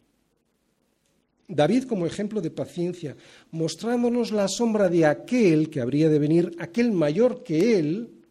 David 1.47 1.83
como 1.83 2.05
ejemplo 2.05 2.41
de 2.41 2.49
paciencia, 2.51 3.15
mostrándonos 3.51 4.31
la 4.31 4.47
sombra 4.47 4.89
de 4.89 5.05
aquel 5.05 5.69
que 5.69 5.81
habría 5.81 6.09
de 6.09 6.19
venir, 6.19 6.55
aquel 6.57 6.91
mayor 6.91 7.43
que 7.43 7.77
él, 7.77 8.22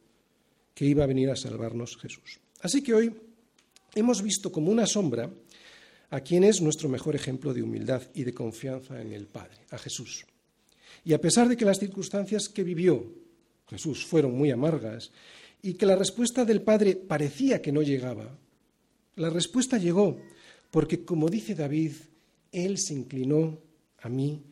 que 0.75 0.87
iba 0.87 1.05
a 1.05 1.07
venir 1.07 1.31
a 1.31 1.37
salvarnos 1.37 1.97
Jesús. 1.97 2.41
Así 2.61 2.83
que 2.83 2.95
hoy 2.95 3.15
hemos 3.95 4.23
visto 4.23 4.51
como 4.51 4.71
una 4.71 4.87
sombra 4.87 5.31
a 6.11 6.21
quien 6.21 6.45
es 6.45 6.61
nuestro 6.61 6.89
mejor 6.89 7.15
ejemplo 7.15 7.55
de 7.55 7.63
humildad 7.63 8.03
y 8.15 8.25
de 8.25 8.35
confianza 8.35 9.01
en 9.01 9.13
el 9.13 9.27
Padre, 9.27 9.67
a 9.71 9.79
Jesús. 9.79 10.27
Y 11.05 11.15
a 11.15 11.21
pesar 11.21 11.49
de 11.49 11.57
que 11.57 11.65
las 11.65 11.79
circunstancias 11.79 12.49
que 12.49 12.63
vivió 12.63 13.23
Jesús 13.69 14.05
fueron 14.05 14.37
muy 14.37 14.51
amargas 14.51 15.11
y 15.63 15.75
que 15.75 15.87
la 15.87 15.97
respuesta 15.97 16.45
del 16.45 16.61
Padre 16.61 16.97
parecía 16.97 17.63
que 17.63 17.73
no 17.73 17.81
llegaba, 17.81 18.39
la 19.17 19.31
respuesta 19.31 19.79
llegó 19.79 20.21
porque, 20.71 21.05
como 21.05 21.29
dice 21.29 21.55
David, 21.55 21.93
Él 22.53 22.79
se 22.79 22.93
inclinó 22.93 23.59
a 24.01 24.11
mí 24.11 24.43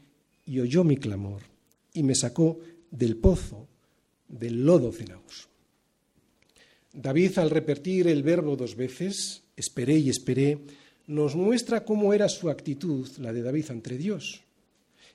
y 0.47 0.61
oyó 0.61 0.85
mi 0.85 0.97
clamor 0.97 1.43
y 1.93 2.03
me 2.03 2.15
sacó 2.15 2.59
del 2.91 3.17
pozo 3.17 3.69
del 4.29 4.65
lodo 4.65 4.93
cenagoso. 4.93 5.50
David, 6.93 7.39
al 7.39 7.51
repetir 7.51 8.09
el 8.09 8.23
verbo 8.23 8.57
dos 8.57 8.75
veces, 8.75 9.43
esperé 9.57 9.99
y 9.99 10.11
esperé, 10.11 10.59
nos 11.07 11.37
muestra 11.37 11.85
cómo 11.85 12.13
era 12.13 12.29
su 12.29 12.51
actitud, 12.51 13.09
la 13.19 13.33
de 13.33 13.43
David 13.43 13.71
ante 13.71 13.97
Dios. 13.97 14.43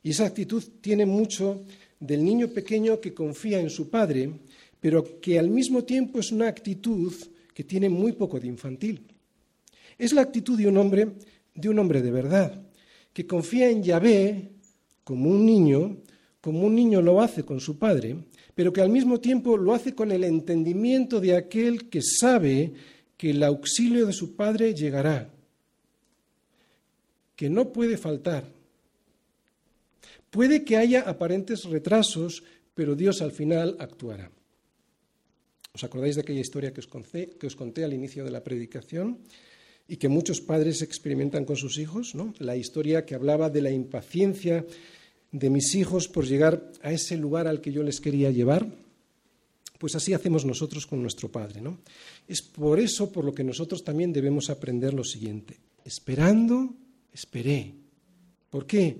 Y 0.01 0.11
esa 0.11 0.26
actitud 0.26 0.63
tiene 0.82 1.05
mucho 1.05 1.63
del 1.99 2.23
niño 2.23 2.47
pequeño 2.49 3.01
que 3.01 3.13
confía 3.13 3.59
en 3.59 3.69
su 3.69 3.89
padre, 3.89 4.32
pero 4.80 5.19
que 5.19 5.38
al 5.38 5.49
mismo 5.49 5.84
tiempo 5.84 6.19
es 6.19 6.32
una 6.32 6.47
actitud 6.47 7.13
que 7.53 7.63
tiene 7.63 7.89
muy 7.89 8.13
poco 8.13 8.39
de 8.39 8.47
infantil. 8.47 9.01
Es 9.97 10.13
la 10.13 10.21
actitud 10.21 10.57
de 10.57 10.67
un 10.67 10.78
hombre, 10.78 11.07
de 11.53 11.69
un 11.69 11.80
hombre 11.80 12.01
de 12.01 12.11
verdad, 12.11 12.61
que 13.11 13.26
confía 13.26 13.69
en 13.69 13.84
Yahvé 13.84 14.51
como 15.03 15.30
un 15.30 15.45
niño, 15.45 15.97
como 16.39 16.65
un 16.65 16.76
niño 16.76 17.01
lo 17.01 17.21
hace 17.21 17.43
con 17.43 17.59
su 17.59 17.78
padre, 17.80 18.15
pero 18.55 18.71
que 18.71 18.81
al 18.81 18.89
mismo 18.89 19.19
tiempo 19.19 19.57
lo 19.57 19.73
hace 19.73 19.93
con 19.93 20.11
el 20.11 20.23
entendimiento 20.23 21.19
de 21.19 21.35
aquel 21.35 21.89
que 21.89 22.01
sabe 22.01 22.73
que 23.17 23.31
el 23.31 23.43
auxilio 23.43 24.07
de 24.07 24.13
su 24.13 24.35
Padre 24.35 24.73
llegará, 24.73 25.29
que 27.35 27.49
no 27.49 27.71
puede 27.71 27.97
faltar. 27.97 28.45
Puede 30.31 30.63
que 30.63 30.77
haya 30.77 31.01
aparentes 31.01 31.65
retrasos, 31.65 32.43
pero 32.73 32.95
Dios 32.95 33.21
al 33.21 33.31
final 33.31 33.75
actuará. 33.79 34.31
¿Os 35.73 35.83
acordáis 35.83 36.15
de 36.15 36.21
aquella 36.21 36.39
historia 36.39 36.71
que 36.71 36.79
os, 36.79 36.87
conté, 36.87 37.35
que 37.35 37.47
os 37.47 37.55
conté 37.55 37.83
al 37.83 37.93
inicio 37.93 38.23
de 38.23 38.31
la 38.31 38.43
predicación 38.43 39.19
y 39.87 39.97
que 39.97 40.07
muchos 40.07 40.39
padres 40.39 40.81
experimentan 40.81 41.43
con 41.43 41.57
sus 41.57 41.77
hijos? 41.77 42.15
¿no? 42.15 42.33
La 42.39 42.55
historia 42.55 43.05
que 43.05 43.15
hablaba 43.15 43.49
de 43.49 43.61
la 43.61 43.71
impaciencia 43.71 44.65
de 45.36 45.49
mis 45.49 45.75
hijos 45.75 46.07
por 46.07 46.25
llegar 46.25 46.71
a 46.81 46.93
ese 46.93 47.17
lugar 47.17 47.45
al 47.45 47.59
que 47.59 47.73
yo 47.73 47.83
les 47.83 47.99
quería 47.99 48.31
llevar, 48.31 48.65
pues 49.77 49.93
así 49.93 50.13
hacemos 50.13 50.45
nosotros 50.45 50.88
con 50.88 51.01
nuestro 51.01 51.29
Padre. 51.29 51.59
¿no? 51.59 51.79
Es 52.25 52.41
por 52.41 52.79
eso 52.79 53.11
por 53.11 53.25
lo 53.25 53.33
que 53.33 53.43
nosotros 53.43 53.83
también 53.83 54.13
debemos 54.13 54.49
aprender 54.49 54.93
lo 54.93 55.03
siguiente. 55.03 55.59
Esperando, 55.83 56.73
esperé. 57.11 57.73
¿Por 58.49 58.65
qué? 58.65 58.97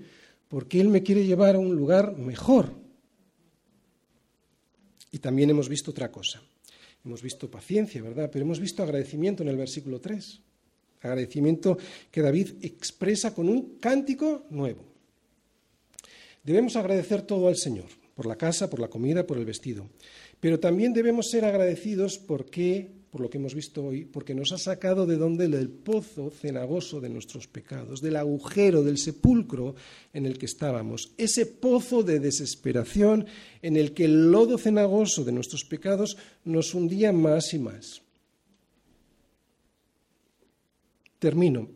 Porque 0.50 0.82
Él 0.82 0.90
me 0.90 1.04
quiere 1.04 1.26
llevar 1.26 1.56
a 1.56 1.60
un 1.60 1.74
lugar 1.74 2.18
mejor. 2.18 2.74
Y 5.12 5.20
también 5.20 5.50
hemos 5.50 5.70
visto 5.70 5.92
otra 5.92 6.12
cosa. 6.12 6.42
Hemos 7.06 7.22
visto 7.22 7.50
paciencia, 7.50 8.02
¿verdad? 8.02 8.30
Pero 8.30 8.44
hemos 8.44 8.60
visto 8.60 8.84
agradecimiento 8.84 9.42
en 9.42 9.50
el 9.50 9.58
versículo 9.58 10.02
3. 10.02 10.42
Agradecimiento 11.02 11.78
que 12.12 12.22
David 12.22 12.56
expresa 12.62 13.34
con 13.34 13.48
un 13.48 13.78
cántico 13.80 14.48
nuevo. 14.50 14.95
Debemos 16.46 16.76
agradecer 16.76 17.24
todo 17.24 17.48
al 17.48 17.58
Señor, 17.58 17.88
por 18.14 18.28
la 18.28 18.36
casa, 18.36 18.70
por 18.70 18.80
la 18.80 18.88
comida, 18.88 19.26
por 19.26 19.40
el 19.40 19.46
vestido. 19.46 19.90
Pero 20.40 20.60
también 20.60 20.94
debemos 20.94 21.32
ser 21.32 21.44
agradecidos 21.44 22.20
porque, 22.20 22.88
por 23.10 23.20
lo 23.22 23.32
que 23.32 23.40
hemos 23.40 23.56
visto 23.56 23.84
hoy, 23.84 24.06
porque 24.06 24.36
nos 24.36 24.52
ha 24.52 24.60
sacado 24.60 25.08
de 25.08 25.18
donde 25.18 25.48
del 25.48 25.70
pozo 25.70 26.30
cenagoso 26.30 27.02
de 27.02 27.10
nuestros 27.10 27.48
pecados, 27.48 28.00
del 28.00 28.16
agujero, 28.16 28.84
del 28.84 29.00
sepulcro 29.00 29.74
en 30.14 30.28
el 30.28 30.38
que 30.38 30.46
estábamos, 30.46 31.14
ese 31.18 31.48
pozo 31.48 32.04
de 32.04 32.20
desesperación 32.20 33.26
en 33.64 33.76
el 33.76 33.96
que 33.96 34.06
el 34.06 34.32
lodo 34.32 34.60
cenagoso 34.60 35.24
de 35.24 35.32
nuestros 35.32 35.66
pecados 35.66 36.16
nos 36.44 36.76
hundía 36.76 37.12
más 37.12 37.56
y 37.56 37.60
más. 37.60 38.04
Termino. 41.18 41.70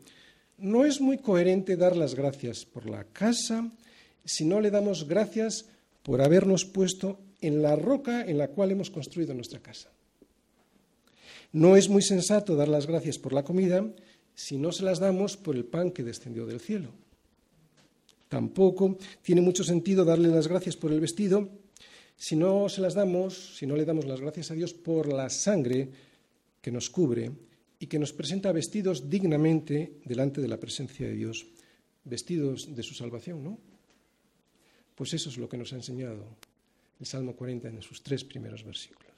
No 0.59 0.85
es 0.85 1.01
muy 1.01 1.17
coherente 1.17 1.75
dar 1.75 1.95
las 1.95 2.13
gracias 2.13 2.65
por 2.65 2.87
la 2.87 3.05
casa 3.05 3.71
si 4.29 4.45
no 4.45 4.61
le 4.61 4.69
damos 4.69 5.07
gracias 5.07 5.65
por 6.03 6.21
habernos 6.21 6.63
puesto 6.63 7.17
en 7.41 7.63
la 7.63 7.75
roca 7.75 8.21
en 8.21 8.37
la 8.37 8.49
cual 8.49 8.69
hemos 8.69 8.91
construido 8.91 9.33
nuestra 9.33 9.59
casa. 9.59 9.89
No 11.51 11.75
es 11.75 11.89
muy 11.89 12.03
sensato 12.03 12.55
dar 12.55 12.67
las 12.67 12.85
gracias 12.85 13.17
por 13.17 13.33
la 13.33 13.43
comida 13.43 13.89
si 14.35 14.59
no 14.59 14.71
se 14.71 14.83
las 14.83 14.99
damos 14.99 15.35
por 15.35 15.55
el 15.55 15.65
pan 15.65 15.89
que 15.89 16.03
descendió 16.03 16.45
del 16.45 16.59
cielo. 16.59 16.91
Tampoco 18.27 18.99
tiene 19.23 19.41
mucho 19.41 19.63
sentido 19.63 20.05
darle 20.05 20.29
las 20.29 20.47
gracias 20.47 20.77
por 20.77 20.91
el 20.91 20.99
vestido 20.99 21.49
si 22.15 22.35
no 22.35 22.69
se 22.69 22.81
las 22.81 22.93
damos, 22.93 23.57
si 23.57 23.65
no 23.65 23.75
le 23.75 23.83
damos 23.83 24.05
las 24.05 24.21
gracias 24.21 24.51
a 24.51 24.53
Dios 24.53 24.75
por 24.75 25.11
la 25.11 25.31
sangre 25.31 25.89
que 26.61 26.71
nos 26.71 26.91
cubre 26.91 27.31
y 27.79 27.87
que 27.87 27.97
nos 27.97 28.13
presenta 28.13 28.51
vestidos 28.51 29.09
dignamente 29.09 29.97
delante 30.05 30.39
de 30.39 30.49
la 30.49 30.59
presencia 30.59 31.07
de 31.07 31.15
Dios, 31.15 31.47
vestidos 32.03 32.75
de 32.75 32.83
su 32.83 32.93
salvación, 32.93 33.43
¿no? 33.43 33.68
Pues 34.99 35.13
eso 35.13 35.29
es 35.29 35.37
lo 35.37 35.47
que 35.47 35.55
nos 35.55 35.71
ha 35.71 35.77
enseñado 35.77 36.25
el 36.99 37.05
Salmo 37.05 37.33
40 37.33 37.69
en 37.69 37.81
sus 37.81 38.03
tres 38.03 38.25
primeros 38.25 38.65
versículos. 38.65 39.08